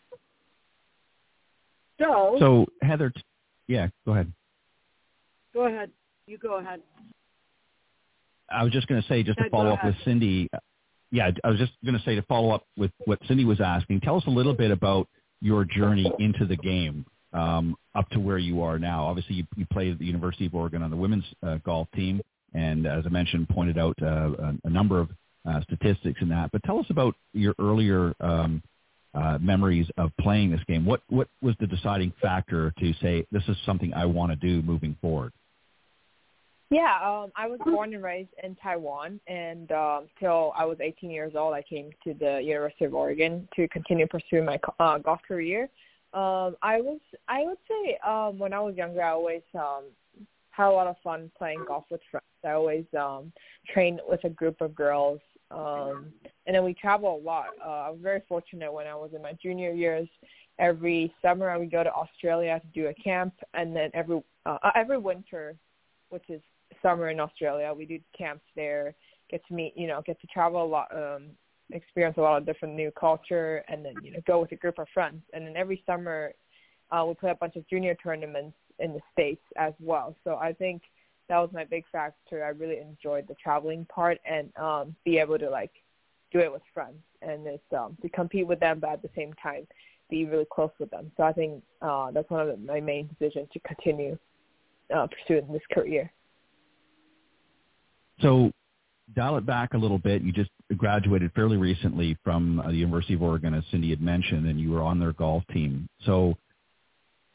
So, 1.98 2.36
So 2.38 2.66
Heather, 2.82 3.10
t- 3.10 3.22
yeah, 3.68 3.88
go 4.04 4.12
ahead. 4.12 4.32
go 5.54 5.64
ahead. 5.66 5.90
You 6.26 6.36
go 6.38 6.58
ahead. 6.58 6.82
I 8.50 8.62
was 8.62 8.72
just 8.72 8.86
going 8.88 9.00
to 9.00 9.08
say, 9.08 9.22
just 9.22 9.38
Yeah, 9.38 9.44
to 9.44 9.50
follow 9.50 9.72
up 9.72 9.84
with 9.84 9.94
Cindy. 10.04 10.48
Yeah, 11.12 11.30
I 11.44 11.50
was 11.50 11.58
just 11.58 11.72
going 11.84 11.96
to 11.96 12.02
say 12.04 12.16
to 12.16 12.22
follow 12.22 12.50
up 12.50 12.64
with 12.76 12.90
what 13.04 13.20
Cindy 13.28 13.44
was 13.44 13.60
asking. 13.60 14.00
Tell 14.00 14.16
us 14.16 14.24
a 14.26 14.30
little 14.30 14.54
bit 14.54 14.70
about 14.70 15.06
your 15.42 15.64
journey 15.64 16.10
into 16.18 16.46
the 16.46 16.56
game 16.56 17.04
um, 17.34 17.76
up 17.94 18.08
to 18.10 18.18
where 18.18 18.38
you 18.38 18.62
are 18.62 18.78
now. 18.78 19.04
Obviously, 19.04 19.36
you, 19.36 19.46
you 19.56 19.66
played 19.70 19.92
at 19.92 19.98
the 19.98 20.06
University 20.06 20.46
of 20.46 20.54
Oregon 20.54 20.82
on 20.82 20.90
the 20.90 20.96
women's 20.96 21.24
uh, 21.42 21.58
golf 21.64 21.86
team, 21.94 22.22
and 22.54 22.86
as 22.86 23.04
I 23.04 23.10
mentioned, 23.10 23.48
pointed 23.50 23.78
out 23.78 23.94
uh, 24.02 24.06
a, 24.06 24.54
a 24.64 24.70
number 24.70 25.00
of 25.00 25.10
uh, 25.46 25.60
statistics 25.62 26.20
in 26.22 26.30
that. 26.30 26.50
But 26.50 26.62
tell 26.64 26.78
us 26.78 26.86
about 26.88 27.14
your 27.34 27.54
earlier 27.58 28.14
um, 28.20 28.62
uh, 29.14 29.38
memories 29.38 29.86
of 29.98 30.10
playing 30.20 30.50
this 30.50 30.62
game. 30.66 30.86
What 30.86 31.02
what 31.08 31.28
was 31.42 31.54
the 31.60 31.66
deciding 31.66 32.12
factor 32.22 32.72
to 32.78 32.94
say 33.02 33.26
this 33.30 33.42
is 33.48 33.56
something 33.66 33.92
I 33.92 34.06
want 34.06 34.32
to 34.32 34.36
do 34.36 34.62
moving 34.62 34.96
forward? 35.02 35.32
Yeah, 36.72 36.96
um, 37.04 37.30
I 37.36 37.46
was 37.48 37.60
born 37.66 37.92
and 37.92 38.02
raised 38.02 38.30
in 38.42 38.56
Taiwan, 38.56 39.20
and 39.26 39.70
um, 39.72 40.06
till 40.18 40.54
I 40.56 40.64
was 40.64 40.78
18 40.80 41.10
years 41.10 41.34
old, 41.36 41.52
I 41.52 41.60
came 41.60 41.90
to 42.02 42.14
the 42.14 42.40
University 42.42 42.86
of 42.86 42.94
Oregon 42.94 43.46
to 43.56 43.68
continue 43.68 44.06
pursuing 44.06 44.46
my 44.46 44.58
uh, 44.80 44.96
golf 44.96 45.20
career. 45.28 45.68
Um, 46.14 46.56
I 46.62 46.80
was 46.80 46.98
I 47.28 47.44
would 47.44 47.58
say 47.68 47.98
um 48.06 48.38
when 48.38 48.52
I 48.52 48.60
was 48.60 48.74
younger 48.76 49.02
I 49.02 49.10
always 49.10 49.42
um 49.54 49.84
had 50.50 50.68
a 50.68 50.70
lot 50.70 50.86
of 50.86 50.96
fun 51.02 51.30
playing 51.36 51.64
golf 51.66 51.84
with 51.90 52.00
friends. 52.10 52.24
I 52.44 52.50
always 52.50 52.84
um 52.98 53.32
trained 53.72 54.00
with 54.06 54.24
a 54.24 54.28
group 54.30 54.60
of 54.60 54.74
girls. 54.74 55.20
Um 55.50 56.12
and 56.46 56.54
then 56.54 56.64
we 56.64 56.74
travel 56.74 57.16
a 57.16 57.22
lot. 57.22 57.46
Uh 57.64 57.70
I 57.86 57.90
was 57.90 58.00
very 58.02 58.20
fortunate 58.28 58.70
when 58.70 58.86
I 58.86 58.94
was 58.94 59.10
in 59.14 59.22
my 59.22 59.32
junior 59.42 59.72
years. 59.72 60.08
Every 60.58 61.14
summer 61.22 61.48
I 61.48 61.56
would 61.56 61.70
go 61.70 61.82
to 61.82 61.92
Australia 61.92 62.60
to 62.60 62.66
do 62.78 62.88
a 62.88 62.94
camp 62.94 63.32
and 63.54 63.74
then 63.74 63.90
every 63.94 64.22
uh 64.44 64.58
every 64.74 64.98
winter, 64.98 65.54
which 66.10 66.28
is 66.28 66.42
summer 66.82 67.10
in 67.10 67.20
Australia, 67.20 67.72
we 67.76 67.86
do 67.86 67.98
camps 68.16 68.44
there, 68.56 68.94
get 69.30 69.44
to 69.48 69.54
meet, 69.54 69.72
you 69.76 69.86
know, 69.86 70.02
get 70.04 70.20
to 70.20 70.26
travel 70.28 70.64
a 70.64 70.66
lot 70.66 70.88
um 70.96 71.30
experience 71.70 72.16
a 72.18 72.20
lot 72.20 72.36
of 72.36 72.44
different 72.44 72.74
new 72.74 72.90
culture 72.90 73.64
and 73.68 73.84
then, 73.84 73.94
you 74.02 74.12
know, 74.12 74.20
go 74.26 74.40
with 74.40 74.52
a 74.52 74.56
group 74.56 74.78
of 74.78 74.86
friends. 74.92 75.22
And 75.32 75.46
then 75.46 75.56
every 75.56 75.82
summer 75.86 76.32
uh 76.90 77.04
we 77.06 77.14
play 77.14 77.30
a 77.30 77.34
bunch 77.34 77.56
of 77.56 77.66
junior 77.68 77.94
tournaments 77.94 78.56
in 78.78 78.92
the 78.92 79.00
states 79.12 79.42
as 79.56 79.72
well. 79.80 80.14
So 80.24 80.36
I 80.36 80.52
think 80.52 80.82
that 81.28 81.38
was 81.38 81.50
my 81.52 81.64
big 81.64 81.84
factor. 81.90 82.44
I 82.44 82.48
really 82.48 82.78
enjoyed 82.78 83.26
the 83.26 83.34
traveling 83.34 83.86
part 83.86 84.18
and 84.24 84.54
um 84.56 84.94
be 85.04 85.18
able 85.18 85.38
to 85.38 85.48
like 85.50 85.72
do 86.32 86.38
it 86.40 86.52
with 86.52 86.62
friends 86.74 87.02
and 87.20 87.46
it's 87.46 87.72
um 87.76 87.96
to 88.02 88.08
compete 88.08 88.46
with 88.46 88.60
them 88.60 88.80
but 88.80 88.90
at 88.90 89.02
the 89.02 89.10
same 89.16 89.32
time 89.34 89.66
be 90.10 90.26
really 90.26 90.46
close 90.52 90.70
with 90.78 90.90
them. 90.90 91.10
So 91.16 91.22
I 91.22 91.32
think 91.32 91.62
uh 91.80 92.10
that's 92.10 92.28
one 92.28 92.48
of 92.48 92.60
my 92.60 92.80
main 92.80 93.08
decisions 93.08 93.48
to 93.52 93.60
continue 93.60 94.18
uh 94.94 95.06
pursuing 95.06 95.50
this 95.50 95.62
career. 95.72 96.12
So 98.20 98.52
dial 99.14 99.36
it 99.36 99.46
back 99.46 99.74
a 99.74 99.78
little 99.78 99.98
bit. 99.98 100.22
You 100.22 100.32
just 100.32 100.50
graduated 100.76 101.32
fairly 101.34 101.56
recently 101.56 102.16
from 102.24 102.60
uh, 102.60 102.68
the 102.68 102.76
University 102.76 103.14
of 103.14 103.22
Oregon, 103.22 103.54
as 103.54 103.64
Cindy 103.70 103.90
had 103.90 104.00
mentioned, 104.00 104.46
and 104.46 104.60
you 104.60 104.70
were 104.70 104.82
on 104.82 104.98
their 104.98 105.12
golf 105.12 105.44
team. 105.52 105.88
So 106.04 106.36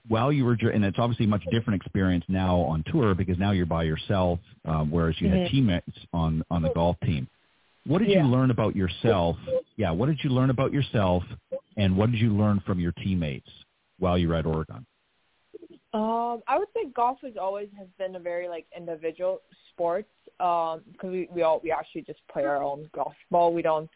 while 0.08 0.32
you 0.32 0.46
were, 0.46 0.54
and 0.54 0.84
it's 0.86 0.98
obviously 1.00 1.26
a 1.26 1.30
much 1.30 1.44
different 1.52 1.82
experience 1.82 2.26
now 2.28 2.58
on 2.58 2.84
tour 2.92 3.14
because 3.14 3.38
now 3.38 3.52
you're 3.52 3.66
by 3.66 3.84
yourself, 3.84 4.40
um, 4.66 4.90
whereas 4.90 5.16
you 5.20 5.28
mm-hmm. 5.28 5.44
had 5.44 5.52
teammates 5.52 5.98
on 6.14 6.44
on 6.50 6.62
the 6.62 6.70
golf 6.70 6.98
team. 7.04 7.28
What 7.86 8.00
did 8.00 8.10
yeah. 8.10 8.24
you 8.24 8.30
learn 8.30 8.52
about 8.52 8.76
yourself? 8.76 9.38
Yeah, 9.78 9.92
what 9.92 10.08
did 10.08 10.20
you 10.24 10.30
learn 10.30 10.50
about 10.50 10.74
yourself, 10.74 11.24
and 11.78 11.96
what 11.98 12.12
did 12.12 12.20
you 12.20 12.36
learn 12.36 12.62
from 12.66 12.80
your 12.80 12.92
teammates 12.94 13.50
while 14.00 14.18
you 14.18 14.30
were 14.30 14.36
at 14.36 14.46
Oregon? 14.46 14.86
Um, 15.98 16.44
I 16.48 16.60
would 16.60 16.68
say 16.76 16.92
golf 16.96 17.18
has 17.24 17.34
always 17.42 17.70
has 17.76 17.88
been 17.98 18.16
a 18.16 18.20
very 18.20 18.48
like 18.48 18.68
individual 18.76 19.42
sport 19.74 20.06
um 20.40 20.82
because 20.92 21.10
we 21.10 21.28
we 21.34 21.42
all 21.42 21.60
we 21.64 21.72
actually 21.72 22.04
just 22.04 22.20
play 22.32 22.46
our 22.46 22.62
own 22.62 22.88
golf 22.94 23.16
ball. 23.32 23.52
We 23.52 23.64
don't, 23.64 23.90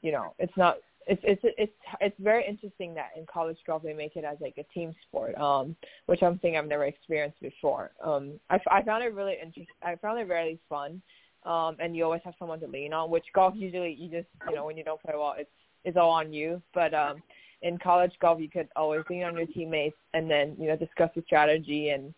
you 0.00 0.12
know, 0.12 0.34
it's 0.38 0.56
not 0.56 0.78
it's 1.06 1.20
it's 1.22 1.42
it's 1.58 1.72
it's 2.00 2.16
very 2.18 2.46
interesting 2.48 2.94
that 2.94 3.10
in 3.18 3.26
college 3.26 3.58
golf 3.66 3.82
they 3.82 3.92
make 3.92 4.16
it 4.16 4.24
as 4.24 4.38
like 4.40 4.54
a 4.56 4.64
team 4.72 4.94
sport, 5.06 5.36
um, 5.36 5.76
which 6.06 6.22
I'm 6.22 6.32
something 6.32 6.56
I've 6.56 6.66
never 6.66 6.86
experienced 6.86 7.40
before. 7.42 7.90
Um, 8.02 8.40
I, 8.48 8.58
I 8.70 8.82
found 8.82 9.04
it 9.04 9.12
really 9.12 9.34
interesting. 9.34 9.66
I 9.82 9.96
found 9.96 10.20
it 10.20 10.28
really 10.28 10.58
fun, 10.70 11.02
um, 11.44 11.76
and 11.80 11.94
you 11.94 12.04
always 12.04 12.22
have 12.24 12.34
someone 12.38 12.60
to 12.60 12.66
lean 12.66 12.94
on. 12.94 13.10
Which 13.10 13.26
golf 13.34 13.52
usually 13.54 13.92
you 13.92 14.08
just 14.08 14.28
you 14.48 14.54
know 14.54 14.64
when 14.64 14.78
you 14.78 14.84
don't 14.84 15.02
play 15.02 15.12
well, 15.14 15.34
it's 15.36 15.50
it's 15.84 15.98
all 15.98 16.10
on 16.10 16.32
you. 16.32 16.62
But 16.72 16.94
um, 16.94 17.22
in 17.62 17.78
college 17.78 18.12
golf, 18.20 18.40
you 18.40 18.50
could 18.50 18.68
always 18.76 19.02
lean 19.08 19.22
on 19.22 19.36
your 19.36 19.46
teammates 19.46 19.96
and 20.14 20.30
then 20.30 20.56
you 20.58 20.68
know 20.68 20.76
discuss 20.76 21.10
the 21.14 21.22
strategy 21.26 21.90
and 21.90 22.12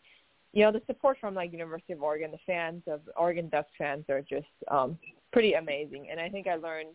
you 0.53 0.62
know 0.62 0.72
the 0.72 0.82
support 0.86 1.18
from 1.20 1.34
like 1.34 1.53
University 1.53 1.92
of 1.92 2.03
Oregon, 2.03 2.30
the 2.30 2.38
fans 2.47 2.82
of 2.86 3.01
Oregon 3.16 3.49
Ducks 3.49 3.70
fans 3.76 4.05
are 4.09 4.22
just 4.22 4.47
um, 4.70 4.99
pretty 5.32 5.55
amazing. 5.55 6.09
And 6.11 6.20
I 6.20 6.28
think 6.28 6.47
I 6.47 6.57
learned 6.57 6.95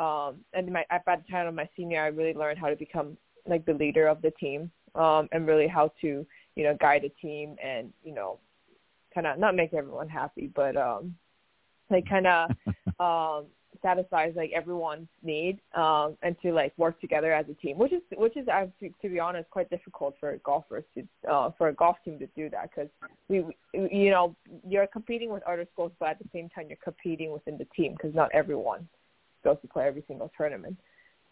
um 0.00 0.36
and 0.52 0.72
my 0.72 0.84
at 0.90 1.04
the 1.04 1.16
time 1.30 1.46
of 1.46 1.54
my 1.54 1.68
senior 1.76 2.02
I 2.02 2.08
really 2.08 2.34
learned 2.34 2.58
how 2.58 2.68
to 2.68 2.76
become 2.76 3.16
like 3.46 3.64
the 3.64 3.74
leader 3.74 4.08
of 4.08 4.22
the 4.22 4.32
team 4.32 4.70
um 4.94 5.28
and 5.32 5.46
really 5.46 5.68
how 5.68 5.92
to 6.00 6.26
you 6.56 6.64
know 6.64 6.76
guide 6.80 7.04
a 7.04 7.08
team 7.20 7.56
and 7.62 7.92
you 8.02 8.12
know 8.12 8.38
kind 9.14 9.26
of 9.26 9.38
not 9.38 9.54
make 9.54 9.72
everyone 9.72 10.08
happy 10.08 10.50
but 10.54 10.76
um 10.76 11.14
like 11.90 12.08
kind 12.08 12.26
of 12.26 12.50
um 12.98 13.46
satisfies 13.84 14.32
like 14.34 14.50
everyone's 14.54 15.08
need 15.22 15.60
um 15.74 16.16
and 16.22 16.34
to 16.40 16.52
like 16.52 16.72
work 16.78 16.98
together 17.00 17.32
as 17.32 17.46
a 17.48 17.54
team 17.54 17.78
which 17.78 17.92
is 17.92 18.02
which 18.16 18.36
is 18.36 18.46
to, 18.80 18.88
to 19.02 19.08
be 19.08 19.20
honest 19.20 19.48
quite 19.50 19.68
difficult 19.70 20.14
for 20.18 20.36
golfers 20.44 20.84
to 20.94 21.06
uh 21.30 21.50
for 21.58 21.68
a 21.68 21.74
golf 21.74 21.96
team 22.04 22.18
to 22.18 22.26
do 22.34 22.48
that 22.48 22.70
because 22.70 22.90
we, 23.28 23.40
we 23.40 23.88
you 23.92 24.10
know 24.10 24.34
you're 24.66 24.86
competing 24.86 25.30
with 25.30 25.42
other 25.44 25.66
schools 25.72 25.92
but 26.00 26.08
at 26.08 26.18
the 26.18 26.28
same 26.32 26.48
time 26.48 26.64
you're 26.68 26.78
competing 26.82 27.30
within 27.30 27.58
the 27.58 27.66
team 27.76 27.92
because 27.92 28.14
not 28.14 28.30
everyone 28.32 28.88
goes 29.44 29.58
to 29.62 29.68
play 29.68 29.86
every 29.86 30.02
single 30.08 30.32
tournament. 30.36 30.76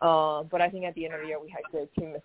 Uh, 0.01 0.43
but 0.45 0.61
I 0.61 0.69
think 0.69 0.85
at 0.85 0.95
the 0.95 1.07
end 1.07 1.15
of 1.15 1.21
the 1.23 1.27
year 1.29 1.41
we 1.41 1.49
had 1.49 1.63
great 1.71 1.93
team 1.95 2.17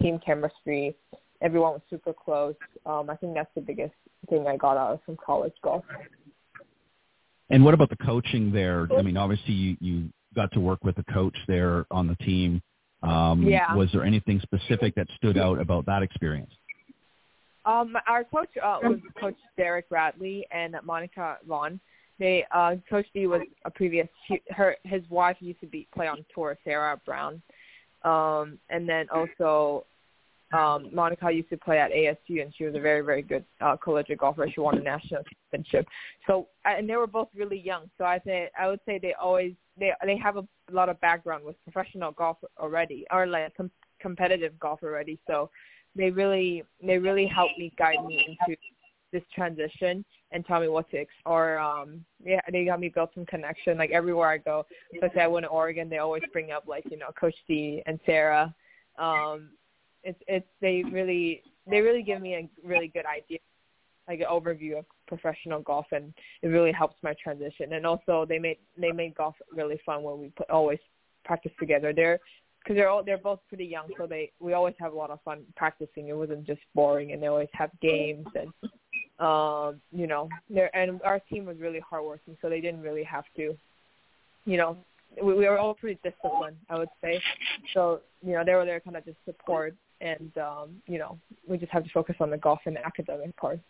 team 0.00 0.18
chemistry. 0.24 0.96
Everyone 1.40 1.72
was 1.72 1.82
super 1.88 2.12
close. 2.12 2.54
Um, 2.84 3.08
I 3.08 3.16
think 3.16 3.34
that's 3.34 3.50
the 3.54 3.60
biggest 3.60 3.94
thing 4.28 4.46
I 4.46 4.56
got 4.56 4.76
out 4.76 4.92
of 4.94 5.00
from 5.04 5.16
college 5.24 5.54
golf. 5.62 5.84
And 7.50 7.64
what 7.64 7.74
about 7.74 7.90
the 7.90 7.96
coaching 7.96 8.52
there? 8.52 8.88
I 8.96 9.02
mean, 9.02 9.16
obviously 9.16 9.54
you, 9.54 9.76
you 9.80 10.08
got 10.34 10.52
to 10.52 10.60
work 10.60 10.84
with 10.84 10.96
a 10.98 11.12
coach 11.12 11.36
there 11.48 11.84
on 11.90 12.06
the 12.06 12.16
team. 12.16 12.62
Um, 13.02 13.42
yeah. 13.42 13.74
Was 13.74 13.88
there 13.92 14.04
anything 14.04 14.40
specific 14.40 14.94
that 14.94 15.08
stood 15.16 15.36
out 15.36 15.60
about 15.60 15.86
that 15.86 16.02
experience? 16.02 16.52
Um, 17.64 17.94
our 18.06 18.24
coach 18.24 18.48
uh, 18.62 18.78
was 18.82 18.98
Coach 19.20 19.36
Derek 19.56 19.86
Radley 19.90 20.46
and 20.50 20.74
Monica 20.84 21.38
Vaughn. 21.46 21.80
They 22.18 22.44
uh, 22.54 22.76
Coach 22.88 23.06
D 23.14 23.26
was 23.26 23.42
a 23.64 23.70
previous. 23.70 24.06
She, 24.28 24.40
her 24.50 24.76
his 24.84 25.02
wife 25.10 25.36
used 25.40 25.60
to 25.60 25.66
be 25.66 25.86
play 25.94 26.06
on 26.06 26.24
tour, 26.34 26.56
Sarah 26.64 27.00
Brown, 27.04 27.42
um, 28.02 28.58
and 28.68 28.88
then 28.88 29.06
also 29.10 29.84
um, 30.52 30.88
Monica 30.92 31.30
used 31.30 31.48
to 31.50 31.56
play 31.56 31.78
at 31.78 31.92
ASU, 31.92 32.42
and 32.42 32.52
she 32.56 32.64
was 32.64 32.74
a 32.74 32.80
very 32.80 33.02
very 33.02 33.22
good 33.22 33.44
uh, 33.60 33.76
collegiate 33.76 34.18
golfer. 34.18 34.46
She 34.52 34.60
won 34.60 34.78
a 34.78 34.82
national 34.82 35.22
championship. 35.52 35.86
So 36.26 36.48
and 36.64 36.88
they 36.88 36.96
were 36.96 37.06
both 37.06 37.28
really 37.34 37.58
young. 37.58 37.90
So 37.98 38.04
I 38.04 38.20
say 38.24 38.50
I 38.58 38.68
would 38.68 38.80
say 38.86 38.98
they 38.98 39.14
always 39.14 39.54
they 39.78 39.92
they 40.04 40.16
have 40.16 40.36
a 40.36 40.46
lot 40.70 40.88
of 40.88 41.00
background 41.00 41.44
with 41.44 41.56
professional 41.64 42.12
golf 42.12 42.38
already, 42.58 43.06
or 43.12 43.26
like 43.26 43.56
com- 43.56 43.70
competitive 44.00 44.58
golf 44.58 44.82
already. 44.82 45.18
So 45.26 45.50
they 45.94 46.10
really 46.10 46.64
they 46.84 46.98
really 46.98 47.26
helped 47.26 47.58
me 47.58 47.72
guide 47.78 48.04
me 48.06 48.38
into 48.46 48.58
this 49.12 49.22
transition 49.34 50.04
and 50.32 50.46
tell 50.46 50.60
me 50.60 50.68
what 50.68 50.88
to 50.90 50.98
ex- 50.98 51.10
or 51.26 51.58
um 51.58 52.04
yeah 52.24 52.40
they 52.52 52.64
got 52.64 52.78
me 52.78 52.88
built 52.88 53.10
some 53.14 53.26
connection 53.26 53.76
like 53.76 53.90
everywhere 53.90 54.28
I 54.28 54.38
go 54.38 54.64
especially 54.94 55.20
I 55.20 55.26
went 55.26 55.44
to 55.44 55.50
Oregon 55.50 55.88
they 55.88 55.98
always 55.98 56.22
bring 56.32 56.52
up 56.52 56.64
like 56.68 56.84
you 56.90 56.96
know 56.96 57.10
Coach 57.18 57.34
D 57.48 57.82
and 57.86 57.98
Sarah 58.06 58.54
um 59.00 59.50
it's 60.04 60.20
it's 60.26 60.46
they 60.60 60.82
really 60.90 61.42
they 61.68 61.80
really 61.80 62.02
give 62.02 62.20
me 62.20 62.34
a 62.34 62.48
really 62.66 62.88
good 62.88 63.04
idea 63.06 63.38
like 64.08 64.20
an 64.20 64.26
overview 64.30 64.78
of 64.78 64.84
professional 65.06 65.60
golf 65.60 65.86
and 65.92 66.12
it 66.42 66.48
really 66.48 66.72
helps 66.72 66.96
my 67.02 67.14
transition. 67.22 67.74
And 67.74 67.86
also 67.86 68.26
they 68.28 68.38
made 68.38 68.58
they 68.76 68.92
made 68.92 69.14
golf 69.14 69.36
really 69.54 69.80
fun 69.86 70.02
when 70.02 70.20
we 70.20 70.28
put, 70.30 70.50
always 70.50 70.80
practice 71.24 71.52
together. 71.60 71.92
They're 71.92 72.18
because 72.62 72.76
they're 72.76 72.88
all 72.88 73.04
they're 73.04 73.18
both 73.18 73.40
pretty 73.48 73.66
young 73.66 73.88
so 73.96 74.06
they 74.06 74.32
we 74.40 74.52
always 74.52 74.74
have 74.80 74.92
a 74.92 74.96
lot 74.96 75.10
of 75.10 75.20
fun 75.22 75.42
practicing. 75.56 76.08
It 76.08 76.16
wasn't 76.16 76.46
just 76.46 76.60
boring 76.74 77.12
and 77.12 77.22
they 77.22 77.28
always 77.28 77.48
have 77.52 77.70
games 77.80 78.26
and 78.34 78.52
um, 79.20 79.80
you 79.92 80.06
know, 80.06 80.28
there 80.48 80.74
and 80.74 81.00
our 81.02 81.20
team 81.20 81.44
was 81.44 81.58
really 81.58 81.80
hardworking, 81.80 82.38
so 82.40 82.48
they 82.48 82.60
didn't 82.60 82.80
really 82.80 83.04
have 83.04 83.24
to, 83.36 83.54
you 84.46 84.56
know, 84.56 84.78
we, 85.22 85.34
we 85.34 85.46
were 85.46 85.58
all 85.58 85.74
pretty 85.74 86.00
disciplined, 86.02 86.56
I 86.70 86.78
would 86.78 86.88
say. 87.02 87.20
So, 87.74 88.00
you 88.22 88.32
know, 88.32 88.44
they 88.44 88.54
were 88.54 88.64
there 88.64 88.80
kind 88.80 88.96
of 88.96 89.04
just 89.04 89.18
support, 89.26 89.74
and 90.00 90.30
um, 90.38 90.82
you 90.86 90.98
know, 90.98 91.18
we 91.46 91.58
just 91.58 91.72
have 91.72 91.84
to 91.84 91.90
focus 91.90 92.16
on 92.20 92.30
the 92.30 92.38
golf 92.38 92.60
and 92.66 92.76
the 92.76 92.84
academic 92.84 93.36
part. 93.36 93.60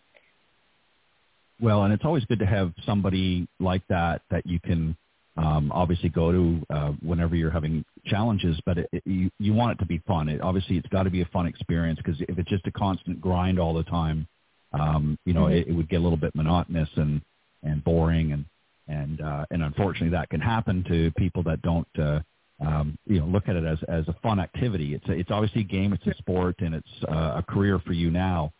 Well, 1.60 1.84
and 1.84 1.92
it's 1.92 2.04
always 2.04 2.24
good 2.24 2.38
to 2.38 2.46
have 2.46 2.72
somebody 2.86 3.46
like 3.58 3.82
that 3.88 4.22
that 4.30 4.46
you 4.46 4.58
can 4.60 4.96
um, 5.36 5.70
obviously 5.72 6.08
go 6.08 6.32
to 6.32 6.66
uh, 6.70 6.92
whenever 7.02 7.36
you're 7.36 7.50
having 7.50 7.84
challenges, 8.06 8.58
but 8.64 8.78
it, 8.78 8.88
it, 8.92 9.02
you 9.06 9.30
you 9.38 9.52
want 9.52 9.72
it 9.72 9.78
to 9.80 9.86
be 9.86 9.98
fun. 10.06 10.28
It, 10.28 10.40
obviously, 10.40 10.76
it's 10.76 10.88
got 10.88 11.04
to 11.04 11.10
be 11.10 11.22
a 11.22 11.26
fun 11.26 11.46
experience 11.46 11.98
because 12.02 12.20
if 12.20 12.38
it's 12.38 12.48
just 12.48 12.66
a 12.66 12.72
constant 12.72 13.20
grind 13.20 13.58
all 13.58 13.74
the 13.74 13.84
time, 13.84 14.26
um, 14.72 15.18
you 15.24 15.32
know, 15.32 15.44
mm-hmm. 15.44 15.54
it, 15.54 15.68
it 15.68 15.72
would 15.72 15.88
get 15.88 15.96
a 15.96 16.00
little 16.02 16.18
bit 16.18 16.34
monotonous 16.34 16.88
and 16.96 17.20
and 17.62 17.84
boring, 17.84 18.32
and 18.32 18.44
and 18.88 19.20
uh, 19.20 19.44
and 19.50 19.62
unfortunately 19.62 20.10
that 20.10 20.30
can 20.30 20.40
happen 20.40 20.84
to 20.88 21.10
people 21.12 21.42
that 21.44 21.62
don't. 21.62 21.88
Uh, 21.98 22.20
um, 22.60 22.98
you 23.06 23.18
know, 23.20 23.26
look 23.26 23.48
at 23.48 23.56
it 23.56 23.64
as 23.64 23.78
as 23.88 24.06
a 24.08 24.14
fun 24.22 24.38
activity. 24.38 24.94
It's 24.94 25.08
a, 25.08 25.12
it's 25.12 25.30
obviously 25.30 25.62
a 25.62 25.64
game, 25.64 25.92
it's 25.92 26.06
a 26.06 26.14
sport, 26.18 26.56
and 26.60 26.74
it's 26.74 26.88
uh, 27.08 27.36
a 27.38 27.44
career 27.48 27.78
for 27.86 27.92
you 27.92 28.10
now. 28.10 28.52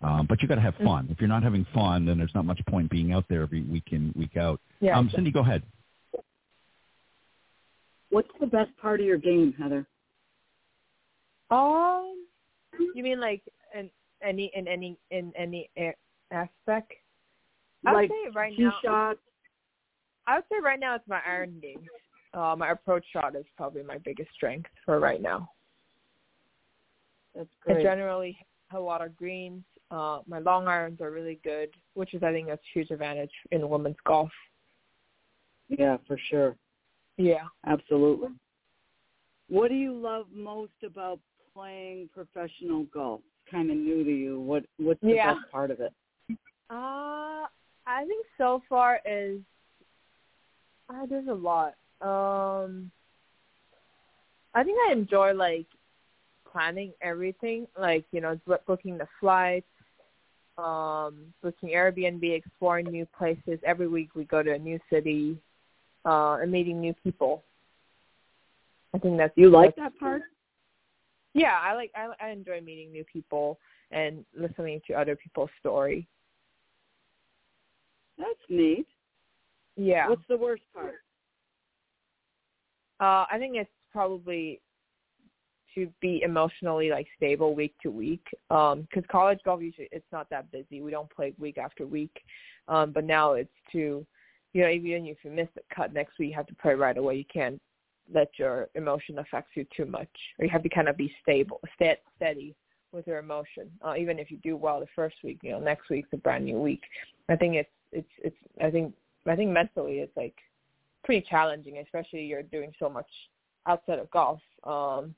Um, 0.00 0.26
but 0.28 0.40
you 0.40 0.46
got 0.46 0.56
to 0.56 0.60
have 0.60 0.76
fun. 0.76 1.04
Mm-hmm. 1.04 1.12
If 1.12 1.20
you're 1.20 1.28
not 1.28 1.42
having 1.42 1.66
fun, 1.74 2.06
then 2.06 2.18
there's 2.18 2.34
not 2.34 2.44
much 2.44 2.60
point 2.68 2.88
being 2.88 3.12
out 3.12 3.24
there 3.28 3.42
every 3.42 3.62
week 3.62 3.88
in 3.90 4.12
week 4.16 4.36
out. 4.36 4.60
Yeah. 4.80 4.96
Um, 4.96 5.10
Cindy, 5.12 5.32
go 5.32 5.40
ahead. 5.40 5.62
What's 8.10 8.30
the 8.40 8.46
best 8.46 8.70
part 8.80 9.00
of 9.00 9.06
your 9.06 9.18
game, 9.18 9.52
Heather? 9.58 9.86
Um, 11.50 12.26
you 12.94 13.02
mean 13.02 13.20
like 13.20 13.42
an 13.74 13.90
any 14.22 14.50
in 14.54 14.68
any 14.68 14.96
in 15.10 15.32
any 15.36 15.68
aspect. 16.30 16.92
I 17.84 17.92
would 17.92 17.98
like 17.98 18.10
say 18.10 18.30
right 18.34 18.56
two 18.56 18.64
now. 18.64 18.74
shots. 18.84 19.20
I 20.26 20.36
would 20.36 20.44
say 20.50 20.56
right 20.62 20.78
now 20.78 20.94
it's 20.94 21.08
my 21.08 21.20
iron 21.26 21.58
game. 21.60 21.80
Uh, 22.34 22.54
my 22.56 22.70
approach 22.70 23.04
shot 23.12 23.34
is 23.36 23.44
probably 23.56 23.82
my 23.82 23.98
biggest 23.98 24.30
strength 24.34 24.70
for 24.84 25.00
right 25.00 25.22
now. 25.22 25.50
That's 27.34 27.48
great. 27.64 27.78
I 27.78 27.82
generally 27.82 28.32
hit 28.32 28.76
a 28.76 28.80
lot 28.80 29.04
of 29.04 29.16
greens. 29.16 29.64
Uh, 29.90 30.20
my 30.26 30.38
long 30.38 30.66
irons 30.66 31.00
are 31.00 31.10
really 31.10 31.40
good, 31.42 31.70
which 31.94 32.12
is 32.12 32.22
I 32.22 32.32
think 32.32 32.48
a 32.48 32.58
huge 32.74 32.90
advantage 32.90 33.30
in 33.52 33.66
women's 33.68 33.96
golf. 34.06 34.30
Yeah, 35.68 35.96
for 36.06 36.18
sure. 36.30 36.56
Yeah. 37.16 37.44
Absolutely. 37.66 38.28
What 39.48 39.68
do 39.68 39.74
you 39.74 39.94
love 39.94 40.26
most 40.32 40.72
about 40.84 41.20
playing 41.54 42.10
professional 42.14 42.84
golf? 42.84 43.20
Kind 43.50 43.70
of 43.70 43.76
new 43.78 44.04
to 44.04 44.10
you. 44.10 44.40
What 44.40 44.64
What's 44.76 45.00
the 45.00 45.14
Yeah. 45.14 45.34
best 45.34 45.50
part 45.50 45.70
of 45.70 45.80
it? 45.80 45.92
Uh, 46.70 47.46
I 47.86 48.04
think 48.06 48.26
so 48.36 48.62
far 48.68 49.00
is 49.06 49.40
uh, 50.90 51.06
there's 51.06 51.28
a 51.28 51.34
lot. 51.34 51.74
Um, 52.00 52.90
I 54.54 54.64
think 54.64 54.78
I 54.88 54.92
enjoy 54.92 55.32
like 55.32 55.66
planning 56.50 56.92
everything, 57.02 57.66
like 57.78 58.04
you 58.12 58.20
know, 58.20 58.38
booking 58.66 58.98
the 58.98 59.08
flights, 59.20 59.66
um, 60.56 61.32
booking 61.42 61.70
Airbnb, 61.70 62.22
exploring 62.22 62.86
new 62.86 63.06
places. 63.16 63.58
Every 63.64 63.88
week 63.88 64.14
we 64.14 64.24
go 64.24 64.42
to 64.42 64.52
a 64.52 64.58
new 64.58 64.78
city, 64.90 65.38
uh, 66.04 66.38
and 66.40 66.50
meeting 66.50 66.80
new 66.80 66.94
people. 67.04 67.44
I 68.94 68.98
think 68.98 69.18
that's 69.18 69.36
You 69.36 69.50
like 69.50 69.76
that 69.76 69.98
part? 69.98 70.22
Yeah, 71.34 71.58
I 71.62 71.74
like 71.74 71.92
I, 71.94 72.08
I 72.24 72.30
enjoy 72.30 72.60
meeting 72.60 72.90
new 72.90 73.04
people 73.04 73.58
and 73.90 74.24
listening 74.36 74.80
to 74.86 74.94
other 74.94 75.16
people's 75.16 75.50
story. 75.60 76.06
That's 78.18 78.28
neat. 78.48 78.86
Yeah. 79.76 80.08
What's 80.08 80.26
the 80.28 80.36
worst 80.36 80.62
part? 80.74 80.94
Uh, 83.00 83.26
I 83.30 83.36
think 83.38 83.56
it's 83.56 83.70
probably 83.92 84.60
to 85.74 85.88
be 86.00 86.22
emotionally 86.22 86.90
like 86.90 87.06
stable 87.16 87.54
week 87.54 87.74
to 87.82 87.90
week. 87.90 88.26
Um, 88.50 88.82
because 88.82 89.04
college 89.10 89.38
golf 89.44 89.62
usually 89.62 89.88
it's 89.92 90.04
not 90.12 90.28
that 90.30 90.50
busy. 90.50 90.80
We 90.80 90.90
don't 90.90 91.10
play 91.10 91.34
week 91.38 91.58
after 91.58 91.86
week. 91.86 92.22
Um, 92.66 92.92
but 92.92 93.04
now 93.04 93.34
it's 93.34 93.50
to, 93.72 94.04
you 94.52 94.62
know, 94.62 94.68
even 94.68 95.06
if 95.06 95.18
you 95.22 95.30
miss 95.30 95.48
a 95.56 95.74
cut 95.74 95.92
next 95.92 96.18
week, 96.18 96.30
you 96.30 96.34
have 96.34 96.46
to 96.48 96.54
play 96.56 96.74
right 96.74 96.96
away. 96.96 97.16
You 97.16 97.24
can't 97.32 97.60
let 98.12 98.30
your 98.38 98.68
emotion 98.74 99.18
affect 99.18 99.50
you 99.54 99.66
too 99.76 99.84
much, 99.84 100.08
or 100.38 100.44
you 100.44 100.50
have 100.50 100.62
to 100.62 100.68
kind 100.68 100.88
of 100.88 100.96
be 100.96 101.12
stable, 101.22 101.60
st- 101.74 101.98
steady 102.16 102.54
with 102.92 103.06
your 103.06 103.18
emotion. 103.18 103.70
Uh, 103.84 103.94
even 103.98 104.18
if 104.18 104.30
you 104.30 104.38
do 104.38 104.56
well 104.56 104.80
the 104.80 104.86
first 104.96 105.16
week, 105.22 105.38
you 105.42 105.50
know, 105.50 105.60
next 105.60 105.90
week's 105.90 106.08
a 106.12 106.16
brand 106.16 106.44
new 106.44 106.58
week. 106.58 106.82
I 107.28 107.36
think 107.36 107.54
it's 107.54 107.70
it's 107.92 108.08
it's. 108.18 108.36
I 108.62 108.70
think 108.70 108.94
I 109.26 109.36
think 109.36 109.50
mentally 109.50 109.98
it's 109.98 110.16
like 110.16 110.34
pretty 111.08 111.26
challenging, 111.26 111.78
especially 111.78 112.22
you're 112.22 112.42
doing 112.42 112.70
so 112.78 112.86
much 112.86 113.06
outside 113.66 113.98
of 113.98 114.10
golf. 114.10 114.40
Um, 114.64 115.14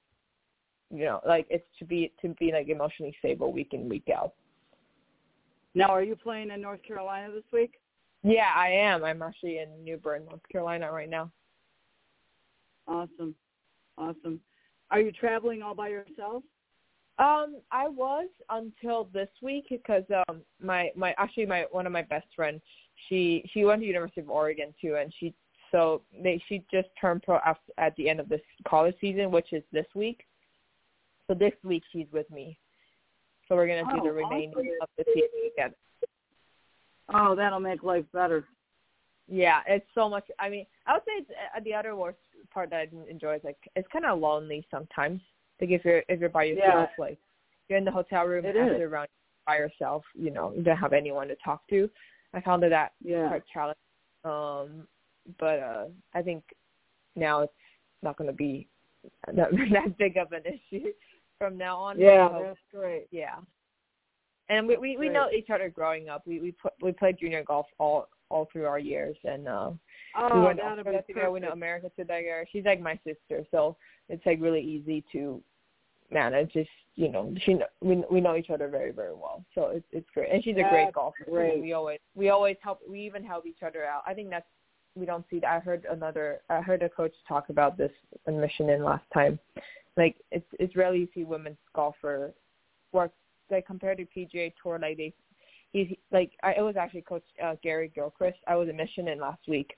you 0.88 1.04
know, 1.04 1.20
like 1.26 1.48
it's 1.50 1.66
to 1.80 1.84
be 1.84 2.12
to 2.22 2.28
be 2.38 2.52
like 2.52 2.68
emotionally 2.68 3.12
stable 3.18 3.52
week 3.52 3.70
in 3.72 3.88
week 3.88 4.06
out. 4.16 4.34
Now, 5.74 5.88
are 5.88 6.04
you 6.04 6.14
playing 6.14 6.52
in 6.52 6.60
North 6.60 6.84
Carolina 6.84 7.32
this 7.34 7.42
week? 7.52 7.80
Yeah, 8.22 8.52
I 8.54 8.68
am. 8.68 9.02
I'm 9.02 9.20
actually 9.20 9.58
in 9.58 9.82
New 9.82 9.96
Bern, 9.96 10.26
North 10.26 10.48
Carolina 10.50 10.92
right 10.92 11.10
now. 11.10 11.28
Awesome, 12.86 13.34
awesome. 13.98 14.38
Are 14.92 15.00
you 15.00 15.10
traveling 15.10 15.60
all 15.60 15.74
by 15.74 15.88
yourself? 15.88 16.44
Um, 17.18 17.56
I 17.72 17.88
was 17.88 18.28
until 18.48 19.08
this 19.12 19.28
week 19.42 19.66
because 19.70 20.04
um 20.28 20.42
my 20.62 20.92
my 20.94 21.16
actually 21.18 21.46
my 21.46 21.66
one 21.72 21.84
of 21.84 21.92
my 21.92 22.02
best 22.02 22.28
friends 22.36 22.60
she 23.08 23.44
she 23.52 23.64
went 23.64 23.80
to 23.80 23.86
University 23.88 24.20
of 24.20 24.30
Oregon 24.30 24.72
too 24.80 24.94
and 24.94 25.12
she 25.18 25.34
so 25.70 26.02
they 26.22 26.42
she 26.48 26.64
just 26.72 26.88
turned 27.00 27.22
pro 27.22 27.36
after, 27.38 27.72
at 27.78 27.94
the 27.96 28.08
end 28.08 28.20
of 28.20 28.28
this 28.28 28.40
college 28.66 28.94
season 29.00 29.30
which 29.30 29.52
is 29.52 29.62
this 29.72 29.86
week. 29.94 30.26
So 31.26 31.34
this 31.34 31.52
week 31.62 31.82
she's 31.92 32.06
with 32.12 32.30
me. 32.30 32.58
So 33.48 33.54
we're 33.56 33.66
gonna 33.66 33.84
do 33.84 34.00
Oh, 34.00 34.04
the 34.04 34.12
remaining 34.12 34.50
awesome. 34.50 34.68
of 34.80 34.88
the 34.98 35.04
season 35.14 35.28
together. 35.50 35.74
Oh, 37.12 37.34
that'll 37.34 37.60
make 37.60 37.82
life 37.82 38.04
better. 38.12 38.46
Yeah, 39.26 39.60
it's 39.66 39.86
so 39.94 40.08
much. 40.08 40.24
I 40.38 40.48
mean, 40.48 40.66
I 40.86 40.94
would 40.94 41.02
say 41.02 41.12
it's, 41.18 41.30
uh, 41.56 41.60
the 41.64 41.74
other 41.74 41.94
worst 41.94 42.18
part 42.52 42.70
that 42.70 42.80
I 42.80 42.86
didn't 42.86 43.08
enjoy 43.08 43.36
is 43.36 43.44
like 43.44 43.58
it's 43.76 43.88
kind 43.92 44.04
of 44.04 44.18
lonely 44.18 44.66
sometimes. 44.70 45.20
Like 45.60 45.70
if 45.70 45.84
you're 45.84 46.02
if 46.08 46.20
you're 46.20 46.28
by 46.28 46.44
yourself, 46.44 46.90
like 46.98 47.18
you're 47.68 47.78
in 47.78 47.84
the 47.84 47.90
hotel 47.90 48.24
room 48.24 48.44
It 48.44 48.56
and 48.56 48.78
you're 48.78 48.88
around 48.88 49.08
by 49.46 49.56
yourself, 49.58 50.04
you 50.14 50.30
know, 50.30 50.52
you 50.56 50.62
don't 50.62 50.76
have 50.76 50.92
anyone 50.92 51.28
to 51.28 51.36
talk 51.44 51.66
to. 51.70 51.88
I 52.34 52.40
found 52.40 52.62
that 52.62 52.92
Yeah. 53.02 53.28
quite 53.28 53.42
challenging. 53.52 53.76
Um, 54.24 54.86
but 55.38 55.58
uh 55.60 55.84
I 56.14 56.22
think 56.22 56.42
now 57.16 57.42
it's 57.42 57.52
not 58.02 58.16
going 58.16 58.30
to 58.30 58.36
be 58.36 58.66
that, 59.26 59.50
that 59.72 59.98
big 59.98 60.16
of 60.16 60.32
an 60.32 60.42
issue 60.46 60.90
from 61.38 61.56
now 61.56 61.78
on. 61.78 61.98
Yeah, 61.98 62.28
that's 62.42 62.58
great. 62.74 63.06
yeah. 63.10 63.36
And 64.48 64.66
we 64.66 64.76
we, 64.76 64.96
we 64.96 65.08
know 65.08 65.28
each 65.30 65.48
other 65.50 65.68
growing 65.68 66.08
up. 66.08 66.22
We 66.26 66.40
we 66.40 66.52
put, 66.52 66.72
we 66.82 66.92
played 66.92 67.18
junior 67.20 67.44
golf 67.44 67.66
all 67.78 68.08
all 68.30 68.48
through 68.52 68.66
our 68.66 68.78
years, 68.78 69.16
and 69.24 69.48
uh, 69.48 69.70
we 70.16 70.20
Oh, 70.22 70.44
went 70.44 70.58
to 70.58 70.64
that'll 70.64 70.84
be 70.84 70.90
Australia 70.90 71.02
together. 71.06 71.30
We 71.30 71.40
know 71.40 71.46
perfect. 71.48 71.56
America 71.58 71.90
together. 71.96 72.46
She's 72.52 72.64
like 72.64 72.80
my 72.80 72.98
sister, 73.04 73.44
so 73.50 73.76
it's 74.08 74.24
like 74.26 74.40
really 74.40 74.60
easy 74.60 75.04
to 75.12 75.40
manage. 76.10 76.52
Just 76.52 76.70
you 76.96 77.08
know, 77.08 77.32
she 77.44 77.54
kn- 77.54 77.68
we 77.80 78.02
we 78.10 78.20
know 78.20 78.36
each 78.36 78.50
other 78.50 78.68
very 78.68 78.90
very 78.90 79.14
well, 79.14 79.44
so 79.54 79.68
it's 79.68 79.86
it's 79.92 80.08
great. 80.14 80.30
And 80.32 80.42
she's 80.42 80.56
a 80.56 80.68
great 80.68 80.92
golfer. 80.92 81.24
great. 81.30 81.60
We 81.60 81.72
always 81.72 82.00
we 82.16 82.30
always 82.30 82.56
help. 82.60 82.80
We 82.88 83.00
even 83.02 83.24
help 83.24 83.46
each 83.46 83.62
other 83.64 83.84
out. 83.84 84.02
I 84.06 84.14
think 84.14 84.30
that's 84.30 84.46
we 84.94 85.06
don't 85.06 85.24
see 85.30 85.40
that. 85.40 85.50
I 85.50 85.58
heard 85.60 85.86
another. 85.90 86.40
I 86.48 86.60
heard 86.60 86.82
a 86.82 86.88
coach 86.88 87.14
talk 87.28 87.48
about 87.48 87.76
this 87.76 87.92
in 88.26 88.40
Michigan 88.40 88.84
last 88.84 89.04
time. 89.12 89.38
Like 89.96 90.16
it's 90.30 90.46
it's 90.58 90.76
rarely 90.76 91.00
you 91.00 91.08
see 91.14 91.24
women's 91.24 91.58
golfer 91.74 92.32
work 92.92 93.12
like 93.50 93.66
compared 93.66 93.98
to 93.98 94.04
PGA 94.04 94.52
Tour. 94.62 94.78
Like 94.80 94.96
they 94.96 95.12
he's 95.72 95.88
like 96.12 96.32
I 96.42 96.52
it 96.52 96.62
was 96.62 96.76
actually 96.76 97.02
Coach 97.02 97.24
uh, 97.42 97.54
Gary 97.62 97.90
Gilchrist. 97.94 98.38
I 98.46 98.56
was 98.56 98.68
in 98.68 98.76
Michigan 98.76 99.20
last 99.20 99.46
week, 99.48 99.74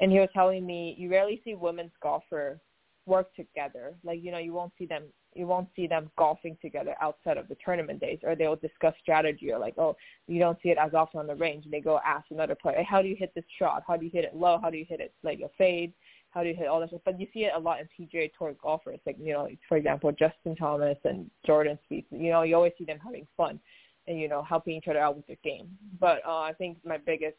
and 0.00 0.10
he 0.10 0.18
was 0.18 0.28
telling 0.32 0.66
me 0.66 0.94
you 0.98 1.10
rarely 1.10 1.40
see 1.44 1.54
women's 1.54 1.92
golfer 2.02 2.58
work 3.06 3.34
together. 3.34 3.94
Like 4.02 4.22
you 4.22 4.30
know 4.30 4.38
you 4.38 4.52
won't 4.52 4.72
see 4.78 4.86
them 4.86 5.04
you 5.34 5.46
won't 5.46 5.68
see 5.74 5.86
them 5.86 6.10
golfing 6.16 6.56
together 6.62 6.94
outside 7.00 7.36
of 7.36 7.48
the 7.48 7.56
tournament 7.64 8.00
days, 8.00 8.18
or 8.22 8.34
they'll 8.34 8.56
discuss 8.56 8.94
strategy 9.00 9.52
or 9.52 9.58
like 9.58 9.74
oh 9.78 9.96
you 10.26 10.38
don't 10.38 10.58
see 10.62 10.70
it 10.70 10.78
as 10.78 10.94
often 10.94 11.20
on 11.20 11.26
the 11.26 11.34
range. 11.34 11.64
And 11.64 11.72
they 11.72 11.80
go 11.80 12.00
ask 12.04 12.26
another 12.30 12.54
player, 12.54 12.78
hey, 12.78 12.86
how 12.88 13.02
do 13.02 13.08
you 13.08 13.16
hit 13.16 13.32
this 13.34 13.44
shot? 13.58 13.82
How 13.86 13.96
do 13.96 14.04
you 14.04 14.10
hit 14.10 14.24
it 14.24 14.34
low? 14.34 14.58
How 14.62 14.70
do 14.70 14.76
you 14.76 14.86
hit 14.88 15.00
it 15.00 15.12
like 15.22 15.40
a 15.40 15.50
fade? 15.56 15.92
How 16.30 16.42
do 16.42 16.48
you 16.48 16.56
hit 16.56 16.66
all 16.66 16.80
that 16.80 16.88
stuff? 16.88 17.02
But 17.04 17.20
you 17.20 17.28
see 17.32 17.40
it 17.40 17.52
a 17.54 17.58
lot 17.58 17.78
in 17.80 17.88
PGA 17.96 18.30
Tour 18.36 18.54
golfers, 18.60 18.98
like 19.06 19.16
you 19.20 19.32
know, 19.32 19.48
for 19.68 19.76
example, 19.76 20.10
Justin 20.12 20.56
Thomas 20.56 20.98
and 21.04 21.30
Jordan 21.46 21.78
Spieth. 21.88 22.06
You 22.10 22.30
know, 22.30 22.42
you 22.42 22.56
always 22.56 22.72
see 22.76 22.84
them 22.84 22.98
having 23.02 23.26
fun 23.36 23.60
and 24.06 24.18
you 24.18 24.28
know 24.28 24.42
helping 24.42 24.74
each 24.74 24.88
other 24.88 24.98
out 24.98 25.16
with 25.16 25.26
their 25.26 25.36
game. 25.44 25.68
But 26.00 26.20
uh, 26.26 26.40
I 26.40 26.52
think 26.52 26.78
my 26.84 26.98
biggest 26.98 27.36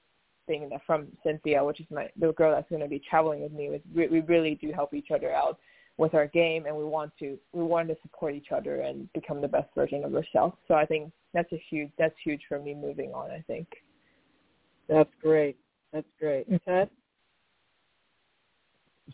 thing 0.47 0.69
that 0.69 0.81
from 0.85 1.07
Cynthia, 1.23 1.63
which 1.63 1.79
is 1.79 1.85
my 1.89 2.09
the 2.19 2.31
girl 2.33 2.53
that's 2.53 2.69
going 2.69 2.81
to 2.81 2.87
be 2.87 3.01
traveling 3.09 3.41
with 3.41 3.51
me, 3.51 3.65
is 3.65 3.81
we, 3.93 4.07
we 4.07 4.19
really 4.21 4.55
do 4.55 4.71
help 4.71 4.93
each 4.93 5.11
other 5.13 5.33
out 5.33 5.59
with 5.97 6.13
our 6.13 6.27
game, 6.27 6.65
and 6.65 6.75
we 6.75 6.83
want 6.83 7.11
to 7.19 7.37
we 7.53 7.63
want 7.63 7.87
to 7.89 7.95
support 8.01 8.35
each 8.35 8.51
other 8.51 8.81
and 8.81 9.11
become 9.13 9.41
the 9.41 9.47
best 9.47 9.69
version 9.75 10.03
of 10.03 10.13
ourselves. 10.13 10.55
So 10.67 10.73
I 10.73 10.85
think 10.85 11.11
that's 11.33 11.51
a 11.51 11.61
huge 11.69 11.89
that's 11.97 12.15
huge 12.23 12.41
for 12.47 12.59
me 12.59 12.73
moving 12.73 13.11
on. 13.13 13.31
I 13.31 13.43
think. 13.47 13.67
That's 14.87 15.09
great. 15.21 15.57
That's 15.93 16.07
great. 16.19 16.45
Ted? 16.65 16.89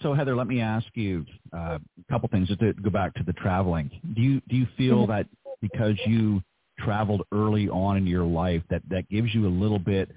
So 0.01 0.13
Heather, 0.13 0.35
let 0.35 0.47
me 0.47 0.61
ask 0.61 0.87
you 0.95 1.25
uh, 1.53 1.77
a 1.77 2.11
couple 2.11 2.27
things. 2.29 2.47
Just 2.47 2.61
to 2.61 2.73
go 2.73 2.89
back 2.89 3.13
to 3.15 3.23
the 3.23 3.33
traveling, 3.33 3.89
do 4.15 4.21
you 4.21 4.41
do 4.49 4.55
you 4.55 4.67
feel 4.77 5.05
that 5.07 5.27
because 5.61 5.95
you 6.05 6.41
traveled 6.79 7.21
early 7.31 7.69
on 7.69 7.97
in 7.97 8.07
your 8.07 8.23
life 8.23 8.63
that 8.69 8.81
that 8.89 9.07
gives 9.09 9.33
you 9.35 9.47
a 9.47 9.49
little 9.49 9.79
bit 9.79 10.09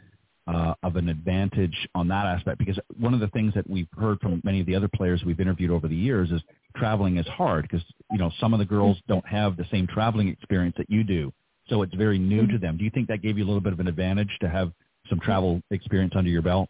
uh, 0.46 0.74
of 0.82 0.96
an 0.96 1.08
advantage 1.08 1.88
on 1.94 2.08
that 2.08 2.26
aspect? 2.26 2.58
Because 2.58 2.78
one 2.98 3.14
of 3.14 3.20
the 3.20 3.28
things 3.28 3.54
that 3.54 3.68
we've 3.68 3.88
heard 3.98 4.20
from 4.20 4.40
many 4.44 4.60
of 4.60 4.66
the 4.66 4.74
other 4.74 4.88
players 4.88 5.22
we've 5.24 5.40
interviewed 5.40 5.70
over 5.70 5.88
the 5.88 5.96
years 5.96 6.30
is 6.30 6.42
traveling 6.76 7.16
is 7.16 7.26
hard 7.26 7.62
because 7.62 7.84
you 8.10 8.18
know 8.18 8.30
some 8.40 8.52
of 8.52 8.58
the 8.58 8.64
girls 8.64 8.98
don't 9.08 9.26
have 9.26 9.56
the 9.56 9.66
same 9.70 9.86
traveling 9.86 10.28
experience 10.28 10.74
that 10.76 10.90
you 10.90 11.04
do, 11.04 11.32
so 11.68 11.82
it's 11.82 11.94
very 11.94 12.18
new 12.18 12.46
to 12.46 12.58
them. 12.58 12.76
Do 12.76 12.84
you 12.84 12.90
think 12.90 13.08
that 13.08 13.22
gave 13.22 13.38
you 13.38 13.44
a 13.44 13.48
little 13.48 13.60
bit 13.60 13.72
of 13.72 13.80
an 13.80 13.88
advantage 13.88 14.36
to 14.40 14.48
have 14.48 14.72
some 15.08 15.20
travel 15.20 15.60
experience 15.70 16.14
under 16.16 16.30
your 16.30 16.42
belt? 16.42 16.68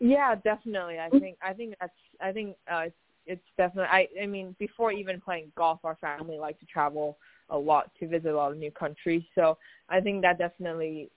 Yeah, 0.00 0.34
definitely. 0.34 0.98
I 0.98 1.10
think 1.10 1.38
I 1.42 1.52
think 1.52 1.74
that's 1.80 1.92
I 2.20 2.32
think 2.32 2.56
uh 2.70 2.84
it's 2.86 2.96
it's 3.24 3.44
definitely 3.56 3.88
I 3.90 4.08
I 4.20 4.26
mean 4.26 4.56
before 4.58 4.90
even 4.92 5.20
playing 5.20 5.52
golf 5.56 5.80
our 5.84 5.96
family 6.00 6.38
liked 6.38 6.60
to 6.60 6.66
travel 6.66 7.18
a 7.50 7.56
lot 7.56 7.90
to 8.00 8.08
visit 8.08 8.32
a 8.32 8.36
lot 8.36 8.50
of 8.50 8.58
new 8.58 8.72
countries. 8.72 9.22
So 9.34 9.58
I 9.88 10.00
think 10.00 10.22
that 10.22 10.38
definitely 10.38 11.10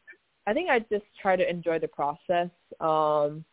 I 0.47 0.53
think 0.53 0.69
I 0.69 0.79
just 0.79 1.05
try 1.21 1.35
to 1.35 1.49
enjoy 1.49 1.79
the 1.79 1.87
process. 1.87 2.49
Um 2.79 3.45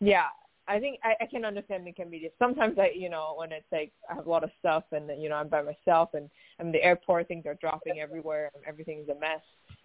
yeah, 0.00 0.26
I 0.66 0.80
think 0.80 0.98
I, 1.04 1.14
I 1.22 1.26
can 1.26 1.44
understand 1.44 1.86
it 1.86 1.96
can 1.96 2.10
be 2.10 2.30
sometimes 2.38 2.78
I 2.78 2.90
you 2.94 3.08
know, 3.08 3.34
when 3.36 3.52
it's 3.52 3.66
like 3.72 3.92
I 4.10 4.14
have 4.14 4.26
a 4.26 4.30
lot 4.30 4.44
of 4.44 4.50
stuff 4.58 4.84
and 4.92 5.10
you 5.20 5.28
know, 5.28 5.36
I'm 5.36 5.48
by 5.48 5.62
myself 5.62 6.10
and 6.14 6.28
I'm 6.58 6.66
in 6.66 6.72
the 6.72 6.82
airport, 6.82 7.28
things 7.28 7.46
are 7.46 7.54
dropping 7.54 8.00
everywhere 8.00 8.50
and 8.54 8.64
everything's 8.66 9.08
a 9.08 9.14
mess. 9.14 9.40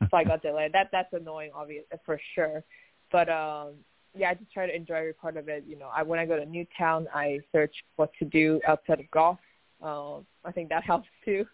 So 0.09 0.17
I 0.17 0.23
got 0.23 0.41
delayed. 0.41 0.73
That 0.73 0.89
that's 0.91 1.13
annoying 1.13 1.51
obvious 1.53 1.85
for 2.05 2.19
sure. 2.35 2.63
But 3.11 3.29
um 3.29 3.75
yeah, 4.15 4.29
I 4.29 4.33
just 4.33 4.51
try 4.51 4.65
to 4.65 4.75
enjoy 4.75 4.95
every 4.95 5.13
part 5.13 5.37
of 5.37 5.49
it. 5.49 5.63
You 5.67 5.77
know, 5.77 5.89
I 5.95 6.03
when 6.03 6.19
I 6.19 6.25
go 6.25 6.37
to 6.37 6.45
Newtown, 6.45 7.07
I 7.13 7.39
search 7.51 7.73
what 7.95 8.11
to 8.19 8.25
do 8.25 8.59
outside 8.67 8.99
of 8.99 9.11
golf. 9.11 9.39
Um, 9.81 10.25
I 10.43 10.51
think 10.51 10.69
that 10.69 10.83
helps 10.91 11.07
too. 11.23 11.45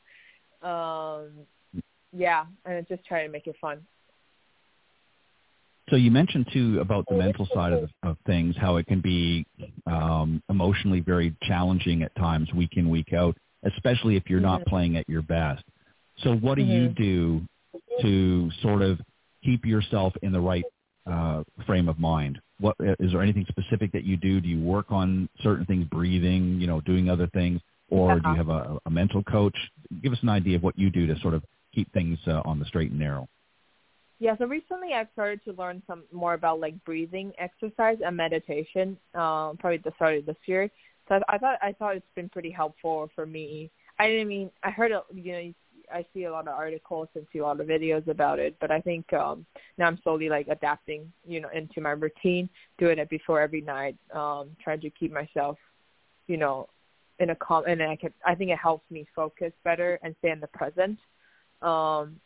Um, 0.66 1.32
yeah, 2.12 2.46
and 2.66 2.88
just 2.88 3.06
try 3.06 3.24
to 3.24 3.30
make 3.32 3.48
it 3.48 3.56
fun. 3.60 3.82
So 5.90 5.98
you 5.98 6.10
mentioned 6.10 6.48
too 6.52 6.80
about 6.80 7.06
the 7.08 7.16
mental 7.16 7.48
side 7.54 7.74
of, 7.74 7.90
of 8.02 8.18
things, 8.26 8.56
how 8.60 8.78
it 8.78 8.88
can 8.88 9.02
be 9.02 9.46
um, 9.86 10.42
emotionally 10.50 11.00
very 11.00 11.36
challenging 11.44 12.02
at 12.02 12.16
times, 12.16 12.52
week 12.54 12.72
in 12.74 12.90
week 12.90 13.14
out, 13.14 13.38
especially 13.64 14.16
if 14.16 14.24
you're 14.28 14.40
mm-hmm. 14.40 14.48
not 14.48 14.66
playing 14.66 14.98
at 14.98 15.08
your 15.08 15.22
best. 15.22 15.64
So 16.24 16.36
what 16.36 16.56
do 16.56 16.64
mm-hmm. 16.64 16.72
you 16.72 16.90
do 16.90 17.42
to 18.02 18.52
sort 18.62 18.82
of 18.82 19.00
keep 19.44 19.64
yourself 19.64 20.14
in 20.24 20.32
the 20.32 20.40
right 20.40 20.66
uh, 21.06 21.44
frame 21.68 21.88
of 21.88 22.00
mind? 22.00 22.40
What 22.60 22.76
is 22.80 23.12
there 23.12 23.22
anything 23.22 23.46
specific 23.48 23.92
that 23.92 24.06
you 24.06 24.18
do? 24.18 24.42
Do 24.42 24.48
you 24.48 24.62
work 24.64 24.88
on 24.90 25.30
certain 25.44 25.66
things, 25.66 25.86
breathing, 25.86 26.60
you 26.60 26.68
know, 26.68 26.82
doing 26.82 27.10
other 27.10 27.28
things, 27.28 27.62
or 27.90 28.14
uh-huh. 28.14 28.20
do 28.24 28.30
you 28.30 28.36
have 28.38 28.50
a, 28.50 28.78
a 28.88 28.90
mental 28.90 29.22
coach? 29.24 29.56
Give 30.02 30.14
us 30.14 30.20
an 30.24 30.30
idea 30.30 30.56
of 30.56 30.64
what 30.64 30.80
you 30.80 30.90
do 30.90 31.06
to 31.06 31.20
sort 31.20 31.36
of 31.36 31.44
keep 31.76 31.92
things 31.94 32.18
uh, 32.26 32.42
on 32.46 32.58
the 32.58 32.66
straight 32.66 32.90
and 32.90 33.00
narrow. 33.00 33.28
Yeah, 34.20 34.38
so 34.38 34.46
recently 34.46 34.94
I've 34.94 35.10
started 35.14 35.44
to 35.46 35.54
learn 35.54 35.84
some 35.88 36.04
more 36.12 36.36
about 36.36 36.60
like 36.60 36.82
breathing 36.86 37.34
exercise 37.38 37.98
and 38.06 38.16
meditation. 38.16 38.98
Um, 39.14 39.58
probably 39.58 39.78
the 39.78 39.92
start 39.98 40.18
of 40.18 40.26
this 40.26 40.38
year. 40.46 40.70
So 41.08 41.16
I, 41.16 41.36
I 41.36 41.38
thought 41.38 41.60
I 41.62 41.74
thought 41.74 41.96
it's 41.98 42.06
been 42.16 42.30
pretty 42.30 42.52
helpful 42.52 43.10
for 43.14 43.26
me. 43.26 43.72
I 44.00 44.08
didn't 44.08 44.28
mean 44.30 44.52
I 44.64 44.72
heard 44.72 44.92
you 45.14 45.32
know 45.32 45.54
I 45.94 46.06
see 46.14 46.24
a 46.24 46.32
lot 46.32 46.48
of 46.48 46.56
articles 46.56 47.10
and 47.16 47.28
see 47.32 47.40
a 47.40 47.44
lot 47.44 47.60
of 47.60 47.68
videos 47.68 48.08
about 48.08 48.40
it, 48.40 48.56
but 48.62 48.72
I 48.72 48.80
think 48.80 49.12
um 49.14 49.46
now 49.78 49.88
I'm 49.88 50.00
slowly 50.02 50.30
like 50.30 50.48
adapting, 50.48 51.12
you 51.28 51.42
know, 51.42 51.50
into 51.54 51.82
my 51.82 51.92
routine, 51.92 52.50
doing 52.78 53.00
it 53.00 53.10
before 53.10 53.42
every 53.42 53.62
night, 53.62 53.98
um, 54.14 54.50
trying 54.64 54.80
to 54.82 54.90
keep 54.90 55.12
myself, 55.12 55.58
you 56.28 56.38
know, 56.38 56.70
in 57.20 57.32
a 57.32 57.36
calm 57.36 57.66
and 57.68 57.84
I 57.84 57.98
can 57.98 58.14
I 58.26 58.34
think 58.34 58.50
it 58.50 58.60
helps 58.60 58.90
me 58.90 59.06
focus 59.14 59.52
better 59.66 60.00
and 60.04 60.16
stay 60.20 60.32
in 60.32 60.40
the 60.40 60.48
present. 60.48 61.00
Um, 61.62 62.20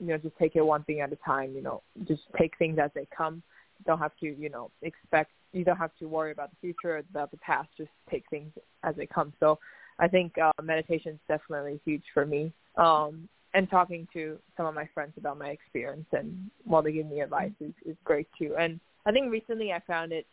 you 0.00 0.06
know, 0.06 0.18
just 0.18 0.36
take 0.38 0.56
it 0.56 0.62
one 0.62 0.82
thing 0.84 1.00
at 1.00 1.12
a 1.12 1.16
time, 1.16 1.52
you 1.54 1.62
know, 1.62 1.82
just 2.08 2.22
take 2.38 2.56
things 2.58 2.78
as 2.82 2.90
they 2.94 3.06
come. 3.16 3.42
Don't 3.86 3.98
have 3.98 4.16
to, 4.20 4.26
you 4.26 4.48
know, 4.48 4.70
expect 4.82 5.30
you 5.52 5.64
don't 5.64 5.76
have 5.76 5.90
to 5.98 6.06
worry 6.06 6.32
about 6.32 6.50
the 6.50 6.56
future 6.60 6.98
about 6.98 7.30
the 7.30 7.36
past, 7.38 7.68
just 7.76 7.90
take 8.10 8.24
things 8.30 8.52
as 8.82 8.94
they 8.96 9.06
come. 9.06 9.32
So 9.40 9.58
I 9.98 10.08
think 10.08 10.36
uh, 10.38 10.52
meditation 10.62 11.12
is 11.12 11.18
definitely 11.28 11.80
huge 11.84 12.04
for 12.14 12.24
me. 12.24 12.52
Um, 12.76 13.28
and 13.52 13.68
talking 13.68 14.06
to 14.12 14.38
some 14.56 14.66
of 14.66 14.74
my 14.74 14.88
friends 14.94 15.12
about 15.16 15.36
my 15.36 15.48
experience 15.48 16.06
and 16.12 16.50
while 16.64 16.82
they 16.82 16.92
give 16.92 17.06
me 17.06 17.20
advice 17.20 17.50
is, 17.60 17.72
is 17.84 17.96
great 18.04 18.28
too. 18.38 18.54
And 18.58 18.78
I 19.06 19.12
think 19.12 19.30
recently 19.30 19.72
I 19.72 19.80
found 19.86 20.12
it 20.12 20.26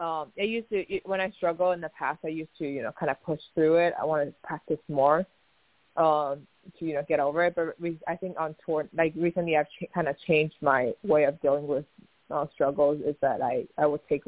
um 0.00 0.32
I 0.38 0.42
used 0.42 0.68
to 0.70 0.82
when 1.04 1.20
I 1.20 1.30
struggle 1.32 1.72
in 1.72 1.80
the 1.80 1.90
past 1.90 2.20
I 2.24 2.28
used 2.28 2.50
to, 2.58 2.66
you 2.66 2.82
know, 2.82 2.90
kind 2.98 3.10
of 3.10 3.22
push 3.22 3.40
through 3.54 3.76
it. 3.76 3.94
I 4.00 4.04
wanted 4.04 4.26
to 4.26 4.34
practice 4.42 4.78
more 4.88 5.26
um 5.96 6.46
to 6.78 6.84
you 6.84 6.94
know 6.94 7.04
get 7.08 7.20
over 7.20 7.44
it. 7.44 7.54
But 7.54 7.80
we, 7.80 7.98
I 8.08 8.16
think 8.16 8.38
on 8.38 8.54
tour, 8.64 8.88
like 8.94 9.12
recently, 9.16 9.56
I've 9.56 9.68
ch- 9.68 9.90
kind 9.94 10.08
of 10.08 10.16
changed 10.26 10.56
my 10.60 10.92
way 11.02 11.24
of 11.24 11.40
dealing 11.40 11.66
with 11.66 11.84
uh, 12.30 12.46
struggles. 12.54 13.00
Is 13.06 13.16
that 13.20 13.42
I 13.42 13.66
I 13.78 13.86
would 13.86 14.00
take 14.08 14.24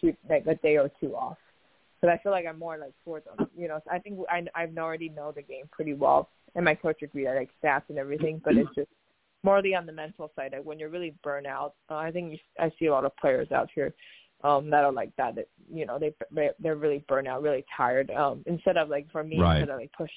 two 0.00 0.14
like 0.28 0.46
a 0.46 0.54
day 0.56 0.76
or 0.76 0.90
two 1.00 1.14
off 1.16 1.38
because 2.00 2.16
I 2.18 2.22
feel 2.22 2.32
like 2.32 2.46
I'm 2.46 2.58
more 2.58 2.78
like 2.78 2.94
for 3.04 3.20
them. 3.20 3.48
You 3.56 3.68
know, 3.68 3.80
so 3.84 3.90
I 3.90 3.98
think 3.98 4.18
I 4.30 4.44
I've 4.54 4.76
already 4.76 5.08
know 5.08 5.32
the 5.32 5.42
game 5.42 5.64
pretty 5.70 5.94
well, 5.94 6.28
and 6.54 6.64
my 6.64 6.74
coach 6.74 7.02
agreed 7.02 7.28
I 7.28 7.36
like 7.36 7.50
stats 7.62 7.84
and 7.88 7.98
everything, 7.98 8.40
but 8.44 8.56
it's 8.56 8.74
just 8.74 8.88
morely 9.42 9.74
on 9.74 9.86
the 9.86 9.92
mental 9.92 10.30
side. 10.36 10.52
Like 10.52 10.64
when 10.64 10.78
you're 10.78 10.88
really 10.88 11.14
burnt 11.22 11.46
out, 11.46 11.74
uh, 11.90 11.96
I 11.96 12.10
think 12.10 12.32
you, 12.32 12.38
I 12.58 12.70
see 12.78 12.86
a 12.86 12.92
lot 12.92 13.04
of 13.04 13.16
players 13.16 13.50
out 13.52 13.68
here 13.74 13.94
um 14.42 14.70
that 14.70 14.84
are 14.84 14.92
like 14.92 15.14
that 15.16 15.34
that 15.34 15.48
you 15.70 15.84
know 15.84 15.98
they 15.98 16.14
they're 16.60 16.76
really 16.76 17.04
burnt 17.08 17.28
out 17.28 17.42
really 17.42 17.62
tired 17.76 18.10
um 18.12 18.42
instead 18.46 18.78
of 18.78 18.88
like 18.88 19.06
for 19.12 19.22
me 19.22 19.38
right. 19.38 19.58
instead 19.58 19.74
of 19.74 19.78
like 19.78 19.92
push 19.92 20.10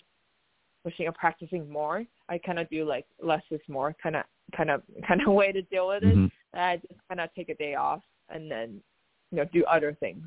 pushing 0.83 1.07
or 1.07 1.11
practicing 1.13 1.69
more, 1.69 2.05
I 2.29 2.37
kind 2.37 2.59
of 2.59 2.69
do 2.69 2.85
like 2.85 3.05
less 3.21 3.43
is 3.51 3.61
more 3.67 3.95
kind 4.01 4.15
of 4.15 4.23
kind 4.55 4.69
of 4.69 4.81
kind 5.07 5.21
of 5.25 5.33
way 5.33 5.51
to 5.51 5.61
deal 5.63 5.87
with 5.89 6.03
it. 6.03 6.15
Mm-hmm. 6.15 6.27
I 6.53 6.77
just 6.77 6.99
kind 7.07 7.21
of 7.21 7.29
take 7.35 7.49
a 7.49 7.55
day 7.55 7.75
off 7.75 8.01
and 8.29 8.49
then 8.49 8.81
you 9.31 9.37
know 9.37 9.45
do 9.53 9.63
other 9.65 9.95
things. 9.99 10.25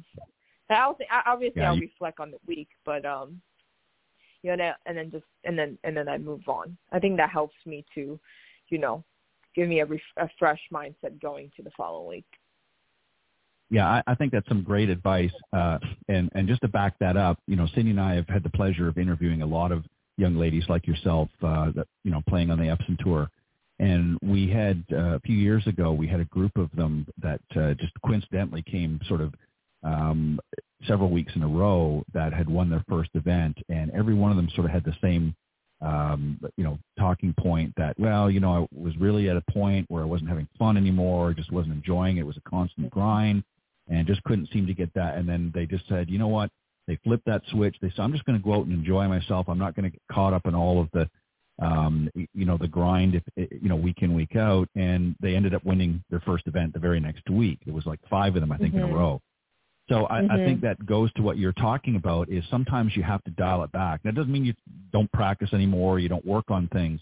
And 0.69 0.79
I'll 0.79 0.99
obviously 1.27 1.63
yeah, 1.63 1.69
I'll 1.69 1.77
you... 1.77 1.83
reflect 1.83 2.21
on 2.21 2.31
the 2.31 2.39
week, 2.47 2.69
but 2.85 3.05
um, 3.05 3.41
you 4.43 4.57
know, 4.57 4.73
and 4.87 4.97
then 4.97 5.11
just 5.11 5.25
and 5.45 5.59
then 5.59 5.79
and 5.85 5.97
then 5.97 6.09
I 6.09 6.19
move 6.19 6.49
on. 6.49 6.77
I 6.93 6.99
think 6.99 7.17
that 7.17 7.31
helps 7.31 7.57
me 7.65 7.85
to, 7.95 8.19
you 8.69 8.79
know, 8.79 9.05
give 9.55 9.69
me 9.69 9.81
a, 9.81 9.87
ref- 9.87 10.01
a 10.19 10.29
fresh 10.39 10.61
mindset 10.73 11.21
going 11.21 11.51
to 11.57 11.63
the 11.63 11.71
following 11.77 12.09
week. 12.09 12.27
Yeah, 13.69 13.89
I, 13.89 14.03
I 14.07 14.15
think 14.15 14.31
that's 14.31 14.47
some 14.49 14.63
great 14.63 14.89
advice. 14.89 15.33
Uh, 15.53 15.79
and 16.09 16.31
and 16.35 16.47
just 16.47 16.61
to 16.63 16.69
back 16.69 16.99
that 17.01 17.17
up, 17.17 17.39
you 17.47 17.57
know, 17.57 17.67
Cindy 17.75 17.91
and 17.91 18.01
I 18.01 18.15
have 18.15 18.29
had 18.29 18.43
the 18.43 18.51
pleasure 18.51 18.89
of 18.89 18.99
interviewing 18.99 19.43
a 19.43 19.47
lot 19.47 19.73
of 19.73 19.85
young 20.17 20.37
ladies 20.37 20.64
like 20.69 20.87
yourself 20.87 21.29
uh, 21.43 21.71
that 21.75 21.87
you 22.05 22.11
know 22.11 22.23
playing 22.29 22.51
on 22.51 22.59
the 22.59 22.64
Epson 22.64 22.99
tour. 22.99 23.29
And 23.79 24.19
we 24.23 24.49
had 24.49 24.85
uh, 24.91 25.17
a 25.17 25.21
few 25.21 25.37
years 25.37 25.67
ago, 25.67 25.93
we 25.93 26.09
had 26.09 26.21
a 26.21 26.25
group 26.25 26.57
of 26.57 26.71
them 26.73 27.07
that 27.21 27.43
uh, 27.55 27.75
just 27.75 27.93
coincidentally 28.05 28.62
came 28.62 28.99
sort 29.07 29.21
of 29.21 29.35
um, 29.83 30.41
several 30.87 31.11
weeks 31.11 31.33
in 31.37 31.43
a 31.43 31.49
row 31.49 32.03
that 32.14 32.33
had 32.33 32.49
won 32.49 32.71
their 32.71 32.85
first 32.89 33.11
event, 33.14 33.59
and 33.69 33.91
every 33.93 34.14
one 34.14 34.31
of 34.31 34.37
them 34.37 34.49
sort 34.55 34.64
of 34.64 34.71
had 34.71 34.85
the 34.85 34.97
same, 35.03 35.35
um, 35.83 36.41
you 36.57 36.64
know, 36.64 36.79
talking 36.99 37.35
point 37.39 37.73
that 37.77 37.99
well, 37.99 38.31
you 38.31 38.41
know, 38.41 38.67
I 38.73 38.79
was 38.79 38.97
really 38.97 39.29
at 39.29 39.37
a 39.37 39.53
point 39.53 39.85
where 39.91 40.03
I 40.03 40.07
wasn't 40.07 40.31
having 40.31 40.49
fun 40.59 40.77
anymore, 40.77 41.35
just 41.35 41.53
wasn't 41.53 41.75
enjoying 41.75 42.17
it. 42.17 42.21
It 42.21 42.27
was 42.27 42.39
a 42.39 42.49
constant 42.49 42.91
grind, 42.91 43.45
and 43.89 44.07
just 44.07 44.23
couldn't 44.25 44.49
seem 44.53 44.67
to 44.67 44.75
get 44.75 44.93
that. 44.95 45.17
And 45.17 45.29
then 45.29 45.53
they 45.55 45.67
just 45.67 45.87
said, 45.89 46.09
you 46.09 46.19
know 46.19 46.29
what, 46.29 46.51
they 46.87 46.99
flip 47.05 47.20
that 47.26 47.43
switch. 47.51 47.76
They 47.80 47.89
say, 47.91 48.03
I'm 48.03 48.12
just 48.12 48.24
going 48.24 48.39
to 48.39 48.45
go 48.45 48.55
out 48.55 48.66
and 48.66 48.72
enjoy 48.72 49.09
myself. 49.09 49.47
I'm 49.49 49.59
not 49.59 49.74
going 49.74 49.84
to 49.84 49.91
get 49.91 50.03
caught 50.11 50.32
up 50.32 50.47
in 50.47 50.55
all 50.55 50.80
of 50.80 50.89
the, 50.93 51.09
um, 51.64 52.09
you 52.14 52.45
know, 52.45 52.59
the 52.59 52.68
grind, 52.68 53.14
if, 53.14 53.51
you 53.61 53.68
know, 53.68 53.76
week 53.76 53.99
in, 54.03 54.14
week 54.14 54.37
out. 54.37 54.68
And 54.74 55.16
they 55.20 55.34
ended 55.34 55.55
up 55.55 55.64
winning 55.64 56.03
their 56.11 56.20
first 56.20 56.47
event 56.47 56.72
the 56.72 56.78
very 56.78 57.01
next 57.01 57.28
week. 57.28 57.59
It 57.66 57.74
was 57.74 57.87
like 57.87 58.01
five 58.09 58.37
of 58.37 58.41
them, 58.41 58.53
I 58.53 58.59
think, 58.59 58.74
mm-hmm. 58.74 58.84
in 58.84 58.84
a 58.84 58.89
mm-hmm. 58.89 58.97
row. 58.97 59.20
So 59.89 60.07
I, 60.11 60.20
mm-hmm. 60.20 60.32
I 60.32 60.37
think 60.37 60.61
that 60.62 60.84
goes 60.84 61.12
to 61.14 61.22
what 61.22 61.39
you're 61.39 61.53
talking 61.53 61.97
about 61.97 62.28
is 62.28 62.45
sometimes 62.51 62.97
you 62.97 63.03
have 63.03 63.22
to 63.24 63.30
dial 63.32 63.62
it 63.62 63.72
back. 63.72 64.03
That 64.03 64.14
doesn't 64.14 64.32
mean 64.32 64.45
you 64.45 64.55
don't 64.93 65.11
practice 65.12 65.51
anymore, 65.53 65.99
you 65.99 66.09
don't 66.09 66.26
work 66.26 66.51
on 66.51 66.68
things, 66.68 67.01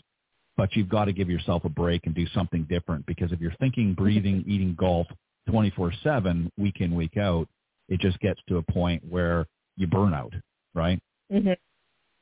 but 0.56 0.74
you've 0.76 0.88
got 0.88 1.06
to 1.06 1.12
give 1.12 1.30
yourself 1.30 1.64
a 1.64 1.68
break 1.70 2.06
and 2.06 2.14
do 2.14 2.26
something 2.34 2.66
different 2.68 3.06
because 3.06 3.32
if 3.32 3.40
you're 3.40 3.54
thinking, 3.58 3.94
breathing, 3.94 4.44
eating 4.48 4.74
golf 4.78 5.06
24/7 5.48 6.50
week 6.58 6.80
in, 6.80 6.94
week 6.94 7.16
out, 7.16 7.48
it 7.88 8.00
just 8.00 8.18
gets 8.20 8.40
to 8.48 8.58
a 8.58 8.62
point 8.62 9.02
where 9.08 9.46
you 9.76 9.86
burn 9.86 10.14
out, 10.14 10.34
right? 10.74 11.00
Mhm. 11.30 11.56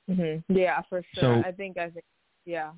Mhm. 0.09 0.44
Yeah, 0.48 0.82
for 0.88 1.03
sure. 1.14 1.42
So, 1.42 1.48
I 1.48 1.53
think 1.53 1.78
I 1.78 1.90
think 1.90 2.05
yeah. 2.44 2.72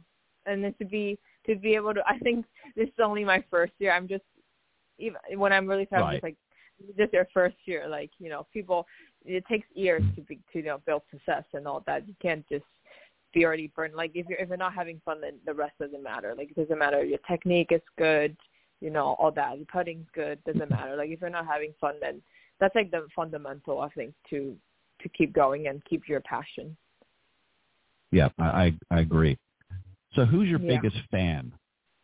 And 0.46 0.62
then 0.62 0.74
to 0.74 0.84
be 0.84 1.18
to 1.46 1.56
be 1.56 1.74
able 1.74 1.94
to 1.94 2.02
I 2.06 2.18
think 2.18 2.46
this 2.76 2.88
is 2.88 2.94
only 3.02 3.24
my 3.24 3.42
first 3.50 3.72
year. 3.78 3.92
I'm 3.92 4.08
just 4.08 4.24
even 4.98 5.18
when 5.36 5.52
I'm 5.52 5.66
really 5.66 5.86
sad, 5.90 6.00
right. 6.00 6.06
I'm 6.06 6.14
just 6.14 6.22
like 6.24 6.36
just 6.96 7.12
your 7.12 7.28
first 7.32 7.56
year. 7.64 7.88
Like, 7.88 8.10
you 8.18 8.28
know, 8.28 8.46
people 8.52 8.86
it 9.24 9.44
takes 9.46 9.66
years 9.74 10.02
to 10.16 10.22
be 10.22 10.36
to 10.52 10.58
you 10.58 10.64
know 10.64 10.78
build 10.86 11.02
success 11.10 11.44
and 11.52 11.66
all 11.66 11.82
that. 11.86 12.06
You 12.06 12.14
can't 12.20 12.46
just 12.48 12.64
be 13.32 13.44
already 13.44 13.68
burned. 13.74 13.94
Like 13.94 14.12
if 14.14 14.26
you're 14.28 14.38
if 14.38 14.48
you're 14.48 14.56
not 14.56 14.74
having 14.74 15.00
fun 15.04 15.20
then 15.20 15.34
the 15.46 15.54
rest 15.54 15.78
doesn't 15.78 16.02
matter. 16.02 16.34
Like 16.36 16.50
it 16.50 16.56
doesn't 16.56 16.78
matter 16.78 17.04
your 17.04 17.18
technique 17.28 17.68
is 17.70 17.82
good, 17.96 18.36
you 18.80 18.90
know, 18.90 19.16
all 19.18 19.32
that. 19.32 19.56
Your 19.56 19.66
putting's 19.66 20.06
good, 20.14 20.42
doesn't 20.44 20.70
matter. 20.70 20.96
Like 20.96 21.10
if 21.10 21.20
you're 21.20 21.30
not 21.30 21.46
having 21.46 21.74
fun 21.80 21.94
then 22.00 22.20
that's 22.60 22.74
like 22.74 22.90
the 22.90 23.06
fundamental 23.14 23.80
I 23.80 23.88
think 23.90 24.14
to 24.30 24.56
to 25.02 25.08
keep 25.10 25.32
going 25.32 25.66
and 25.66 25.84
keep 25.84 26.08
your 26.08 26.20
passion. 26.20 26.76
Yeah, 28.10 28.28
I 28.38 28.74
I 28.90 29.00
agree. 29.00 29.36
So 30.14 30.24
who's 30.24 30.48
your 30.48 30.60
yeah. 30.60 30.76
biggest 30.76 30.96
fan? 31.10 31.52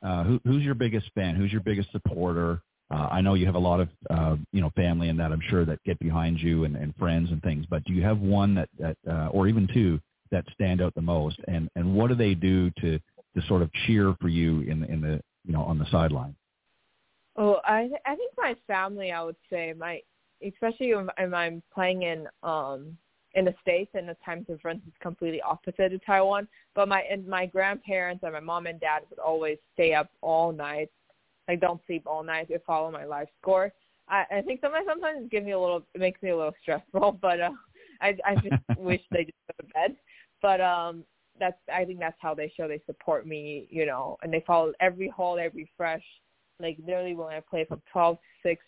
Uh, 0.02 0.24
who, 0.24 0.40
who's 0.44 0.62
your 0.62 0.74
biggest 0.74 1.10
fan? 1.14 1.36
Who's 1.36 1.52
your 1.52 1.60
biggest 1.60 1.92
supporter? 1.92 2.60
Uh, 2.90 3.08
I 3.12 3.20
know 3.20 3.34
you 3.34 3.46
have 3.46 3.54
a 3.54 3.60
lot 3.60 3.80
of 3.80 3.88
uh, 4.08 4.36
you 4.52 4.60
know 4.60 4.70
family 4.74 5.08
and 5.08 5.20
that 5.20 5.30
I'm 5.30 5.42
sure 5.48 5.64
that 5.64 5.82
get 5.84 5.98
behind 6.00 6.40
you 6.40 6.64
and, 6.64 6.76
and 6.76 6.94
friends 6.96 7.30
and 7.30 7.42
things. 7.42 7.64
But 7.68 7.84
do 7.84 7.92
you 7.92 8.02
have 8.02 8.18
one 8.18 8.54
that 8.56 8.68
that 8.78 8.96
uh, 9.08 9.28
or 9.28 9.46
even 9.46 9.68
two 9.72 10.00
that 10.32 10.44
stand 10.52 10.80
out 10.80 10.94
the 10.94 11.02
most? 11.02 11.38
And 11.46 11.68
and 11.76 11.94
what 11.94 12.08
do 12.08 12.14
they 12.14 12.34
do 12.34 12.70
to 12.80 12.98
to 12.98 13.46
sort 13.46 13.62
of 13.62 13.70
cheer 13.86 14.16
for 14.20 14.28
you 14.28 14.62
in 14.62 14.84
in 14.84 15.00
the 15.00 15.20
you 15.44 15.52
know 15.52 15.62
on 15.62 15.78
the 15.78 15.86
sideline? 15.90 16.34
Oh, 17.36 17.60
I 17.64 17.88
I 18.04 18.16
think 18.16 18.32
my 18.36 18.56
family. 18.66 19.12
I 19.12 19.22
would 19.22 19.36
say 19.48 19.72
my 19.78 20.00
especially 20.46 20.94
when 20.94 21.34
I'm 21.34 21.62
playing 21.72 22.02
in 22.02 22.26
um 22.42 22.96
in 23.34 23.44
the 23.44 23.54
states 23.62 23.90
and 23.94 24.08
the 24.08 24.16
time 24.24 24.42
difference 24.42 24.82
is 24.86 24.92
completely 25.00 25.40
opposite 25.42 25.90
to 25.90 25.98
Taiwan. 25.98 26.48
But 26.74 26.88
my 26.88 27.02
and 27.02 27.26
my 27.26 27.46
grandparents 27.46 28.24
and 28.24 28.32
my 28.32 28.40
mom 28.40 28.66
and 28.66 28.80
dad 28.80 29.02
would 29.10 29.18
always 29.18 29.58
stay 29.74 29.94
up 29.94 30.10
all 30.20 30.52
night, 30.52 30.90
like 31.48 31.60
don't 31.60 31.80
sleep 31.86 32.04
all 32.06 32.22
night 32.22 32.48
to 32.48 32.58
follow 32.60 32.90
my 32.90 33.04
life 33.04 33.28
score. 33.40 33.72
I, 34.08 34.24
I 34.30 34.42
think 34.42 34.60
sometimes 34.60 34.86
sometimes 34.88 35.24
it 35.24 35.30
gives 35.30 35.46
me 35.46 35.52
a 35.52 35.60
little 35.60 35.82
it 35.94 36.00
makes 36.00 36.22
me 36.22 36.30
a 36.30 36.36
little 36.36 36.54
stressful, 36.62 37.18
but 37.22 37.40
uh, 37.40 37.50
I 38.00 38.16
I 38.24 38.34
just 38.36 38.56
wish 38.78 39.00
they 39.10 39.24
just 39.24 39.36
go 39.48 39.66
to 39.66 39.72
bed. 39.72 39.96
But 40.42 40.60
um 40.60 41.04
that's 41.38 41.58
I 41.72 41.84
think 41.84 42.00
that's 42.00 42.18
how 42.20 42.34
they 42.34 42.52
show 42.56 42.66
they 42.66 42.82
support 42.86 43.26
me, 43.26 43.68
you 43.70 43.86
know, 43.86 44.16
and 44.22 44.32
they 44.32 44.42
follow 44.46 44.72
every 44.80 45.08
hole, 45.08 45.38
every 45.38 45.70
fresh. 45.76 46.04
Like 46.58 46.78
literally 46.84 47.14
when 47.14 47.28
I 47.28 47.40
play 47.40 47.64
from 47.64 47.80
twelve 47.92 48.16
to 48.16 48.48
six 48.48 48.62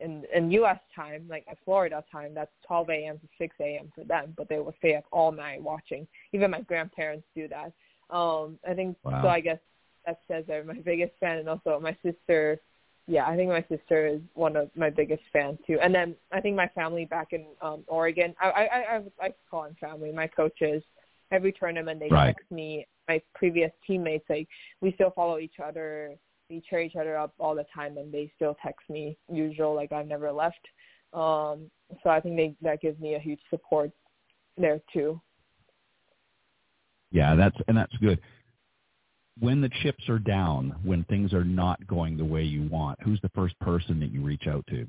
in 0.00 0.24
in 0.34 0.50
U.S. 0.52 0.78
time, 0.94 1.26
like 1.28 1.44
at 1.50 1.58
Florida 1.64 2.04
time, 2.10 2.34
that's 2.34 2.50
12 2.66 2.90
a.m. 2.90 3.18
to 3.18 3.26
6 3.38 3.56
a.m. 3.60 3.90
for 3.94 4.04
them. 4.04 4.34
But 4.36 4.48
they 4.48 4.58
will 4.58 4.74
stay 4.78 4.94
up 4.94 5.04
all 5.10 5.32
night 5.32 5.62
watching. 5.62 6.06
Even 6.32 6.50
my 6.50 6.60
grandparents 6.62 7.26
do 7.34 7.48
that. 7.48 7.72
Um, 8.14 8.58
I 8.68 8.74
think 8.74 8.96
Wow. 9.02 9.20
so. 9.22 9.28
I 9.28 9.40
guess 9.40 9.58
that 10.06 10.20
says 10.28 10.44
they're 10.46 10.64
my 10.64 10.74
biggest 10.84 11.12
fan, 11.20 11.38
and 11.38 11.48
also 11.48 11.80
my 11.80 11.96
sister. 12.02 12.60
Yeah, 13.08 13.26
I 13.26 13.36
think 13.36 13.50
my 13.50 13.64
sister 13.68 14.06
is 14.08 14.20
one 14.34 14.56
of 14.56 14.68
my 14.74 14.90
biggest 14.90 15.22
fans 15.32 15.58
too. 15.66 15.78
And 15.80 15.94
then 15.94 16.16
I 16.32 16.40
think 16.40 16.56
my 16.56 16.68
family 16.74 17.04
back 17.04 17.28
in 17.32 17.46
um, 17.62 17.84
Oregon. 17.86 18.34
I 18.40 18.50
I 18.50 18.96
I, 18.96 19.02
I 19.20 19.34
call 19.50 19.62
them 19.64 19.76
family. 19.80 20.12
My 20.12 20.26
coaches. 20.26 20.82
Every 21.32 21.52
tournament 21.52 21.98
they 22.00 22.08
Right. 22.08 22.26
text 22.36 22.50
me. 22.50 22.86
My 23.08 23.20
previous 23.34 23.70
teammates, 23.86 24.24
like 24.28 24.48
we 24.80 24.92
still 24.92 25.10
follow 25.10 25.38
each 25.38 25.58
other. 25.64 26.16
We 26.48 26.62
cheer 26.68 26.80
each 26.80 26.96
other 26.96 27.16
up 27.16 27.34
all 27.38 27.54
the 27.54 27.66
time, 27.74 27.98
and 27.98 28.12
they 28.12 28.30
still 28.36 28.56
text 28.62 28.88
me 28.88 29.16
usual 29.30 29.74
like 29.74 29.92
I've 29.92 30.06
never 30.06 30.30
left. 30.30 30.60
Um, 31.12 31.70
so 32.02 32.10
I 32.10 32.20
think 32.20 32.36
they 32.36 32.54
that 32.62 32.80
gives 32.80 33.00
me 33.00 33.14
a 33.14 33.18
huge 33.18 33.40
support 33.50 33.90
there 34.56 34.80
too. 34.92 35.20
Yeah, 37.10 37.34
that's 37.34 37.56
and 37.68 37.76
that's 37.76 37.96
good. 37.98 38.20
When 39.38 39.60
the 39.60 39.70
chips 39.82 40.08
are 40.08 40.18
down, 40.18 40.74
when 40.82 41.04
things 41.04 41.32
are 41.34 41.44
not 41.44 41.84
going 41.86 42.16
the 42.16 42.24
way 42.24 42.42
you 42.42 42.68
want, 42.68 42.98
who's 43.02 43.20
the 43.20 43.28
first 43.30 43.58
person 43.60 44.00
that 44.00 44.10
you 44.10 44.22
reach 44.22 44.46
out 44.46 44.64
to? 44.68 44.86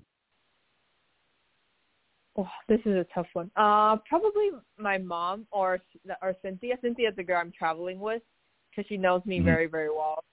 Oh, 2.37 2.47
this 2.69 2.79
is 2.85 2.93
a 2.93 3.05
tough 3.13 3.27
one. 3.33 3.49
Uh, 3.55 3.97
probably 4.07 4.51
my 4.77 4.99
mom 4.99 5.47
or 5.51 5.79
or 6.21 6.35
Cynthia. 6.43 6.75
Cynthia's 6.81 7.15
the 7.15 7.23
girl 7.23 7.41
I'm 7.41 7.51
traveling 7.51 7.99
with 7.99 8.21
because 8.69 8.87
she 8.87 8.95
knows 8.95 9.25
me 9.25 9.39
Mhm. 9.39 9.45
very 9.45 9.65
very 9.65 9.89
well. 9.89 10.23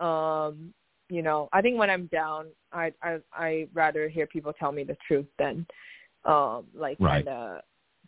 Um, 0.00 0.72
you 1.08 1.22
know, 1.22 1.48
I 1.52 1.62
think 1.62 1.78
when 1.78 1.90
I'm 1.90 2.06
down, 2.06 2.46
I 2.72 2.92
I 3.02 3.18
I 3.32 3.68
rather 3.72 4.08
hear 4.08 4.26
people 4.26 4.52
tell 4.52 4.72
me 4.72 4.84
the 4.84 4.96
truth 5.06 5.26
than 5.38 5.66
um 6.24 6.66
like 6.74 6.98
Right. 7.00 7.24
kind 7.24 7.28
of 7.28 7.60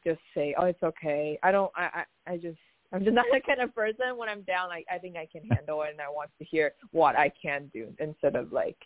just 0.04 0.20
say, 0.34 0.54
oh, 0.58 0.64
it's 0.64 0.82
okay. 0.82 1.38
I 1.42 1.52
don't. 1.52 1.70
I 1.76 2.04
I, 2.26 2.32
I 2.32 2.36
just. 2.36 2.58
I'm 2.92 3.04
just 3.04 3.14
not 3.20 3.26
that 3.32 3.46
kind 3.46 3.60
of 3.60 3.74
person. 3.74 4.16
When 4.16 4.28
I'm 4.28 4.42
down, 4.42 4.70
I 4.70 4.84
I 4.92 4.98
think 4.98 5.16
I 5.16 5.26
can 5.30 5.42
handle 5.50 5.82
it, 5.82 5.90
and 5.90 6.00
I 6.00 6.08
want 6.10 6.30
to 6.38 6.44
hear 6.44 6.72
what 6.92 7.16
I 7.16 7.30
can 7.40 7.70
do 7.72 7.88
instead 7.98 8.36
of 8.36 8.52
like, 8.52 8.78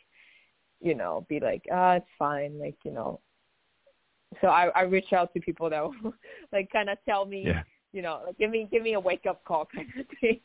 you 0.80 0.94
know, 0.94 1.26
be 1.28 1.40
like, 1.40 1.62
ah, 1.72 1.94
it's 1.94 2.06
fine. 2.18 2.58
Like, 2.58 2.76
you 2.84 2.92
know, 2.92 3.20
so 4.40 4.48
I, 4.48 4.66
I 4.74 4.82
reach 4.82 5.12
out 5.12 5.32
to 5.34 5.40
people 5.40 5.70
that 5.70 5.82
will 6.02 6.14
like 6.52 6.70
kind 6.70 6.90
of 6.90 6.98
tell 7.06 7.24
me, 7.24 7.44
Yeah. 7.46 7.62
you 7.92 8.02
know, 8.02 8.22
like 8.26 8.38
give 8.38 8.50
me 8.50 8.68
give 8.70 8.82
me 8.82 8.94
a 8.94 9.00
wake 9.00 9.26
up 9.28 9.44
call 9.44 9.66
kind 9.74 9.88
of 9.98 10.06
thing. 10.20 10.40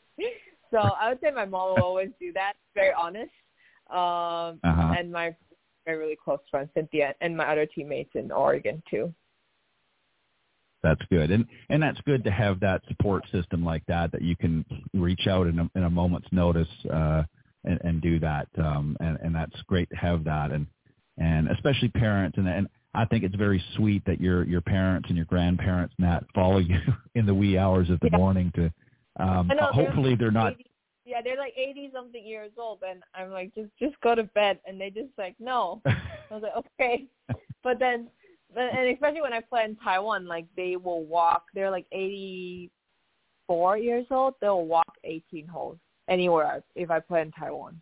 So 0.70 0.78
I 0.78 1.08
would 1.08 1.20
say 1.20 1.30
my 1.30 1.44
mom 1.44 1.68
will 1.70 1.82
always 1.82 2.10
do 2.20 2.32
that. 2.34 2.54
Very 2.74 2.92
honest. 2.92 3.30
Um, 3.90 4.60
Uh-huh. 4.62 4.94
and 4.96 5.10
my 5.10 5.34
very 5.84 5.98
really 5.98 6.16
close 6.22 6.38
friend 6.50 6.68
Cynthia 6.74 7.14
and 7.20 7.36
my 7.36 7.50
other 7.50 7.66
teammates 7.66 8.10
in 8.14 8.30
Oregon 8.30 8.82
too. 8.90 9.12
That's 10.82 11.02
good, 11.10 11.30
and 11.30 11.44
and 11.68 11.82
that's 11.82 12.00
good 12.02 12.24
to 12.24 12.30
have 12.30 12.58
that 12.60 12.80
support 12.88 13.24
system 13.32 13.64
like 13.64 13.84
that 13.86 14.12
that 14.12 14.22
you 14.22 14.34
can 14.34 14.64
reach 14.94 15.26
out 15.26 15.46
in 15.46 15.58
a, 15.58 15.70
in 15.74 15.84
a 15.84 15.90
moment's 15.90 16.28
notice 16.32 16.68
uh, 16.90 17.22
and, 17.64 17.78
and 17.84 18.00
do 18.00 18.18
that, 18.20 18.48
um, 18.58 18.96
and 19.00 19.18
and 19.22 19.34
that's 19.34 19.60
great 19.66 19.90
to 19.90 19.96
have 19.96 20.24
that, 20.24 20.52
and 20.52 20.66
and 21.18 21.48
especially 21.48 21.88
parents, 21.88 22.38
and 22.38 22.48
and 22.48 22.66
I 22.94 23.04
think 23.04 23.24
it's 23.24 23.34
very 23.34 23.62
sweet 23.76 24.02
that 24.06 24.22
your 24.22 24.44
your 24.44 24.62
parents 24.62 25.08
and 25.08 25.16
your 25.18 25.26
grandparents 25.26 25.94
and 25.98 26.06
that 26.08 26.24
follow 26.34 26.58
you 26.58 26.78
in 27.14 27.26
the 27.26 27.34
wee 27.34 27.58
hours 27.58 27.90
of 27.90 28.00
the 28.00 28.08
Yeah. 28.10 28.16
morning 28.18 28.50
to. 28.54 28.72
Um, 29.20 29.50
I 29.50 29.54
know, 29.54 29.70
they're 29.74 29.86
hopefully 29.86 30.14
they're 30.14 30.30
not 30.30 30.54
80 30.54 30.70
yeah, 31.10 31.20
they're 31.22 31.36
like 31.36 31.54
eighty 31.56 31.90
something 31.92 32.24
years 32.24 32.52
old, 32.56 32.80
and 32.88 33.02
I'm 33.14 33.30
like, 33.30 33.52
just 33.54 33.70
just 33.78 34.00
go 34.00 34.14
to 34.14 34.22
bed, 34.22 34.60
and 34.64 34.80
they 34.80 34.90
just 34.90 35.10
like, 35.18 35.34
no. 35.40 35.82
I 35.86 35.94
was 36.30 36.42
like, 36.42 36.64
okay, 36.80 37.06
but 37.64 37.80
then, 37.80 38.08
but, 38.54 38.62
and 38.62 38.88
especially 38.94 39.20
when 39.20 39.32
I 39.32 39.40
play 39.40 39.64
in 39.64 39.76
Taiwan, 39.76 40.26
like 40.26 40.46
they 40.56 40.76
will 40.76 41.04
walk. 41.04 41.46
They're 41.52 41.70
like 41.70 41.86
eighty 41.90 42.70
four 43.48 43.76
years 43.76 44.06
old. 44.10 44.34
They'll 44.40 44.66
walk 44.66 44.94
eighteen 45.02 45.48
holes 45.48 45.78
anywhere 46.08 46.44
else 46.44 46.64
if 46.76 46.90
I 46.90 47.00
play 47.00 47.22
in 47.22 47.32
Taiwan. 47.32 47.80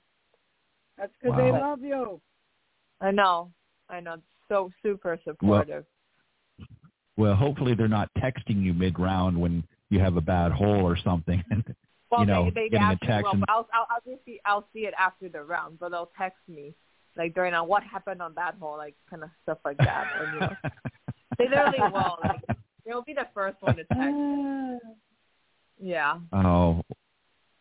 That's 0.96 1.12
because 1.20 1.36
they 1.36 1.52
love 1.52 1.82
you. 1.82 2.20
I 3.00 3.10
know, 3.10 3.50
I 3.90 4.00
know, 4.00 4.16
so 4.48 4.70
super 4.82 5.18
supportive. 5.22 5.84
well. 7.16 7.34
Hopefully 7.34 7.74
they're 7.74 7.88
not 7.88 8.08
texting 8.16 8.62
you 8.62 8.72
mid 8.72 8.98
round 8.98 9.38
when 9.38 9.62
you 9.90 10.00
have 10.00 10.16
a 10.16 10.20
bad 10.20 10.52
hole 10.52 10.86
or 10.86 10.96
something. 10.96 11.42
well, 12.10 12.20
you 12.20 12.26
know, 12.26 12.44
they, 12.46 12.62
they 12.62 12.68
getting 12.70 12.86
a 12.86 12.92
actually 12.92 13.08
text 13.08 13.24
will, 13.24 13.32
and- 13.32 13.44
I'll, 13.48 13.68
I'll 13.72 13.86
I'll 13.90 14.12
just 14.12 14.24
see 14.24 14.40
I'll 14.44 14.68
see 14.72 14.80
it 14.80 14.94
after 14.98 15.28
the 15.28 15.42
round, 15.42 15.78
but 15.78 15.90
they'll 15.90 16.10
text 16.16 16.40
me 16.48 16.74
like 17.16 17.34
during 17.34 17.54
a 17.54 17.64
what 17.64 17.82
happened 17.82 18.22
on 18.22 18.34
that 18.34 18.56
hole, 18.60 18.76
like 18.76 18.94
kind 19.10 19.22
of 19.22 19.30
stuff 19.42 19.58
like 19.64 19.78
that. 19.78 20.06
And, 20.20 20.34
you 20.34 20.40
know, 20.40 20.56
they 21.38 21.44
literally 21.48 21.92
will. 21.92 22.16
Like 22.22 22.40
they'll 22.86 23.02
be 23.02 23.14
the 23.14 23.26
first 23.34 23.56
one 23.60 23.76
to 23.76 23.84
text. 23.84 24.94
Yeah. 25.80 26.18
oh, 26.32 26.82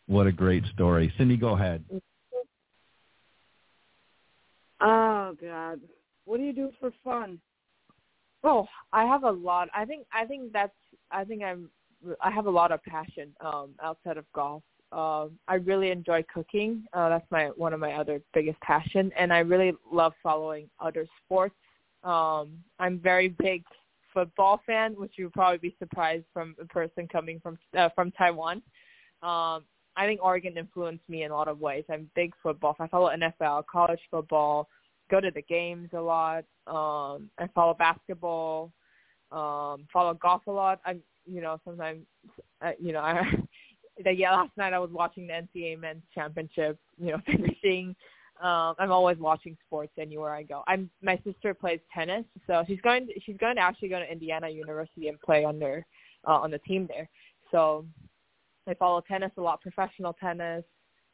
what 0.08 0.26
a 0.26 0.32
great 0.32 0.64
story, 0.74 1.14
Cindy. 1.18 1.38
Go 1.38 1.50
ahead. 1.50 1.84
Oh 4.80 5.36
God, 5.40 5.82
what 6.26 6.38
do 6.38 6.44
you 6.44 6.54
do 6.54 6.72
for 6.80 6.92
fun? 7.04 7.40
Oh, 8.44 8.68
I 8.94 9.06
have 9.06 9.24
a 9.24 9.32
lot. 9.32 9.70
I 9.76 9.86
think 9.86 10.06
I 10.14 10.26
think 10.26 10.54
that's 10.54 10.74
I 11.12 11.24
think 11.24 11.44
I'm 11.44 11.70
I 12.22 12.32
have 12.32 12.46
a 12.46 12.52
lot 12.52 12.72
of 12.72 12.84
passion 12.84 13.34
um 13.42 13.72
outside 13.82 14.18
of 14.18 14.26
golf. 14.34 14.64
Um 14.92 15.38
I 15.48 15.56
really 15.56 15.92
enjoy 15.92 16.24
cooking. 16.34 16.84
Uh 16.94 17.10
that's 17.10 17.30
my 17.32 17.46
one 17.56 17.74
of 17.74 17.80
my 17.80 17.94
other 17.94 18.22
biggest 18.34 18.60
passion 18.62 19.12
and 19.18 19.34
I 19.34 19.40
really 19.40 19.74
love 19.92 20.14
following 20.22 20.70
other 20.80 21.08
sports. 21.24 21.56
Um 22.04 22.60
I'm 22.80 23.00
very 23.00 23.30
big 23.30 23.64
football 24.14 24.62
fan, 24.66 24.94
which 24.94 25.14
you 25.18 25.26
would 25.26 25.34
probably 25.34 25.58
be 25.58 25.76
surprised 25.80 26.26
from 26.34 26.56
a 26.62 26.66
person 26.66 27.08
coming 27.08 27.40
from 27.40 27.58
uh, 27.78 27.90
from 27.96 28.12
Taiwan. 28.12 28.62
Um 29.22 29.64
I 29.98 30.06
think 30.06 30.24
Oregon 30.24 30.58
influenced 30.58 31.10
me 31.10 31.24
in 31.24 31.32
a 31.32 31.34
lot 31.34 31.48
of 31.48 31.60
ways. 31.60 31.84
I'm 31.90 32.10
big 32.16 32.34
football. 32.44 32.76
I 32.80 32.88
follow 32.88 33.10
NFL, 33.10 33.66
college 33.66 34.00
football, 34.12 34.70
go 35.10 35.20
to 35.20 35.32
the 35.32 35.42
games 35.42 35.90
a 35.94 36.00
lot. 36.00 36.46
Um, 36.68 37.32
I 37.40 37.48
follow 37.56 37.74
basketball, 37.74 38.72
um, 39.32 39.88
follow 39.92 40.14
golf 40.22 40.44
a 40.48 40.52
lot. 40.52 40.80
I'm, 40.86 41.02
you 41.28 41.42
know, 41.42 41.60
sometimes, 41.66 42.04
uh, 42.62 42.72
you 42.80 42.94
know, 42.94 43.00
I, 43.02 43.24
the, 44.04 44.12
yeah, 44.12 44.32
last 44.32 44.52
night 44.58 44.74
I 44.74 44.80
was 44.80 44.92
watching 44.92 45.28
the 45.28 45.34
NCAA 45.34 45.80
men's 45.80 46.04
championship, 46.14 46.80
you 46.98 47.12
know, 47.12 47.22
finishing. 47.26 47.96
Um, 48.42 48.76
I'm 48.78 48.92
always 48.92 49.18
watching 49.18 49.58
sports 49.66 49.94
anywhere 50.00 50.34
I 50.34 50.44
go. 50.44 50.64
I'm 50.68 50.92
my 51.02 51.20
sister 51.26 51.56
plays 51.56 51.80
tennis, 51.92 52.24
so 52.46 52.64
she's 52.68 52.82
going. 52.82 53.08
She's 53.26 53.38
going 53.38 53.56
to 53.56 53.62
actually 53.62 53.90
go 53.90 53.98
to 53.98 54.12
Indiana 54.12 54.48
University 54.48 55.08
and 55.08 55.20
play 55.20 55.44
under 55.44 55.84
uh, 56.28 56.34
on 56.36 56.52
the 56.52 56.60
team 56.60 56.88
there. 56.88 57.10
So 57.50 57.86
I 58.68 58.76
follow 58.76 59.02
tennis 59.02 59.32
a 59.38 59.42
lot, 59.42 59.62
professional 59.62 60.14
tennis, 60.14 60.64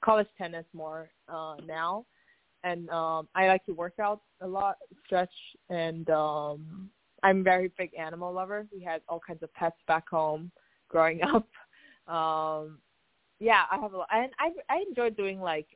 college 0.04 0.28
tennis 0.38 0.66
more 0.74 1.12
uh, 1.30 1.56
now 1.66 2.06
and 2.64 2.90
um 2.90 3.28
I 3.36 3.48
like 3.48 3.66
to 3.66 3.74
work 3.74 3.94
out 4.00 4.22
a 4.42 4.48
lot, 4.48 4.78
stretch, 5.06 5.34
and 5.70 6.10
um 6.10 6.90
I'm 7.24 7.44
very 7.44 7.72
big 7.78 7.92
animal 7.98 8.32
lover. 8.34 8.68
We 8.74 8.82
had 8.82 9.02
all 9.10 9.20
kinds 9.26 9.44
of 9.44 9.54
pets 9.54 9.78
back 9.88 10.10
home 10.10 10.52
growing 10.90 11.22
up. 11.34 11.48
Um 12.14 12.78
yeah, 13.40 13.64
I 13.72 13.78
have 13.78 13.94
a 13.94 13.98
lot, 13.98 14.08
and 14.12 14.32
I 14.40 14.52
I 14.70 14.84
enjoy 14.88 15.10
doing 15.10 15.42
like 15.42 15.68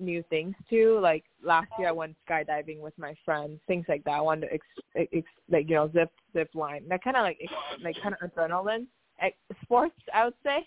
new 0.00 0.22
things 0.28 0.54
too. 0.68 0.98
Like 1.00 1.24
last 1.42 1.68
year, 1.78 1.88
I 1.88 1.92
went 1.92 2.16
skydiving 2.28 2.80
with 2.80 2.92
my 2.98 3.14
friends, 3.24 3.60
things 3.66 3.86
like 3.88 4.04
that. 4.04 4.12
I 4.12 4.20
wanted 4.20 4.48
to 4.48 4.54
ex, 4.54 4.66
ex, 4.96 5.26
like 5.50 5.68
you 5.68 5.76
know 5.76 5.90
zip 5.92 6.10
zip 6.32 6.50
line, 6.54 6.84
that 6.88 7.02
kind 7.02 7.16
of 7.16 7.22
like 7.22 7.38
ex, 7.42 7.52
like 7.82 7.96
kind 8.02 8.14
of 8.20 8.30
adrenaline 8.30 8.86
ex, 9.20 9.36
sports, 9.62 9.94
I 10.12 10.24
would 10.24 10.34
say. 10.42 10.66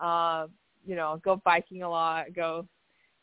Uh, 0.00 0.46
you 0.84 0.96
know, 0.96 1.20
go 1.24 1.40
biking 1.44 1.82
a 1.82 1.88
lot, 1.88 2.34
go, 2.34 2.66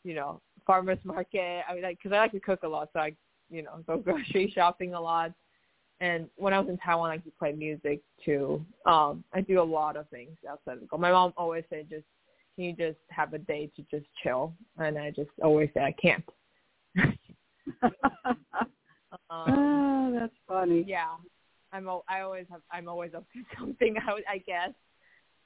you 0.04 0.14
know, 0.16 0.40
farmers 0.66 1.00
market. 1.04 1.64
I 1.70 1.74
mean, 1.74 1.84
like, 1.84 1.98
because 1.98 2.16
I 2.16 2.20
like 2.20 2.32
to 2.32 2.40
cook 2.40 2.64
a 2.64 2.68
lot, 2.68 2.90
so 2.94 3.00
I, 3.00 3.14
you 3.50 3.64
know, 3.64 3.84
go 3.86 3.98
grocery 4.04 4.52
shopping 4.54 4.94
a 4.94 5.02
lot. 5.02 5.34
And 6.02 6.30
when 6.38 6.54
I 6.54 6.60
was 6.60 6.70
in 6.70 6.78
Taiwan, 6.78 7.12
I 7.12 7.18
could 7.18 7.38
play 7.38 7.52
music 7.52 8.02
too. 8.24 8.66
Um, 8.86 9.24
I 9.34 9.42
do 9.42 9.62
a 9.62 9.64
lot 9.64 9.98
of 9.98 10.08
things 10.10 10.38
outside 10.50 10.78
of 10.82 10.88
golf. 10.90 11.02
My 11.02 11.12
mom 11.12 11.34
always 11.36 11.66
said, 11.70 11.88
just 11.90 12.06
can 12.56 12.64
you 12.66 12.74
just 12.74 12.98
have 13.10 13.34
a 13.34 13.38
day 13.40 13.70
to 13.76 13.84
just 13.92 14.06
chill? 14.24 14.54
And 14.78 14.98
I 14.98 15.12
just 15.12 15.30
always 15.44 15.70
say 15.74 15.82
I 15.82 15.92
can't. 15.94 16.24
um, 17.84 17.94
oh, 19.30 20.18
that's 20.20 20.34
funny. 20.48 20.84
yeah, 20.88 21.10
I'm. 21.72 21.88
al- 21.88 22.06
I 22.10 22.22
always 22.22 22.46
have. 22.52 22.62
I'm 22.72 22.88
always 22.88 23.14
up 23.14 23.26
to 23.34 23.44
something. 23.60 23.96
I, 24.08 24.14
would- 24.14 24.24
I 24.30 24.38
guess. 24.40 24.72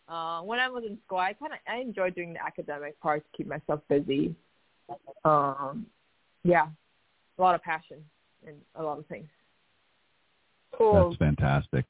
Uh, 0.07 0.41
when 0.41 0.59
I 0.59 0.67
was 0.67 0.83
in 0.85 0.97
school, 1.05 1.19
I 1.19 1.33
kind 1.33 1.53
of 1.53 1.59
I 1.67 1.77
enjoyed 1.77 2.13
doing 2.15 2.33
the 2.33 2.43
academic 2.45 2.99
part 2.99 3.23
to 3.23 3.37
keep 3.37 3.47
myself 3.47 3.79
busy. 3.89 4.35
Um, 5.23 5.85
yeah, 6.43 6.67
a 7.37 7.41
lot 7.41 7.55
of 7.55 7.63
passion 7.63 8.03
and 8.45 8.57
a 8.75 8.83
lot 8.83 8.99
of 8.99 9.05
things. 9.07 9.27
Cool. 10.77 11.09
That's 11.09 11.17
fantastic. 11.17 11.85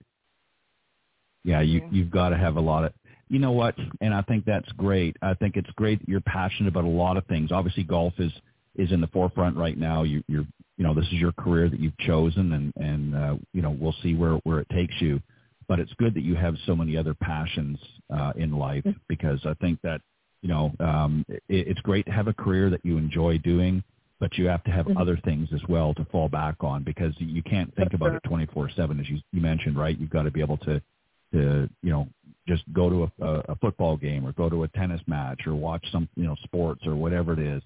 Yeah, 1.44 1.62
you 1.62 1.80
Yeah. 1.80 1.88
you've 1.92 2.12
got 2.12 2.30
to 2.30 2.38
have 2.38 2.58
a 2.58 2.62
lot 2.62 2.86
of. 2.86 2.94
You 3.30 3.40
know 3.40 3.52
what? 3.52 3.76
And 4.02 4.14
I 4.14 4.22
think 4.22 4.46
that's 4.46 4.72
great. 4.74 5.18
I 5.22 5.34
think 5.34 5.58
it's 5.58 5.70
great 5.72 6.00
that 6.00 6.10
you're 6.10 6.22
passionate 6.22 6.70
about 6.70 6.84
a 6.84 6.88
lot 6.88 7.18
of 7.18 7.26
things. 7.26 7.52
Obviously, 7.52 7.84
golf 7.84 8.14
is 8.20 8.32
is 8.76 8.92
in 8.92 9.02
the 9.02 9.08
forefront 9.08 9.58
right 9.58 9.78
now. 9.78 10.04
You, 10.04 10.24
you're 10.28 10.46
you 10.78 10.84
know 10.84 10.94
this 10.94 11.08
is 11.08 11.14
your 11.14 11.32
career 11.32 11.70
that 11.70 11.80
you've 11.80 11.98
chosen, 12.00 12.54
and 12.54 12.74
and 12.76 13.16
uh, 13.16 13.36
you 13.54 13.62
know 13.62 13.72
we'll 13.72 13.96
see 14.04 14.14
where 14.16 14.36
where 14.44 14.60
it 14.60 14.70
takes 14.70 14.96
you. 15.02 15.22
But 15.68 15.80
it's 15.80 15.94
good 15.94 16.14
that 16.16 16.24
you 16.24 16.36
have 16.36 16.56
so 16.66 16.76
many 16.76 16.98
other 16.98 17.14
passions 17.14 17.80
uh, 18.14 18.34
in 18.36 18.58
life 18.58 18.86
because 19.08 19.40
I 19.46 19.54
think 19.56 19.80
that 19.82 20.02
you 20.44 20.50
know, 20.50 20.72
um, 20.82 21.26
it, 21.30 21.42
it's 21.50 21.80
great 21.82 22.06
to 22.06 22.12
have 22.12 22.28
a 22.28 22.34
career 22.34 22.70
that 22.70 22.82
you 22.84 22.98
enjoy 22.98 23.38
doing, 23.40 23.82
but 24.24 24.38
you 24.38 24.48
have 24.48 24.64
to 24.64 24.72
have 24.72 24.86
Mhm. 24.86 25.02
other 25.02 25.18
things 25.18 25.52
as 25.52 25.62
well 25.68 25.94
to 25.96 26.06
fall 26.06 26.30
back 26.30 26.64
on 26.64 26.82
because 26.84 27.14
you 27.20 27.44
can't 27.44 27.76
think 27.76 27.90
That's 27.92 27.96
about 27.96 28.12
right. 28.14 28.22
it 28.24 28.24
24/7 28.24 29.02
as 29.02 29.10
you, 29.10 29.20
you 29.34 29.42
mentioned, 29.42 29.76
right? 29.76 29.98
You've 30.00 30.12
got 30.12 30.24
to 30.24 30.32
be 30.32 30.40
able 30.40 30.56
to, 30.60 30.82
to 31.34 31.70
you 31.82 31.90
know, 31.92 32.08
just 32.48 32.64
go 32.72 32.90
to 32.90 33.04
a, 33.04 33.26
a, 33.52 33.56
football 33.58 33.98
game 33.98 34.26
or 34.26 34.32
go 34.32 34.50
to 34.50 34.64
a 34.64 34.70
tennis 34.70 35.02
match 35.08 35.46
or 35.46 35.56
watch 35.56 35.86
some, 35.92 36.08
you 36.16 36.24
know, 36.24 36.36
sports 36.46 36.88
or 36.88 36.96
whatever 36.96 37.34
it 37.34 37.40
is. 37.40 37.62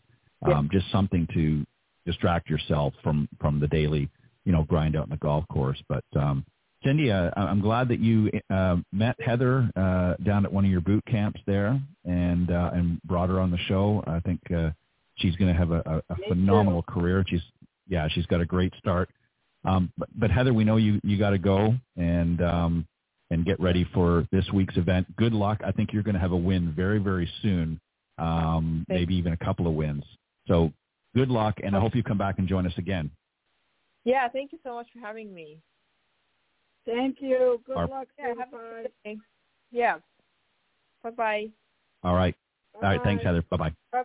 Yeah. 0.47 0.55
Um, 0.57 0.69
just 0.71 0.89
something 0.91 1.27
to 1.35 1.63
distract 2.07 2.49
yourself 2.49 2.95
from 3.03 3.29
from 3.39 3.59
the 3.59 3.67
daily, 3.67 4.09
you 4.43 4.51
know, 4.51 4.63
grind 4.63 4.95
out 4.95 5.03
in 5.03 5.11
the 5.11 5.17
golf 5.17 5.47
course. 5.49 5.79
But 5.87 6.05
um, 6.15 6.43
Cindy, 6.83 7.11
uh, 7.11 7.29
I- 7.37 7.49
I'm 7.51 7.61
glad 7.61 7.87
that 7.89 7.99
you 7.99 8.31
uh, 8.49 8.77
met 8.91 9.15
Heather 9.21 9.69
uh, 9.75 10.15
down 10.23 10.43
at 10.43 10.51
one 10.51 10.65
of 10.65 10.71
your 10.71 10.81
boot 10.81 11.05
camps 11.05 11.39
there 11.45 11.79
and 12.05 12.49
uh, 12.49 12.71
and 12.73 12.99
brought 13.03 13.29
her 13.29 13.39
on 13.39 13.51
the 13.51 13.59
show. 13.69 14.03
I 14.07 14.19
think 14.21 14.41
uh, 14.51 14.71
she's 15.17 15.35
going 15.35 15.51
to 15.53 15.57
have 15.57 15.71
a, 15.71 15.81
a, 15.85 16.13
a 16.13 16.17
Me 16.17 16.25
phenomenal 16.29 16.83
career. 16.83 17.23
She's 17.27 17.41
yeah, 17.87 18.07
she's 18.09 18.25
got 18.25 18.41
a 18.41 18.45
great 18.45 18.73
start. 18.77 19.09
Um, 19.65 19.91
but, 19.97 20.09
but 20.15 20.31
Heather, 20.31 20.53
we 20.53 20.63
know 20.63 20.77
you 20.77 20.99
you 21.03 21.17
got 21.17 21.31
to 21.31 21.37
go 21.37 21.75
and 21.95 22.41
um, 22.41 22.87
and 23.31 23.45
get 23.45 23.59
ready 23.59 23.85
for 23.93 24.27
this 24.31 24.45
week's 24.53 24.77
event. 24.77 25.13
Good 25.15 25.33
luck. 25.33 25.61
I 25.65 25.71
think 25.71 25.91
you're 25.93 26.03
going 26.03 26.15
to 26.15 26.21
have 26.21 26.31
a 26.31 26.37
win 26.37 26.73
very 26.73 26.99
very 26.99 27.29
soon. 27.41 27.79
Um, 28.17 28.85
Thank 28.87 29.01
maybe 29.01 29.15
even 29.15 29.33
a 29.33 29.37
couple 29.37 29.67
of 29.67 29.73
wins. 29.73 30.03
So 30.47 30.71
good 31.15 31.29
luck, 31.29 31.59
and 31.63 31.75
I 31.75 31.79
hope 31.79 31.95
you 31.95 32.03
come 32.03 32.17
back 32.17 32.39
and 32.39 32.47
join 32.47 32.65
us 32.65 32.73
again. 32.77 33.11
Yeah, 34.05 34.27
thank 34.29 34.51
you 34.53 34.59
so 34.63 34.73
much 34.75 34.87
for 34.93 34.99
having 34.99 35.33
me. 35.33 35.59
Thank 36.85 37.17
you. 37.19 37.61
Good 37.65 37.75
Our- 37.77 37.87
luck. 37.87 38.07
Yeah, 38.17 38.33
have 38.39 38.53
a 38.53 38.57
Bye. 38.57 38.81
good 38.83 38.91
day. 39.03 39.17
Yeah. 39.71 39.97
Bye 41.03 41.09
bye. 41.11 41.47
All 42.03 42.15
right. 42.15 42.35
All 42.75 42.81
right. 42.81 43.01
Thanks, 43.03 43.23
Bye. 43.23 43.29
Heather. 43.29 43.43
Bye-bye. 43.49 43.73
Bye. 43.91 44.03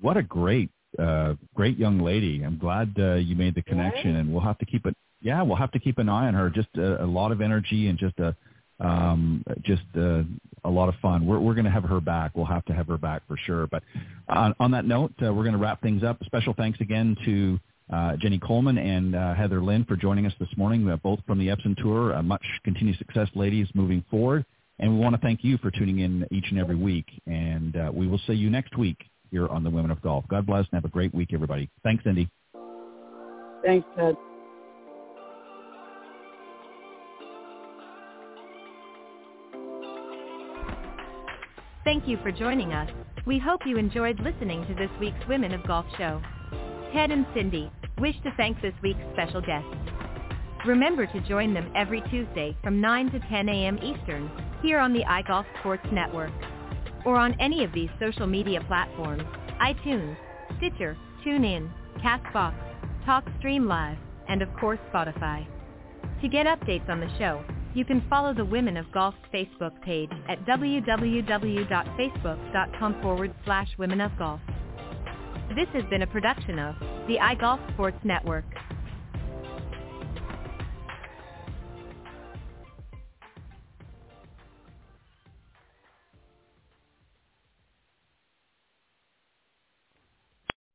What 0.00 0.16
a 0.16 0.22
great, 0.22 0.70
uh, 0.98 1.34
great 1.54 1.78
young 1.78 2.00
lady. 2.00 2.42
I'm 2.42 2.58
glad 2.58 2.94
uh, 2.98 3.14
you 3.14 3.36
made 3.36 3.54
the 3.54 3.62
connection, 3.62 4.16
and 4.16 4.32
we'll 4.32 4.42
have 4.42 4.58
to 4.58 4.66
keep 4.66 4.86
it. 4.86 4.96
Yeah, 5.20 5.42
we'll 5.42 5.56
have 5.56 5.72
to 5.72 5.78
keep 5.78 5.98
an 5.98 6.08
eye 6.08 6.26
on 6.26 6.34
her. 6.34 6.50
Just 6.50 6.68
a, 6.76 7.02
a 7.02 7.06
lot 7.06 7.32
of 7.32 7.40
energy 7.40 7.88
and 7.88 7.98
just 7.98 8.18
a, 8.18 8.36
um, 8.80 9.42
just 9.62 9.82
uh, 9.96 10.22
a 10.64 10.70
lot 10.70 10.88
of 10.88 10.94
fun. 11.00 11.26
We're 11.26 11.38
we're 11.38 11.54
going 11.54 11.64
to 11.64 11.70
have 11.70 11.84
her 11.84 12.00
back. 12.00 12.32
We'll 12.34 12.44
have 12.44 12.64
to 12.66 12.74
have 12.74 12.86
her 12.88 12.98
back 12.98 13.22
for 13.26 13.36
sure. 13.46 13.66
But 13.66 13.82
on, 14.28 14.54
on 14.60 14.70
that 14.72 14.84
note, 14.84 15.12
uh, 15.22 15.32
we're 15.32 15.44
going 15.44 15.54
to 15.54 15.58
wrap 15.58 15.80
things 15.80 16.02
up. 16.02 16.22
Special 16.24 16.54
thanks 16.54 16.80
again 16.80 17.16
to 17.24 17.58
uh, 17.92 18.16
Jenny 18.16 18.38
Coleman 18.38 18.78
and 18.78 19.14
uh, 19.14 19.34
Heather 19.34 19.62
Lin 19.62 19.84
for 19.84 19.96
joining 19.96 20.26
us 20.26 20.32
this 20.38 20.48
morning, 20.56 20.88
uh, 20.88 20.96
both 20.96 21.20
from 21.26 21.38
the 21.38 21.48
Epson 21.48 21.76
Tour. 21.76 22.14
Uh, 22.14 22.22
much 22.22 22.44
continued 22.64 22.98
success, 22.98 23.28
ladies, 23.34 23.68
moving 23.74 24.04
forward. 24.10 24.44
And 24.78 24.92
we 24.92 24.98
want 24.98 25.14
to 25.14 25.20
thank 25.20 25.44
you 25.44 25.56
for 25.58 25.70
tuning 25.70 26.00
in 26.00 26.26
each 26.30 26.46
and 26.50 26.58
every 26.58 26.74
week. 26.74 27.06
And 27.26 27.76
uh, 27.76 27.90
we 27.94 28.08
will 28.08 28.20
see 28.26 28.32
you 28.32 28.50
next 28.50 28.76
week 28.76 28.98
here 29.34 29.48
on 29.48 29.64
the 29.64 29.70
Women 29.70 29.90
of 29.90 30.00
Golf. 30.00 30.24
God 30.28 30.46
bless 30.46 30.60
and 30.70 30.74
have 30.74 30.84
a 30.84 30.88
great 30.88 31.12
week, 31.12 31.30
everybody. 31.34 31.68
Thanks, 31.82 32.04
Cindy. 32.04 32.30
Thanks, 33.64 33.84
Ted. 33.96 34.14
Thank 41.82 42.06
you 42.06 42.16
for 42.22 42.30
joining 42.30 42.72
us. 42.72 42.88
We 43.26 43.40
hope 43.40 43.62
you 43.66 43.76
enjoyed 43.76 44.20
listening 44.20 44.64
to 44.68 44.74
this 44.74 44.90
week's 45.00 45.26
Women 45.28 45.52
of 45.52 45.66
Golf 45.66 45.86
show. 45.98 46.22
Ted 46.92 47.10
and 47.10 47.26
Cindy 47.34 47.72
wish 47.98 48.14
to 48.22 48.32
thank 48.36 48.62
this 48.62 48.74
week's 48.82 49.00
special 49.14 49.40
guests. 49.40 49.66
Remember 50.64 51.06
to 51.06 51.20
join 51.22 51.52
them 51.52 51.72
every 51.74 52.02
Tuesday 52.02 52.56
from 52.62 52.80
9 52.80 53.10
to 53.10 53.20
10 53.28 53.48
a.m. 53.48 53.78
Eastern 53.78 54.30
here 54.62 54.78
on 54.78 54.92
the 54.92 55.02
iGolf 55.02 55.44
Sports 55.58 55.86
Network 55.90 56.32
or 57.04 57.16
on 57.16 57.34
any 57.40 57.64
of 57.64 57.72
these 57.72 57.90
social 58.00 58.26
media 58.26 58.60
platforms, 58.66 59.22
iTunes, 59.60 60.16
Stitcher, 60.58 60.96
TuneIn, 61.24 61.70
CastBox, 61.98 62.54
TalkStream 63.06 63.66
Live, 63.66 63.98
and 64.28 64.42
of 64.42 64.48
course 64.58 64.78
Spotify. 64.92 65.46
To 66.22 66.28
get 66.28 66.46
updates 66.46 66.88
on 66.88 67.00
the 67.00 67.10
show, 67.18 67.44
you 67.74 67.84
can 67.84 68.02
follow 68.08 68.32
the 68.32 68.44
Women 68.44 68.76
of 68.76 68.90
Golf's 68.92 69.18
Facebook 69.32 69.80
page 69.82 70.10
at 70.28 70.44
www.facebook.com 70.46 73.02
forward 73.02 73.34
slash 73.44 73.68
Women 73.78 74.00
of 74.00 74.16
Golf. 74.16 74.40
This 75.56 75.66
has 75.74 75.82
been 75.90 76.02
a 76.02 76.06
production 76.06 76.58
of 76.58 76.76
the 77.06 77.18
iGolf 77.20 77.74
Sports 77.74 77.98
Network. 78.04 78.46